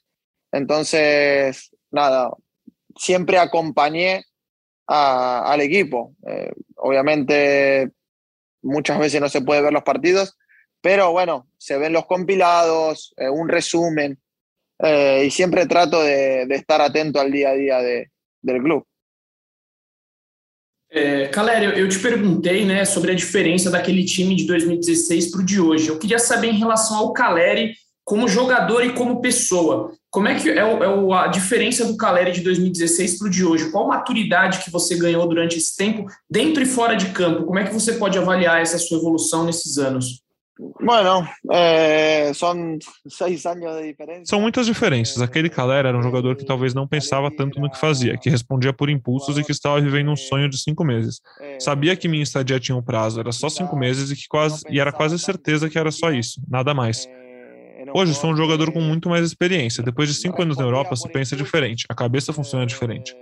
entonces, 0.51 1.71
nada, 1.93 2.31
siempre 2.97 3.39
acompañé 3.39 4.25
al 4.87 5.61
equipo. 5.61 6.15
obviamente, 6.77 7.91
muchas 8.63 8.99
veces 8.99 9.21
no 9.21 9.29
se 9.29 9.43
puede 9.43 9.63
ver 9.63 9.73
los 9.73 9.83
partidos, 9.85 10.37
pero 10.81 11.13
bueno, 11.13 11.49
se 11.57 11.79
ven 11.79 11.93
los 11.93 12.07
compilados, 12.07 13.15
un 13.17 13.49
resumen, 13.49 14.21
y 15.23 15.31
siempre 15.31 15.67
trato 15.67 16.03
de, 16.03 16.47
de, 16.47 16.55
estar 16.57 16.81
atento 16.81 17.21
al 17.21 17.33
día 17.33 17.51
a 17.51 17.55
día 17.55 17.79
de, 17.79 18.11
del 18.45 18.63
clube. 18.63 18.85
É, 20.91 21.27
Calério, 21.27 21.71
eu 21.71 21.89
te 21.89 21.99
perguntei 21.99 22.65
né, 22.65 22.85
sobre 22.85 23.11
a 23.11 23.15
diferença 23.15 23.69
daquele 23.69 24.05
time 24.05 24.37
de 24.37 24.47
2016 24.47 25.33
para 25.33 25.41
o 25.41 25.45
de 25.45 25.61
hoje. 25.61 25.89
Eu 25.89 25.99
queria 25.99 26.21
saber 26.21 26.49
em 26.49 26.59
relação 26.59 26.97
ao 26.97 27.13
Caleri 27.13 27.75
como 28.05 28.29
jogador 28.29 28.85
e 28.85 28.93
como 28.93 29.21
pessoa. 29.21 29.93
Como 30.09 30.29
é 30.29 30.39
que 30.39 30.49
é, 30.51 30.59
é 30.59 31.15
a 31.15 31.27
diferença 31.27 31.85
do 31.85 31.97
Caleri 31.97 32.31
de 32.31 32.43
2016 32.43 33.19
para 33.19 33.27
o 33.27 33.31
de 33.31 33.45
hoje? 33.45 33.73
Qual 33.73 33.89
maturidade 33.89 34.63
que 34.63 34.71
você 34.71 34.97
ganhou 34.97 35.27
durante 35.27 35.57
esse 35.57 35.75
tempo, 35.75 36.07
dentro 36.31 36.63
e 36.63 36.67
fora 36.67 36.95
de 36.95 37.11
campo? 37.11 37.45
Como 37.45 37.59
é 37.59 37.65
que 37.65 37.75
você 37.75 37.95
pode 37.95 38.17
avaliar 38.17 38.61
essa 38.61 38.79
sua 38.79 38.99
evolução 38.99 39.45
nesses 39.45 39.79
anos? 39.79 40.24
Bueno, 40.85 41.27
eh, 41.51 42.33
são 42.35 42.79
seis 43.09 43.47
anos 43.47 43.81
de 43.81 43.89
diferença. 43.89 44.27
São 44.27 44.41
muitas 44.41 44.67
diferenças. 44.67 45.23
Aquele 45.23 45.49
Calera 45.49 45.89
era 45.89 45.99
um 45.99 46.03
jogador 46.03 46.37
que 46.37 46.45
talvez 46.45 46.75
não 46.75 46.87
pensava 46.87 47.31
tanto 47.31 47.59
no 47.59 47.71
que 47.71 47.79
fazia, 47.79 48.19
que 48.19 48.29
respondia 48.29 48.73
por 48.73 48.91
impulsos 48.91 49.39
e 49.39 49.43
que 49.43 49.53
estava 49.53 49.81
vivendo 49.81 50.11
um 50.11 50.17
sonho 50.17 50.49
de 50.49 50.59
cinco 50.59 50.85
meses. 50.85 51.21
Sabia 51.59 51.97
que 51.97 52.07
minha 52.07 52.23
estadia 52.23 52.61
tinha 52.61 52.77
um 52.77 52.83
prazo, 52.83 53.19
era 53.19 53.33
só 53.33 53.49
cinco 53.49 53.75
meses 53.77 54.11
e 54.11 54.17
que 54.17 54.29
quase 54.29 54.63
e 54.69 54.79
era 54.79 54.93
quase 54.93 55.19
certeza 55.19 55.71
que 55.71 55.79
era 55.79 55.91
só 55.91 56.11
isso, 56.11 56.43
nada 56.49 56.75
mais. 56.75 57.09
Hoje 57.95 58.15
sou 58.15 58.31
um 58.31 58.37
jogador 58.37 58.73
com 58.73 58.81
muito 58.81 59.09
mais 59.09 59.25
experiência. 59.25 59.83
Depois 59.83 60.09
de 60.09 60.15
cinco 60.15 60.43
anos 60.43 60.57
na 60.57 60.65
Europa, 60.65 60.97
se 60.97 61.09
pensa 61.09 61.37
diferente, 61.37 61.87
a 61.89 61.95
cabeça 61.95 62.33
funciona 62.33 62.67
diferente. 62.67 63.15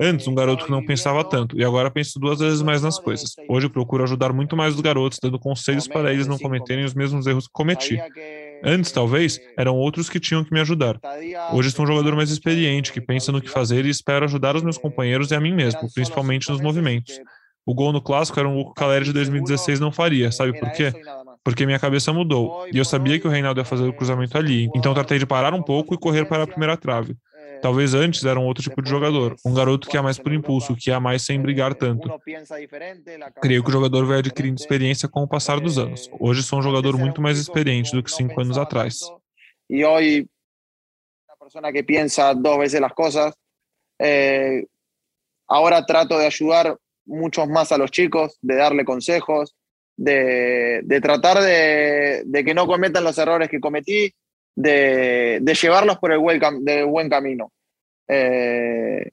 Antes, 0.00 0.26
um 0.26 0.34
garoto 0.34 0.64
que 0.64 0.70
não 0.70 0.84
pensava 0.84 1.22
tanto, 1.24 1.58
e 1.58 1.64
agora 1.64 1.90
penso 1.90 2.18
duas 2.18 2.40
vezes 2.40 2.62
mais 2.62 2.82
nas 2.82 2.98
coisas. 2.98 3.34
Hoje 3.48 3.68
procuro 3.68 4.04
ajudar 4.04 4.32
muito 4.32 4.56
mais 4.56 4.74
os 4.74 4.80
garotos, 4.80 5.18
dando 5.22 5.38
conselhos 5.38 5.86
para 5.86 6.12
eles 6.12 6.26
não 6.26 6.38
cometerem 6.38 6.84
os 6.84 6.94
mesmos 6.94 7.26
erros 7.26 7.46
que 7.46 7.52
cometi. 7.52 7.98
Antes, 8.62 8.90
talvez, 8.90 9.38
eram 9.56 9.76
outros 9.76 10.08
que 10.08 10.18
tinham 10.18 10.44
que 10.44 10.52
me 10.52 10.60
ajudar. 10.60 10.98
Hoje 11.52 11.70
sou 11.70 11.84
um 11.84 11.88
jogador 11.88 12.16
mais 12.16 12.30
experiente, 12.30 12.92
que 12.92 13.00
pensa 13.00 13.30
no 13.30 13.40
que 13.40 13.48
fazer 13.48 13.86
e 13.86 13.90
espero 13.90 14.24
ajudar 14.24 14.56
os 14.56 14.62
meus 14.62 14.78
companheiros 14.78 15.30
e 15.30 15.34
a 15.34 15.40
mim 15.40 15.54
mesmo, 15.54 15.92
principalmente 15.92 16.48
nos 16.50 16.60
movimentos. 16.60 17.20
O 17.64 17.74
gol 17.74 17.92
no 17.92 18.00
clássico 18.00 18.40
era 18.40 18.48
um 18.48 18.54
gol 18.54 18.64
que 18.66 18.70
o 18.70 18.74
Caleri 18.74 19.04
de 19.04 19.12
2016 19.12 19.78
não 19.78 19.92
faria, 19.92 20.32
sabe 20.32 20.58
por 20.58 20.70
quê? 20.72 20.92
porque 21.48 21.64
minha 21.64 21.78
cabeça 21.78 22.12
mudou 22.12 22.66
e 22.70 22.76
eu 22.76 22.84
sabia 22.84 23.18
que 23.18 23.26
o 23.26 23.30
Reinaldo 23.30 23.58
ia 23.58 23.64
fazer 23.64 23.84
o 23.84 23.92
cruzamento 23.94 24.36
ali, 24.36 24.68
então 24.74 24.92
tratei 24.92 25.18
de 25.18 25.24
parar 25.24 25.54
um 25.54 25.62
pouco 25.62 25.94
e 25.94 25.98
correr 25.98 26.26
para 26.26 26.42
a 26.42 26.46
primeira 26.46 26.76
trave. 26.76 27.16
Talvez 27.60 27.94
antes 27.94 28.24
era 28.24 28.38
um 28.38 28.46
outro 28.46 28.62
tipo 28.62 28.82
de 28.82 28.88
jogador, 28.88 29.36
um 29.44 29.54
garoto 29.54 29.88
que 29.88 29.96
é 29.96 30.00
mais 30.00 30.18
por 30.18 30.32
impulso, 30.32 30.76
que 30.76 30.90
é 30.90 30.98
mais 30.98 31.22
sem 31.22 31.40
brigar 31.40 31.74
tanto. 31.74 32.08
Creio 33.40 33.62
que 33.62 33.68
o 33.68 33.72
jogador 33.72 34.06
vai 34.06 34.18
adquirindo 34.18 34.60
experiência 34.60 35.08
com 35.08 35.22
o 35.22 35.28
passar 35.28 35.60
dos 35.60 35.78
anos. 35.78 36.08
Hoje 36.18 36.42
sou 36.42 36.58
um 36.58 36.62
jogador 36.62 36.96
muito 36.96 37.20
mais 37.20 37.38
experiente 37.38 37.92
do 37.92 38.02
que 38.02 38.10
cinco 38.10 38.40
anos 38.40 38.58
atrás. 38.58 39.00
E 39.68 39.84
hoje, 39.84 40.26
uma 41.28 41.46
pessoa 41.46 41.72
que 41.72 41.82
pensa 41.82 42.32
duas 42.34 42.58
vezes 42.58 42.82
as 42.82 42.92
coisas. 42.92 43.34
Eh, 44.00 44.64
ahora 45.48 45.84
trato 45.84 46.18
de 46.18 46.26
ayudar 46.26 46.76
mucho 47.06 47.46
más 47.46 47.72
a 47.72 47.78
los 47.78 47.90
chicos, 47.90 48.38
de 48.42 48.54
darle 48.54 48.84
consejos, 48.84 49.54
de, 49.96 50.80
de 50.84 51.00
tratar 51.00 51.40
de, 51.40 52.22
de, 52.24 52.44
que 52.44 52.54
no 52.54 52.66
cometan 52.66 53.02
los 53.02 53.18
errores 53.18 53.48
que 53.48 53.60
cometí, 53.60 54.14
de, 54.58 55.56
llevarlos 55.60 55.98
por 55.98 56.12
el 56.12 56.18
buen, 56.18 57.08
camino. 57.08 57.52
Eh, 58.08 59.10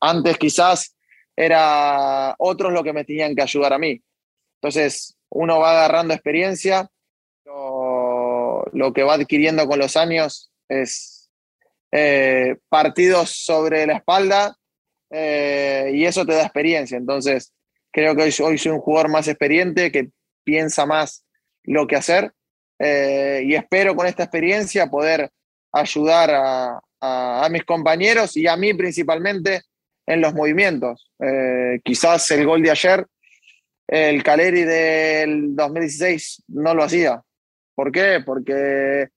antes 0.00 0.38
quizás 0.38 0.96
era 1.34 2.34
otros 2.38 2.72
lo 2.72 2.84
que 2.84 2.92
me 2.92 3.04
tenían 3.04 3.34
que 3.34 3.42
ayudar 3.42 3.72
a 3.72 3.78
mí. 3.78 4.00
Entonces 4.60 5.16
uno 5.30 5.58
va 5.58 5.72
agarrando 5.72 6.14
experiencia, 6.14 6.88
lo, 7.44 8.64
lo 8.72 8.92
que 8.92 9.02
va 9.02 9.14
adquiriendo 9.14 9.66
con 9.66 9.80
los 9.80 9.96
años 9.96 10.52
es 10.68 11.28
eh, 11.90 12.56
partidos 12.68 13.30
sobre 13.30 13.86
la 13.86 13.96
espalda 13.96 14.56
eh, 15.10 15.90
y 15.94 16.04
eso 16.04 16.24
te 16.24 16.34
da 16.34 16.42
experiencia. 16.42 16.96
Entonces, 16.96 17.52
creo 17.90 18.14
que 18.14 18.22
hoy, 18.22 18.34
hoy, 18.40 18.58
soy 18.58 18.72
un 18.72 18.80
jugador 18.80 19.10
más 19.10 19.26
experiente 19.26 19.90
que 19.90 20.10
piensa 20.44 20.86
más 20.86 21.24
lo 21.64 21.88
que 21.88 21.96
hacer 21.96 22.32
eh, 22.86 23.42
y 23.46 23.54
espero 23.54 23.96
con 23.96 24.06
esta 24.06 24.24
experiencia 24.24 24.90
poder 24.90 25.30
ayudar 25.72 26.30
a, 26.30 26.80
a, 27.00 27.46
a, 27.46 27.48
mis 27.48 27.64
compañeros 27.64 28.36
y 28.36 28.46
a 28.46 28.58
mí 28.58 28.74
principalmente 28.74 29.62
en 30.06 30.20
los 30.20 30.34
movimientos. 30.34 31.10
Eh, 31.18 31.80
quizás 31.82 32.30
el 32.32 32.44
gol 32.44 32.62
de 32.62 32.70
ayer, 32.70 33.06
el 33.88 34.22
Caleri 34.22 34.64
del 34.64 35.56
2016 35.56 36.42
no 36.48 36.74
lo 36.74 36.84
hacía. 36.84 37.22
¿Por 37.74 37.90
qué? 37.90 38.22
Porque 38.24 39.08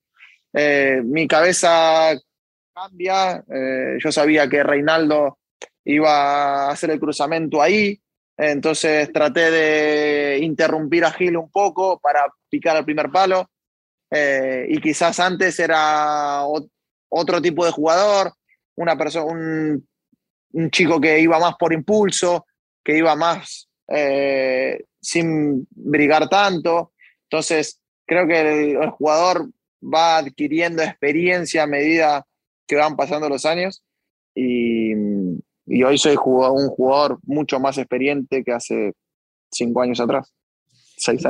eh, 0.53 1.01
mi 1.03 1.28
cabeza 1.28 2.18
cambia. 2.74 3.43
yo 3.99 4.11
sabía 4.13 4.47
que 4.47 4.63
Reinaldo 4.63 5.39
iba 5.84 6.68
a 6.68 6.72
hacer 6.72 6.91
el 6.91 7.01
cruzamiento 7.01 7.61
ahí, 7.61 7.99
entonces 8.38 9.11
traté 9.11 9.51
de 9.51 10.39
interrumpir 10.41 11.03
a 11.03 11.11
Gil 11.11 11.36
un 11.36 11.51
poco 11.51 11.99
para 11.99 12.32
picar 12.49 12.78
al 12.78 12.86
primer 12.86 13.09
palo. 13.09 13.49
Eh, 14.10 14.68
y 14.70 14.80
quizás 14.80 15.20
antes 15.20 15.60
era 15.60 16.43
otro 17.10 17.41
tipo 17.41 17.66
de 17.66 17.72
jugador, 17.72 18.34
una 18.76 18.97
persona, 18.97 19.26
un, 19.26 19.88
un, 20.53 20.72
chico 20.72 21.01
que 21.01 21.20
iba 21.20 21.39
más 21.39 21.55
por 21.58 21.74
impulso, 21.74 22.45
que 22.84 22.97
iba 22.97 23.16
más 23.16 23.68
eh, 23.88 24.84
sin 25.01 25.68
brigar 25.72 26.30
tanto. 26.30 26.93
Entonces, 27.24 27.82
creo 28.05 28.28
que 28.28 28.72
el, 28.72 28.89
jugador 28.91 29.49
va 29.82 30.18
adquiriendo 30.18 30.82
experiencia 30.82 31.64
a 31.64 31.68
medida 31.68 32.26
que 32.66 32.76
van 32.76 32.95
pasando 32.95 33.30
los 33.30 33.45
años. 33.45 33.84
Y, 34.36 34.93
hoje 35.84 35.97
sou 35.97 36.14
um 36.55 36.70
jogador 36.76 37.20
muito 37.26 37.60
mais 37.60 37.78
experiente 37.78 38.43
que 38.43 38.51
há 38.51 38.60
cinco 39.51 39.82
anos 39.82 39.99
atrás. 39.99 40.32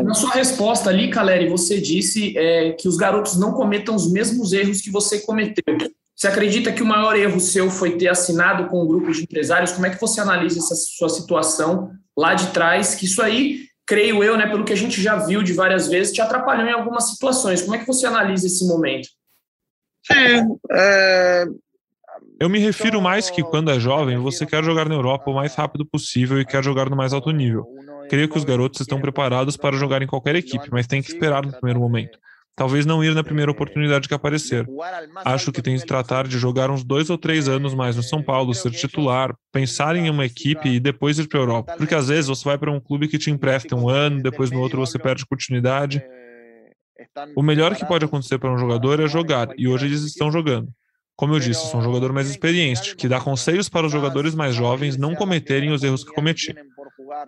Na 0.03 0.13
sua 0.13 0.31
resposta 0.31 0.89
ali, 0.89 1.09
Caleri, 1.09 1.49
você 1.49 1.79
disse 1.79 2.37
é, 2.37 2.71
que 2.71 2.87
os 2.87 2.95
garotos 2.95 3.37
não 3.37 3.51
cometam 3.51 3.95
os 3.95 4.09
mesmos 4.09 4.53
erros 4.53 4.79
que 4.79 4.89
você 4.89 5.19
cometeu. 5.19 5.77
Você 6.15 6.27
acredita 6.27 6.71
que 6.71 6.81
o 6.81 6.85
maior 6.85 7.15
erro 7.15 7.39
seu 7.39 7.69
foi 7.69 7.97
ter 7.97 8.07
assinado 8.07 8.67
com 8.69 8.81
um 8.81 8.87
grupo 8.87 9.11
de 9.11 9.23
empresários? 9.23 9.73
Como 9.73 9.85
é 9.85 9.89
que 9.89 9.99
você 9.99 10.21
analisa 10.21 10.57
essa 10.59 10.73
sua 10.73 11.09
situação 11.09 11.91
lá 12.17 12.33
de 12.33 12.47
trás? 12.47 12.95
Que 12.95 13.05
isso 13.05 13.21
aí, 13.21 13.65
creio 13.85 14.23
eu, 14.23 14.37
né, 14.37 14.47
pelo 14.47 14.63
que 14.63 14.73
a 14.73 14.77
gente 14.77 15.01
já 15.01 15.17
viu 15.17 15.43
de 15.43 15.53
várias 15.53 15.87
vezes, 15.87 16.13
te 16.13 16.21
atrapalhou 16.21 16.65
em 16.65 16.71
algumas 16.71 17.11
situações. 17.11 17.61
Como 17.61 17.75
é 17.75 17.79
que 17.79 17.87
você 17.87 18.07
analisa 18.07 18.47
esse 18.47 18.65
momento? 18.65 19.09
Sim, 20.09 20.57
é, 20.71 21.45
eu 22.39 22.49
me 22.49 22.59
refiro 22.59 23.01
mais 23.01 23.29
que 23.29 23.43
quando 23.43 23.71
é 23.71 23.79
jovem, 23.79 24.17
você 24.17 24.45
quer 24.45 24.63
jogar 24.63 24.87
na 24.87 24.95
Europa 24.95 25.29
o 25.29 25.33
mais 25.33 25.55
rápido 25.55 25.85
possível 25.85 26.39
e 26.39 26.45
quer 26.45 26.63
jogar 26.63 26.89
no 26.89 26.95
mais 26.95 27.11
alto 27.11 27.31
nível. 27.31 27.65
Creio 28.09 28.29
que 28.29 28.37
os 28.37 28.43
garotos 28.43 28.81
estão 28.81 28.99
preparados 28.99 29.57
para 29.57 29.77
jogar 29.77 30.01
em 30.01 30.07
qualquer 30.07 30.35
equipe, 30.35 30.69
mas 30.71 30.87
tem 30.87 31.01
que 31.01 31.11
esperar 31.11 31.45
no 31.45 31.51
primeiro 31.51 31.79
momento. 31.79 32.17
Talvez 32.55 32.87
não 32.87 33.03
ir 33.03 33.13
na 33.13 33.23
primeira 33.23 33.51
oportunidade 33.51 34.07
que 34.07 34.15
aparecer. 34.15 34.67
Acho 35.23 35.51
que 35.51 35.61
tem 35.61 35.77
que 35.77 35.85
tratar 35.85 36.27
de 36.27 36.39
jogar 36.39 36.71
uns 36.71 36.83
dois 36.83 37.07
ou 37.11 37.17
três 37.17 37.47
anos 37.47 37.75
mais 37.75 37.95
no 37.95 38.01
São 38.01 38.23
Paulo, 38.23 38.51
ser 38.55 38.71
titular, 38.71 39.35
pensar 39.51 39.95
em 39.95 40.09
uma 40.09 40.25
equipe 40.25 40.67
e 40.67 40.79
depois 40.79 41.19
ir 41.19 41.27
para 41.27 41.37
a 41.37 41.41
Europa. 41.43 41.75
Porque 41.77 41.93
às 41.93 42.07
vezes 42.07 42.27
você 42.27 42.43
vai 42.43 42.57
para 42.57 42.71
um 42.71 42.79
clube 42.79 43.07
que 43.07 43.19
te 43.19 43.29
empresta 43.29 43.75
um 43.75 43.87
ano, 43.87 44.23
depois 44.23 44.49
no 44.49 44.59
outro 44.59 44.79
você 44.79 44.97
perde 44.97 45.23
continuidade. 45.23 46.03
O 47.35 47.43
melhor 47.43 47.75
que 47.75 47.85
pode 47.85 48.05
acontecer 48.05 48.39
para 48.39 48.51
um 48.51 48.57
jogador 48.57 48.99
é 48.99 49.07
jogar, 49.07 49.49
e 49.55 49.67
hoje 49.67 49.85
eles 49.85 50.01
estão 50.01 50.31
jogando. 50.31 50.67
Como 51.17 51.33
eu 51.33 51.39
disse, 51.39 51.67
sou 51.71 51.79
um 51.79 51.83
jogador 51.83 52.13
mais 52.13 52.29
experiente, 52.29 52.95
que 52.95 53.07
dá 53.07 53.19
conselhos 53.19 53.67
para 53.67 53.87
os 53.87 53.91
jogadores 53.91 54.35
mais 54.35 54.53
jovens 54.53 54.97
não 54.97 55.15
cometerem 55.15 55.71
os 55.71 55.83
erros 55.83 56.03
que 56.03 56.13
cometi. 56.13 56.55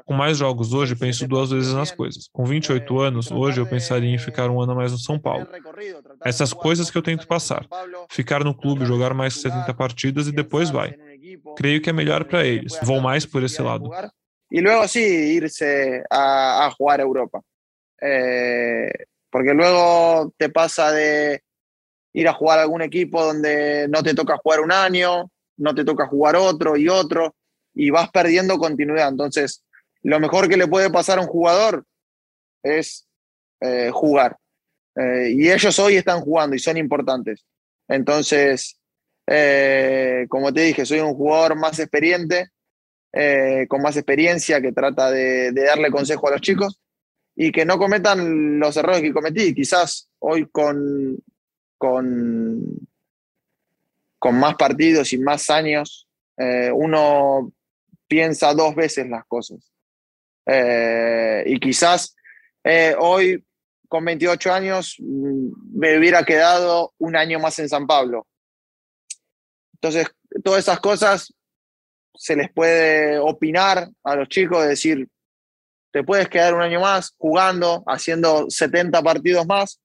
Com 0.06 0.14
mais 0.14 0.38
jogos 0.38 0.74
hoje, 0.74 0.96
penso 0.96 1.28
duas 1.28 1.50
vezes 1.50 1.74
nas 1.74 1.92
coisas. 1.92 2.30
Com 2.32 2.46
28 2.46 3.00
anos, 3.00 3.32
hoje 3.32 3.60
eu 3.60 3.66
pensaria 3.66 4.14
em 4.14 4.18
ficar 4.20 4.48
um 4.52 4.62
ano 4.62 4.76
mais 4.76 4.92
no 4.92 5.00
São 5.00 5.18
Paulo. 5.18 5.48
Essas 6.24 6.54
coisas 6.54 6.92
que 6.92 6.98
eu 7.00 7.02
tento 7.02 7.28
passar. 7.28 7.66
Ficar 8.12 8.44
no 8.44 8.54
clube, 8.54 8.86
jogar 8.86 9.16
mais 9.16 9.34
70 9.42 9.74
partidas 9.74 10.28
e 10.28 10.32
depois 10.32 10.70
vai. 10.70 10.96
Creio 11.58 11.82
que 11.82 11.90
é 11.90 11.94
melhor 11.94 12.26
para 12.26 12.46
eles. 12.46 12.78
Vou 12.84 13.02
mais 13.02 13.26
por 13.26 13.42
esse 13.44 13.60
lado. 13.60 13.90
E 14.52 14.62
logo 14.62 14.88
sim, 14.88 15.00
irse 15.00 16.04
a, 16.12 16.68
a 16.68 16.70
jugar 16.78 17.00
a 17.00 17.04
Europa. 17.04 17.42
Eh, 18.02 19.06
porque 19.32 19.54
luego 19.54 20.32
te 20.38 20.50
pasa 20.50 20.92
de 20.92 21.42
ir 22.14 22.28
a 22.28 22.34
jugar 22.34 22.60
a 22.60 22.64
algún 22.64 22.82
equipo 22.82 23.24
donde 23.24 23.88
no 23.88 24.04
te 24.04 24.14
toca 24.14 24.38
jugar 24.38 24.62
un 24.62 24.72
año, 24.72 25.30
no 25.58 25.76
te 25.76 25.86
toca 25.86 26.08
jugar 26.08 26.36
otro 26.36 26.78
y 26.78 26.88
otro, 26.90 27.36
y 27.74 27.90
vas 27.90 28.10
perdiendo 28.10 28.58
continuidad. 28.58 29.10
Entonces, 29.10 29.64
lo 30.02 30.20
mejor 30.20 30.48
que 30.50 30.58
le 30.58 30.68
puede 30.68 30.90
pasar 30.90 31.20
a 31.20 31.22
un 31.22 31.28
jugador 31.28 31.86
es 32.64 33.08
eh, 33.62 33.90
jugar. 33.94 34.38
Eh, 34.96 35.32
y 35.32 35.50
ellos 35.50 35.78
hoy 35.80 35.96
están 35.96 36.22
jugando 36.22 36.56
y 36.56 36.60
son 36.60 36.78
importantes. 36.78 37.46
Entonces, 37.88 38.78
eh, 39.28 40.26
como 40.30 40.54
te 40.54 40.62
dije, 40.62 40.86
soy 40.86 41.00
un 41.00 41.14
jugador 41.14 41.56
más 41.56 41.80
experiente, 41.80 42.50
con 43.68 43.82
más 43.82 43.98
experiencia, 43.98 44.62
que 44.62 44.72
trata 44.72 45.10
de, 45.10 45.52
de, 45.52 45.64
darle 45.64 45.90
consejo 45.90 46.28
a 46.28 46.32
los 46.32 46.42
chicos 46.42 46.80
y 47.36 47.52
que 47.52 47.66
no 47.66 47.80
cometan 47.80 48.60
los 48.60 48.78
errores 48.78 49.02
que 49.02 49.12
cometí. 49.12 49.56
Quizás 49.56 50.10
hoy 50.20 50.48
con, 50.52 51.18
con, 51.80 52.62
con 54.20 54.38
más 54.38 54.56
partidos 54.56 55.12
y 55.14 55.18
más 55.18 55.50
años, 55.50 56.08
eh, 56.38 56.72
uno 56.72 57.52
piensa 58.08 58.54
dos 58.54 58.76
veces 58.76 59.10
las 59.10 59.26
cosas. 59.26 59.72
Eh, 60.46 61.44
y 61.48 61.60
quizás 61.60 62.16
eh, 62.64 62.96
hoy, 63.00 63.44
con 63.88 64.04
28 64.06 64.54
años, 64.54 64.96
mm, 65.00 65.80
me 65.80 65.98
hubiera 65.98 66.24
quedado 66.24 66.94
un 66.98 67.16
año 67.16 67.40
más 67.40 67.58
en 67.60 67.70
San 67.70 67.88
Pablo. 67.88 68.28
Entonces, 69.76 70.08
todas 70.44 70.60
esas 70.60 70.80
cosas 70.82 71.34
se 72.14 72.36
les 72.36 72.52
puede 72.52 73.18
opinar 73.18 73.90
a 74.04 74.16
los 74.16 74.28
chicos, 74.28 74.68
decir, 74.68 75.08
te 75.92 76.04
puedes 76.04 76.28
quedar 76.28 76.54
un 76.54 76.62
año 76.62 76.82
más 76.82 77.16
jugando, 77.18 77.84
haciendo 77.88 78.50
70 78.50 79.02
partidos 79.02 79.48
más, 79.48 79.80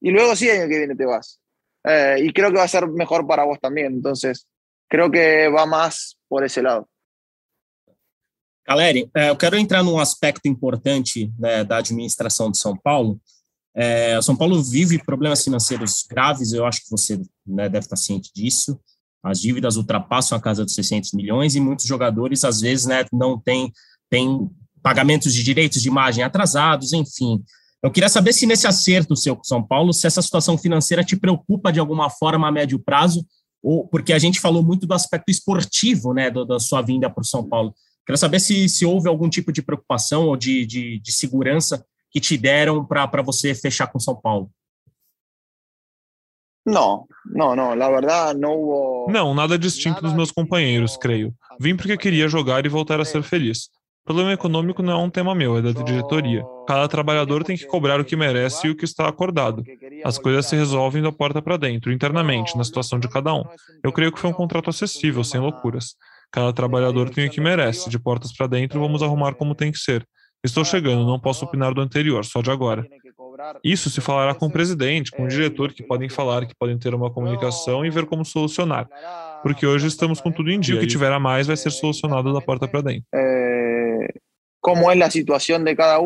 y 0.00 0.10
luego 0.10 0.36
sí, 0.36 0.48
año 0.50 0.68
que 0.68 0.78
viene 0.78 0.94
te 0.94 1.04
vas. 1.04 1.40
Eh, 1.84 2.16
y 2.24 2.32
creo 2.32 2.50
que 2.50 2.58
va 2.58 2.64
a 2.64 2.68
ser 2.68 2.88
mejor 2.88 3.26
para 3.26 3.44
vos 3.44 3.58
también. 3.60 3.94
Entonces, 3.94 4.46
creo 4.88 5.10
que 5.10 5.48
va 5.48 5.66
más 5.66 6.18
por 6.28 6.44
esse 6.44 6.62
lado. 6.62 6.88
Caleri, 8.66 9.08
eu 9.14 9.36
quero 9.36 9.56
entrar 9.56 9.84
num 9.84 10.00
aspecto 10.00 10.48
importante 10.48 11.32
né, 11.38 11.62
da 11.62 11.76
administração 11.76 12.50
de 12.50 12.58
São 12.58 12.76
Paulo. 12.76 13.20
É, 13.72 14.20
São 14.22 14.34
Paulo 14.34 14.60
vive 14.60 14.98
problemas 14.98 15.44
financeiros 15.44 16.04
graves, 16.10 16.52
eu 16.52 16.66
acho 16.66 16.82
que 16.82 16.90
você 16.90 17.16
né, 17.46 17.68
deve 17.68 17.84
estar 17.84 17.94
ciente 17.94 18.32
disso. 18.34 18.80
As 19.22 19.40
dívidas 19.40 19.76
ultrapassam 19.76 20.36
a 20.36 20.40
casa 20.40 20.64
dos 20.64 20.74
600 20.74 21.12
milhões 21.12 21.54
e 21.54 21.60
muitos 21.60 21.86
jogadores, 21.86 22.42
às 22.42 22.60
vezes, 22.60 22.86
né, 22.86 23.04
não 23.12 23.38
têm, 23.38 23.72
têm 24.10 24.50
pagamentos 24.82 25.32
de 25.32 25.44
direitos 25.44 25.80
de 25.80 25.88
imagem 25.88 26.24
atrasados, 26.24 26.92
enfim. 26.92 27.44
Eu 27.82 27.90
queria 27.90 28.08
saber 28.08 28.32
se 28.32 28.46
nesse 28.46 28.66
acerto 28.66 29.14
seu 29.14 29.36
com 29.36 29.44
São 29.44 29.62
Paulo, 29.62 29.92
se 29.92 30.06
essa 30.06 30.22
situação 30.22 30.56
financeira 30.56 31.04
te 31.04 31.16
preocupa 31.16 31.72
de 31.72 31.78
alguma 31.78 32.10
forma 32.10 32.48
a 32.48 32.52
médio 32.52 32.78
prazo, 32.78 33.24
ou 33.62 33.86
porque 33.86 34.12
a 34.12 34.18
gente 34.18 34.40
falou 34.40 34.62
muito 34.62 34.86
do 34.86 34.94
aspecto 34.94 35.30
esportivo, 35.30 36.12
né, 36.12 36.30
do, 36.30 36.44
da 36.44 36.58
sua 36.58 36.82
vinda 36.82 37.10
para 37.10 37.22
o 37.22 37.24
São 37.24 37.46
Paulo. 37.48 37.74
Queria 38.06 38.16
saber 38.16 38.40
se, 38.40 38.68
se 38.68 38.86
houve 38.86 39.08
algum 39.08 39.28
tipo 39.28 39.52
de 39.52 39.62
preocupação 39.62 40.26
ou 40.26 40.36
de, 40.36 40.64
de, 40.64 41.00
de 41.00 41.12
segurança 41.12 41.84
que 42.10 42.20
te 42.20 42.36
deram 42.36 42.84
para 42.84 43.22
você 43.22 43.54
fechar 43.54 43.88
com 43.88 43.98
São 43.98 44.14
Paulo? 44.14 44.50
Não, 46.64 47.06
não, 47.24 47.54
não. 47.54 47.74
La 47.74 47.88
verdade, 47.88 48.40
não 48.40 48.58
houve. 48.58 49.12
Não, 49.12 49.32
nada 49.34 49.56
distinto 49.58 50.02
dos 50.02 50.12
meus 50.12 50.32
companheiros, 50.32 50.96
creio. 50.96 51.32
Vim 51.60 51.76
porque 51.76 51.96
queria 51.96 52.28
jogar 52.28 52.66
e 52.66 52.68
voltar 52.68 53.00
a 53.00 53.04
ser 53.04 53.22
feliz. 53.22 53.68
O 54.06 54.14
problema 54.14 54.32
econômico 54.32 54.84
não 54.84 54.92
é 54.92 54.96
um 54.96 55.10
tema 55.10 55.34
meu, 55.34 55.58
é 55.58 55.62
da 55.62 55.72
diretoria. 55.72 56.44
Cada 56.64 56.86
trabalhador 56.86 57.42
tem 57.42 57.56
que 57.56 57.66
cobrar 57.66 58.00
o 58.00 58.04
que 58.04 58.14
merece 58.14 58.68
e 58.68 58.70
o 58.70 58.76
que 58.76 58.84
está 58.84 59.08
acordado. 59.08 59.64
As 60.04 60.16
coisas 60.16 60.46
se 60.46 60.54
resolvem 60.54 61.02
da 61.02 61.10
porta 61.10 61.42
para 61.42 61.56
dentro, 61.56 61.90
internamente, 61.90 62.56
na 62.56 62.62
situação 62.62 63.00
de 63.00 63.08
cada 63.08 63.34
um. 63.34 63.42
Eu 63.82 63.90
creio 63.90 64.12
que 64.12 64.20
foi 64.20 64.30
um 64.30 64.32
contrato 64.32 64.70
acessível, 64.70 65.24
sem 65.24 65.40
loucuras. 65.40 65.96
Cada 66.30 66.52
trabalhador 66.52 67.10
tem 67.10 67.26
o 67.26 67.30
que 67.30 67.40
merece, 67.40 67.90
de 67.90 67.98
portas 67.98 68.32
para 68.32 68.46
dentro, 68.46 68.78
vamos 68.78 69.02
arrumar 69.02 69.34
como 69.34 69.56
tem 69.56 69.72
que 69.72 69.78
ser. 69.78 70.06
Estou 70.44 70.64
chegando, 70.64 71.04
não 71.04 71.18
posso 71.18 71.44
opinar 71.44 71.74
do 71.74 71.80
anterior, 71.80 72.24
só 72.24 72.40
de 72.40 72.50
agora. 72.52 72.86
Isso 73.64 73.90
se 73.90 74.00
falará 74.00 74.36
com 74.36 74.46
o 74.46 74.52
presidente, 74.52 75.10
com 75.10 75.24
o 75.24 75.28
diretor, 75.28 75.72
que 75.72 75.82
podem 75.82 76.08
falar, 76.08 76.46
que 76.46 76.54
podem 76.56 76.78
ter 76.78 76.94
uma 76.94 77.10
comunicação 77.10 77.84
e 77.84 77.90
ver 77.90 78.06
como 78.06 78.24
solucionar. 78.24 78.88
Porque 79.42 79.66
hoje 79.66 79.88
estamos 79.88 80.20
com 80.20 80.30
tudo 80.30 80.48
em 80.50 80.60
dia. 80.60 80.76
O 80.76 80.80
que 80.80 80.86
tiver 80.86 81.10
a 81.10 81.18
mais 81.18 81.48
vai 81.48 81.56
ser 81.56 81.72
solucionado 81.72 82.32
da 82.32 82.40
porta 82.40 82.68
para 82.68 82.82
dentro. 82.82 83.04
É, 83.12 83.55
como 84.66 84.90
é 84.90 85.00
a 85.00 85.10
situação 85.12 85.62
de 85.62 85.76
cada 85.76 86.00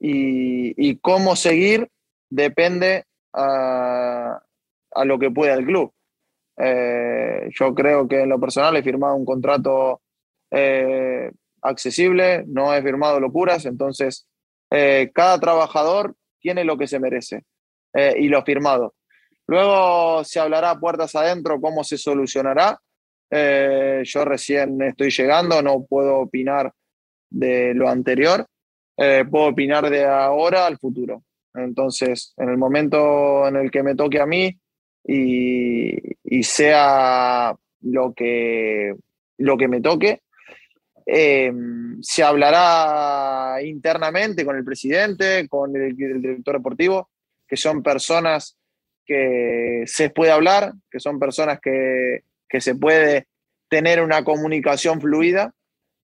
e, 0.00 0.74
e 0.78 0.96
como 1.02 1.34
seguir 1.34 1.90
depende 2.30 3.02
a, 3.34 4.40
lo 5.04 5.18
que 5.18 5.32
pueda 5.32 5.54
el 5.54 5.66
club. 5.66 5.92
Eh, 6.56 7.48
yo 7.50 7.74
creo 7.74 8.06
que 8.06 8.22
en 8.22 8.28
lo 8.28 8.38
personal 8.38 8.76
he 8.76 8.82
firmado 8.84 9.16
un 9.16 9.24
contrato 9.24 10.02
eh, 10.52 11.32
accesible, 11.60 12.44
no 12.46 12.72
he 12.72 12.80
firmado 12.80 13.18
locuras, 13.18 13.66
entonces 13.66 14.28
eh, 14.70 15.10
cada 15.12 15.40
trabajador 15.40 16.14
tiene 16.38 16.62
lo 16.62 16.78
que 16.78 16.86
se 16.86 17.00
merece 17.00 17.42
y 17.92 18.28
lo 18.28 18.44
firmado. 18.44 18.94
Luego 19.48 20.22
se 20.22 20.38
hablará 20.38 20.78
puertas 20.78 21.16
adentro 21.16 21.60
cómo 21.60 21.82
se 21.82 21.98
solucionará. 21.98 22.78
Yo 23.28 24.24
recién 24.24 24.80
estoy 24.82 25.10
llegando, 25.10 25.60
no 25.60 25.84
puedo 25.84 26.18
opinar 26.18 26.72
de 27.30 27.74
lo 27.74 27.88
anterior, 27.88 28.46
puedo 28.96 29.46
opinar 29.46 29.88
de 29.90 30.04
ahora 30.04 30.66
al 30.66 30.78
futuro. 30.78 31.22
Entonces, 31.54 32.34
en 32.36 32.48
el 32.48 32.56
momento 32.56 33.46
en 33.46 33.56
el 33.56 33.70
que 33.70 33.82
me 33.82 33.94
toque 33.94 34.20
a 34.20 34.26
mí 34.26 34.58
y, 35.04 35.94
y 36.24 36.42
sea 36.42 37.54
lo 37.80 38.12
que, 38.12 38.94
lo 39.38 39.56
que 39.56 39.68
me 39.68 39.80
toque, 39.80 40.20
eh, 41.10 41.50
se 42.02 42.22
hablará 42.22 43.62
internamente 43.62 44.44
con 44.44 44.56
el 44.56 44.64
presidente, 44.64 45.48
con 45.48 45.74
el, 45.74 45.96
director 45.96 46.56
deportivo, 46.56 47.08
que 47.46 47.56
son 47.56 47.82
personas 47.82 48.58
que 49.06 49.84
se 49.86 50.10
puede 50.10 50.32
hablar, 50.32 50.74
que 50.90 51.00
son 51.00 51.18
personas 51.18 51.60
que, 51.60 52.24
que 52.46 52.60
se 52.60 52.74
puede 52.74 53.26
tener 53.70 54.02
una 54.02 54.22
comunicación 54.22 55.00
fluida 55.00 55.54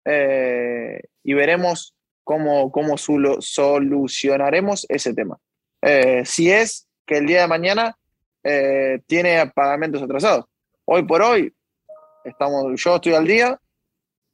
eh, 0.05 1.01
y 1.23 1.33
veremos 1.33 1.95
cómo, 2.23 2.71
cómo 2.71 2.97
solucionaremos 2.97 4.85
ese 4.89 5.13
tema. 5.13 5.37
Eh, 5.81 6.23
si 6.25 6.51
es 6.51 6.87
que 7.05 7.17
el 7.17 7.25
día 7.25 7.41
de 7.41 7.47
mañana 7.47 7.97
tiene 9.07 9.49
pagamentos 9.55 10.03
atrasados. 10.03 10.45
Hoy 10.83 11.03
por 11.03 11.21
hoy, 11.21 11.53
estamos, 12.25 12.65
yo 12.75 12.95
estoy 12.95 13.13
al 13.13 13.25
día, 13.25 13.57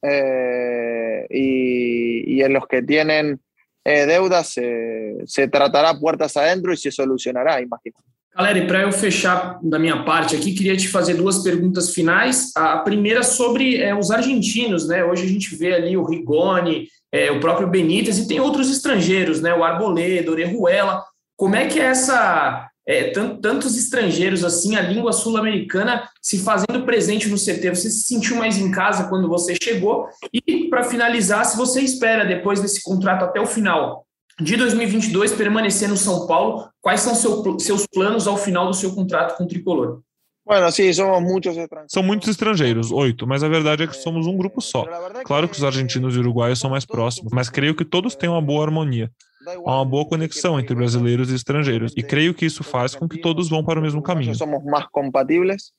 eh, 0.01 1.27
y, 1.29 2.35
y, 2.35 2.41
en 2.41 2.53
los 2.53 2.65
que 2.67 2.81
tienen 2.81 3.39
eh, 3.83 4.05
deudas 4.05 4.47
se, 4.47 5.47
tratará 5.49 5.93
puertas 5.99 6.37
adentro 6.37 6.71
e 6.71 6.77
se 6.77 6.91
solucionará, 6.91 7.59
imagino. 7.59 7.97
Galera, 8.35 8.59
e 8.59 8.67
para 8.67 8.81
eu 8.83 8.91
fechar 8.91 9.59
da 9.61 9.79
minha 9.79 10.03
parte 10.03 10.35
aqui, 10.35 10.53
queria 10.53 10.77
te 10.77 10.87
fazer 10.87 11.15
duas 11.15 11.39
perguntas 11.39 11.93
finais. 11.93 12.51
A 12.55 12.77
primeira 12.77 13.23
sobre 13.23 13.81
é, 13.81 13.93
os 13.93 14.11
argentinos, 14.11 14.87
né? 14.87 15.03
Hoje 15.03 15.25
a 15.25 15.27
gente 15.27 15.55
vê 15.55 15.73
ali 15.73 15.97
o 15.97 16.05
Rigoni, 16.05 16.87
é, 17.11 17.31
o 17.31 17.39
próprio 17.39 17.67
Benítez 17.67 18.17
e 18.17 18.27
tem 18.27 18.39
outros 18.39 18.69
estrangeiros, 18.69 19.41
né? 19.41 19.53
O 19.53 19.63
Arboleda, 19.63 20.31
Orejuela. 20.31 21.03
Como 21.35 21.55
é 21.55 21.67
que 21.67 21.79
é 21.79 21.85
essa 21.85 22.69
é, 22.89 23.11
tantos 23.11 23.77
estrangeiros 23.77 24.43
assim, 24.43 24.75
a 24.75 24.81
língua 24.81 25.13
sul-americana 25.13 26.09
se 26.21 26.39
fazendo 26.39 26.85
presente 26.85 27.29
no 27.29 27.37
CT. 27.37 27.69
Você 27.69 27.89
se 27.89 28.01
sentiu 28.01 28.35
mais 28.35 28.57
em 28.57 28.71
casa 28.71 29.07
quando 29.07 29.27
você 29.27 29.55
chegou? 29.61 30.07
E, 30.33 30.67
para 30.69 30.83
finalizar, 30.83 31.45
se 31.45 31.57
você 31.57 31.81
espera, 31.81 32.25
depois 32.25 32.61
desse 32.61 32.81
contrato 32.81 33.25
até 33.25 33.39
o 33.39 33.45
final 33.45 34.05
de 34.39 34.55
2022, 34.55 35.33
permanecer 35.33 35.89
no 35.89 35.97
São 35.97 36.25
Paulo, 36.25 36.68
quais 36.81 37.01
são 37.01 37.15
seu, 37.15 37.59
seus 37.59 37.85
planos 37.87 38.27
ao 38.27 38.37
final 38.37 38.67
do 38.67 38.73
seu 38.73 38.93
contrato 38.93 39.37
com 39.37 39.43
o 39.43 39.47
Tricolor? 39.47 40.01
Bueno, 40.45 40.71
sim, 40.71 40.91
somos 40.91 41.21
muitos 41.21 41.55
estrangeiros. 41.55 41.93
São 41.93 42.01
muitos 42.01 42.27
estrangeiros, 42.27 42.91
oito, 42.91 43.27
mas 43.27 43.43
a 43.43 43.47
verdade 43.47 43.83
é 43.83 43.87
que 43.87 43.95
somos 43.95 44.25
um 44.25 44.35
grupo 44.35 44.59
só. 44.61 44.83
Claro 45.23 45.47
que 45.47 45.55
os 45.55 45.63
argentinos 45.63 46.15
e 46.15 46.19
uruguaios 46.19 46.59
são 46.59 46.71
mais 46.71 46.85
próximos, 46.85 47.31
mas 47.31 47.49
creio 47.49 47.75
que 47.75 47.85
todos 47.85 48.15
têm 48.15 48.29
uma 48.29 48.41
boa 48.41 48.65
harmonia. 48.65 49.11
Há 49.45 49.75
uma 49.75 49.85
boa 49.85 50.07
conexão 50.07 50.59
entre 50.59 50.75
brasileiros 50.75 51.31
e 51.31 51.35
estrangeiros, 51.35 51.93
e 51.95 52.01
creio 52.01 52.33
que 52.33 52.45
isso 52.45 52.63
faz 52.63 52.95
com 52.95 53.07
que 53.07 53.19
todos 53.19 53.47
vão 53.47 53.63
para 53.63 53.79
o 53.79 53.81
mesmo 53.83 54.01
caminho. 54.01 54.33
Somos 54.33 54.63
mais 54.65 54.87
compatíveis, 54.87 55.71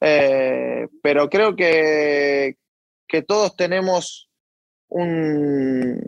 eh, 0.00 0.86
pero 1.02 1.28
creo 1.28 1.54
que, 1.54 2.56
que 3.06 3.22
todos 3.22 3.54
temos 3.56 4.28
un, 4.88 6.00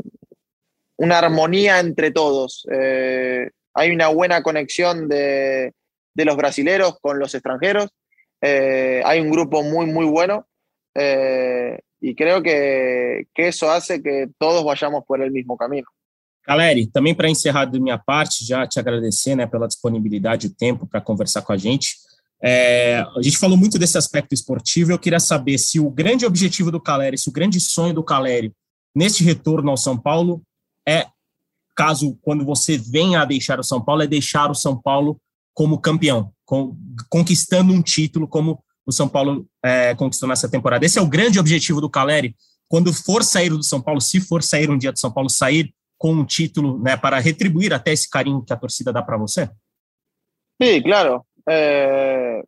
una 0.96 1.18
armonía 1.18 1.80
entre 1.80 2.10
todos. 2.10 2.66
Eh, 2.70 3.50
hay 3.80 3.90
una 3.90 4.08
buena 4.08 4.42
conexión 4.42 5.08
de, 5.08 5.72
de 6.14 6.24
los 6.24 6.36
brasileros 6.36 6.98
con 7.00 7.18
los 7.18 7.34
extranjeros. 7.34 7.88
Eh, 8.42 9.00
hay 9.04 9.20
un 9.20 9.30
grupo 9.30 9.62
muy, 9.62 9.86
muy 9.86 10.04
bueno 10.04 10.46
eh, 10.94 11.78
y 11.98 12.14
creo 12.14 12.42
que, 12.42 13.26
que 13.34 13.48
eso 13.48 13.70
hace 13.70 14.02
que 14.02 14.28
todos 14.38 14.62
vayamos 14.64 15.04
por 15.06 15.22
el 15.22 15.30
mismo 15.30 15.56
camino. 15.56 15.86
Caleri, 16.42 16.86
também 16.86 17.14
para 17.14 17.28
encerrar 17.28 17.66
da 17.66 17.78
minha 17.78 17.98
parte, 17.98 18.46
já 18.46 18.66
te 18.66 18.80
agradecer 18.80 19.36
né, 19.36 19.46
pela 19.46 19.68
disponibilidade 19.68 20.46
e 20.46 20.50
tempo 20.50 20.86
para 20.86 21.00
conversar 21.00 21.42
com 21.42 21.52
a 21.52 21.56
gente. 21.56 21.96
É, 22.42 23.04
a 23.16 23.22
gente 23.22 23.38
falou 23.38 23.58
muito 23.58 23.78
desse 23.78 23.98
aspecto 23.98 24.34
esportivo. 24.34 24.90
Eu 24.90 24.98
queria 24.98 25.20
saber 25.20 25.58
se 25.58 25.78
o 25.78 25.90
grande 25.90 26.24
objetivo 26.24 26.70
do 26.70 26.80
Caleri, 26.80 27.18
se 27.18 27.28
o 27.28 27.32
grande 27.32 27.60
sonho 27.60 27.94
do 27.94 28.02
Caleri 28.02 28.52
neste 28.94 29.22
retorno 29.22 29.70
ao 29.70 29.76
São 29.76 29.98
Paulo 29.98 30.42
é, 30.88 31.06
caso 31.80 32.18
quando 32.20 32.44
você 32.44 32.76
venha 32.76 33.22
a 33.22 33.24
deixar 33.24 33.58
o 33.58 33.64
São 33.64 33.82
Paulo, 33.82 34.02
é 34.02 34.06
deixar 34.06 34.50
o 34.50 34.54
São 34.54 34.78
Paulo 34.78 35.18
como 35.54 35.80
campeão, 35.80 36.30
com, 36.44 36.76
conquistando 37.08 37.72
um 37.72 37.80
título 37.80 38.28
como 38.28 38.62
o 38.84 38.92
São 38.92 39.08
Paulo 39.08 39.46
é, 39.64 39.94
conquistou 39.94 40.28
nessa 40.28 40.46
temporada. 40.46 40.84
Esse 40.84 40.98
é 40.98 41.02
o 41.02 41.08
grande 41.08 41.38
objetivo 41.38 41.80
do 41.80 41.88
Caleri. 41.88 42.36
Quando 42.68 42.92
for 42.92 43.24
sair 43.24 43.48
do 43.48 43.64
São 43.64 43.80
Paulo, 43.80 43.98
se 43.98 44.20
for 44.20 44.42
sair 44.42 44.68
um 44.68 44.76
dia 44.76 44.92
do 44.92 44.98
São 44.98 45.10
Paulo, 45.10 45.30
sair 45.30 45.74
com 45.96 46.12
um 46.12 46.24
título 46.24 46.78
né, 46.82 46.98
para 46.98 47.18
retribuir 47.18 47.72
até 47.72 47.92
esse 47.92 48.10
carinho 48.10 48.44
que 48.44 48.52
a 48.52 48.58
torcida 48.58 48.92
dá 48.92 49.02
para 49.02 49.16
você? 49.16 49.48
Sim, 50.62 50.82
claro. 50.82 51.24
É... 51.48 52.42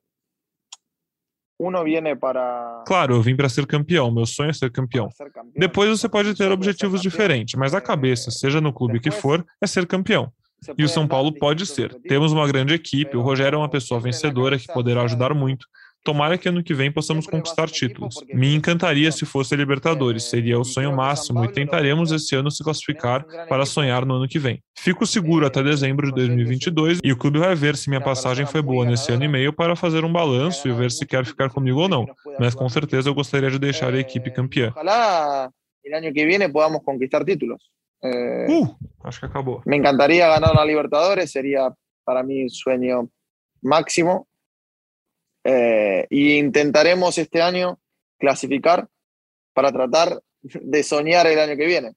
Uno 1.63 1.85
viene 1.85 2.17
para. 2.17 2.83
Claro, 2.85 3.15
eu 3.15 3.23
vim 3.23 3.37
para 3.37 3.49
ser 3.49 3.67
campeão. 3.67 4.11
Meu 4.11 4.27
sonho 4.27 4.51
é 4.51 4.53
ser 4.53 4.71
campeão. 4.73 5.09
Depois 5.57 5.89
você 5.89 6.09
pode 6.09 6.35
ter 6.35 6.51
objetivos 6.51 7.01
diferentes, 7.01 7.55
mas 7.55 7.73
a 7.73 7.81
cabeça, 7.81 8.33
seja 8.33 8.61
no 8.61 8.73
clube 8.73 8.99
que 8.99 9.13
for, 9.13 9.47
é 9.61 9.67
ser 9.67 9.87
campeão. 9.87 10.33
E 10.77 10.83
o 10.83 10.89
São 10.89 11.07
Paulo 11.07 11.33
pode 11.33 11.65
ser. 11.67 11.95
Temos 12.03 12.33
uma 12.33 12.47
grande 12.47 12.75
equipe, 12.75 13.17
o 13.17 13.21
Rogério 13.21 13.57
é 13.57 13.59
uma 13.59 13.69
pessoa 13.69 14.01
vencedora 14.01 14.59
que 14.59 14.67
poderá 14.73 15.03
ajudar 15.03 15.35
muito. 15.35 15.67
Tomara 16.05 16.37
que 16.37 16.49
ano 16.49 16.65
que 16.65 16.75
vem 16.75 16.91
possamos 16.91 17.27
conquistar 17.27 17.71
títulos. 17.71 18.17
Me 18.33 18.55
encantaria 18.55 19.11
se 19.13 19.25
fosse 19.25 19.55
a 19.55 19.57
Libertadores, 19.57 20.25
seria 20.25 20.59
o 20.59 20.65
sonho 20.65 20.95
máximo 20.95 21.45
e 21.45 21.53
tentaremos 21.53 22.11
esse 22.11 22.35
ano 22.35 22.51
se 22.51 22.65
classificar 22.65 23.25
para 23.49 23.65
sonhar 23.65 24.05
no 24.05 24.15
ano 24.15 24.27
que 24.27 24.39
vem. 24.39 24.61
Fico 24.77 25.07
seguro 25.07 25.47
até 25.47 25.63
dezembro 25.63 26.09
de 26.09 26.15
2022 26.15 26.99
e 27.05 27.13
o 27.13 27.17
clube 27.17 27.39
vai 27.39 27.55
ver 27.55 27.77
se 27.77 27.89
minha 27.89 28.01
passagem 28.01 28.45
foi 28.47 28.61
boa 28.61 28.85
nesse 28.85 29.13
ano 29.13 29.25
e 29.25 29.29
meio 29.29 29.53
para 29.53 29.77
fazer 29.77 30.05
um 30.05 30.13
balanço 30.13 30.67
e 30.67 30.73
ver 30.73 30.91
se 30.91 31.07
quer 31.07 31.25
ficar 31.25 31.51
comigo 31.51 31.81
ou 31.81 31.89
não. 31.89 32.07
Mas 32.39 32.55
com 32.55 32.69
certeza 32.69 33.09
eu 33.09 33.15
gostaria 33.15 33.51
de 33.51 33.59
deixar 33.61 33.95
a 33.95 33.99
equipe 33.99 34.31
campeã. 34.33 34.75
El 35.85 35.95
año 35.95 36.13
que 36.13 36.25
viene 36.25 36.49
podamos 36.49 36.83
conquistar 36.83 37.25
títulos. 37.25 37.71
Uh, 38.03 38.77
acho 39.05 39.21
que 39.21 39.27
acabou. 39.27 39.63
Me 39.65 39.77
encantaría 39.77 40.27
ganar 40.27 40.55
la 40.55 40.65
Libertadores, 40.65 41.31
sería 41.31 41.73
para 42.05 42.23
mí 42.23 42.49
sueño 42.49 43.09
máximo. 43.63 44.27
Eh, 45.45 46.07
y 46.11 46.39
intentaremos 46.39 47.19
este 47.19 47.43
año 47.43 47.81
clasificar 48.19 48.89
para 49.53 49.73
tratar 49.73 50.23
de 50.43 50.83
soñar 50.83 51.27
el 51.27 51.39
año 51.39 51.57
que 51.57 51.67
viene. 51.67 51.93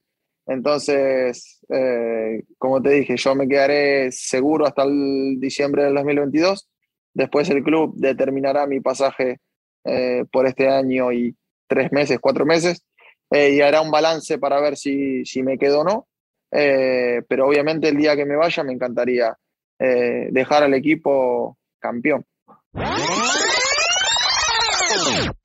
Entonces, 0.46 1.58
eh, 1.68 2.44
como 2.58 2.80
te 2.80 2.90
dije, 2.90 3.16
yo 3.16 3.34
me 3.34 3.48
quedaré 3.48 4.12
seguro 4.12 4.66
hasta 4.66 4.84
el 4.84 5.40
diciembre 5.40 5.84
del 5.84 5.94
2022. 5.94 6.68
Después 7.14 7.50
el 7.50 7.64
club 7.64 7.94
determinará 7.96 8.66
mi 8.66 8.80
pasaje 8.80 9.38
eh, 9.84 10.24
por 10.30 10.46
este 10.46 10.68
año 10.68 11.12
y 11.12 11.36
tres 11.66 11.90
meses, 11.90 12.18
cuatro 12.20 12.46
meses. 12.46 12.84
Eh, 13.32 13.54
y 13.54 13.60
hará 13.60 13.80
un 13.80 13.90
balance 13.90 14.38
para 14.38 14.60
ver 14.60 14.76
si, 14.76 15.24
si 15.24 15.42
me 15.42 15.58
quedo 15.58 15.80
o 15.80 15.84
no. 15.84 16.06
Pero 16.48 17.48
obviamente 17.48 17.88
el 17.88 17.96
día 17.96 18.16
que 18.16 18.24
me 18.24 18.36
vaya 18.36 18.62
me 18.62 18.72
encantaría 18.72 19.36
dejar 19.78 20.62
al 20.62 20.72
equipo 20.72 21.58
campeón. 21.78 22.24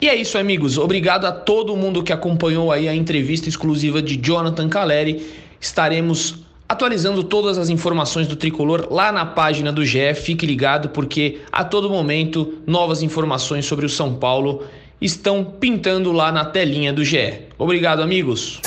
E 0.01 0.09
é 0.09 0.15
isso, 0.15 0.37
amigos. 0.37 0.77
Obrigado 0.77 1.25
a 1.25 1.31
todo 1.31 1.75
mundo 1.75 2.01
que 2.01 2.11
acompanhou 2.11 2.71
aí 2.71 2.89
a 2.89 2.95
entrevista 2.95 3.47
exclusiva 3.47 4.01
de 4.01 4.17
Jonathan 4.17 4.67
Caleri. 4.67 5.25
Estaremos 5.59 6.39
atualizando 6.67 7.23
todas 7.23 7.57
as 7.57 7.69
informações 7.69 8.27
do 8.27 8.35
tricolor 8.35 8.87
lá 8.89 9.11
na 9.11 9.25
página 9.25 9.71
do 9.71 9.85
GE. 9.85 10.13
Fique 10.15 10.45
ligado 10.45 10.89
porque 10.89 11.41
a 11.51 11.63
todo 11.63 11.89
momento 11.89 12.59
novas 12.65 13.03
informações 13.03 13.65
sobre 13.65 13.85
o 13.85 13.89
São 13.89 14.15
Paulo 14.15 14.63
estão 14.99 15.43
pintando 15.43 16.11
lá 16.11 16.31
na 16.31 16.45
telinha 16.45 16.93
do 16.93 17.03
GE. 17.03 17.47
Obrigado, 17.57 18.01
amigos. 18.01 18.59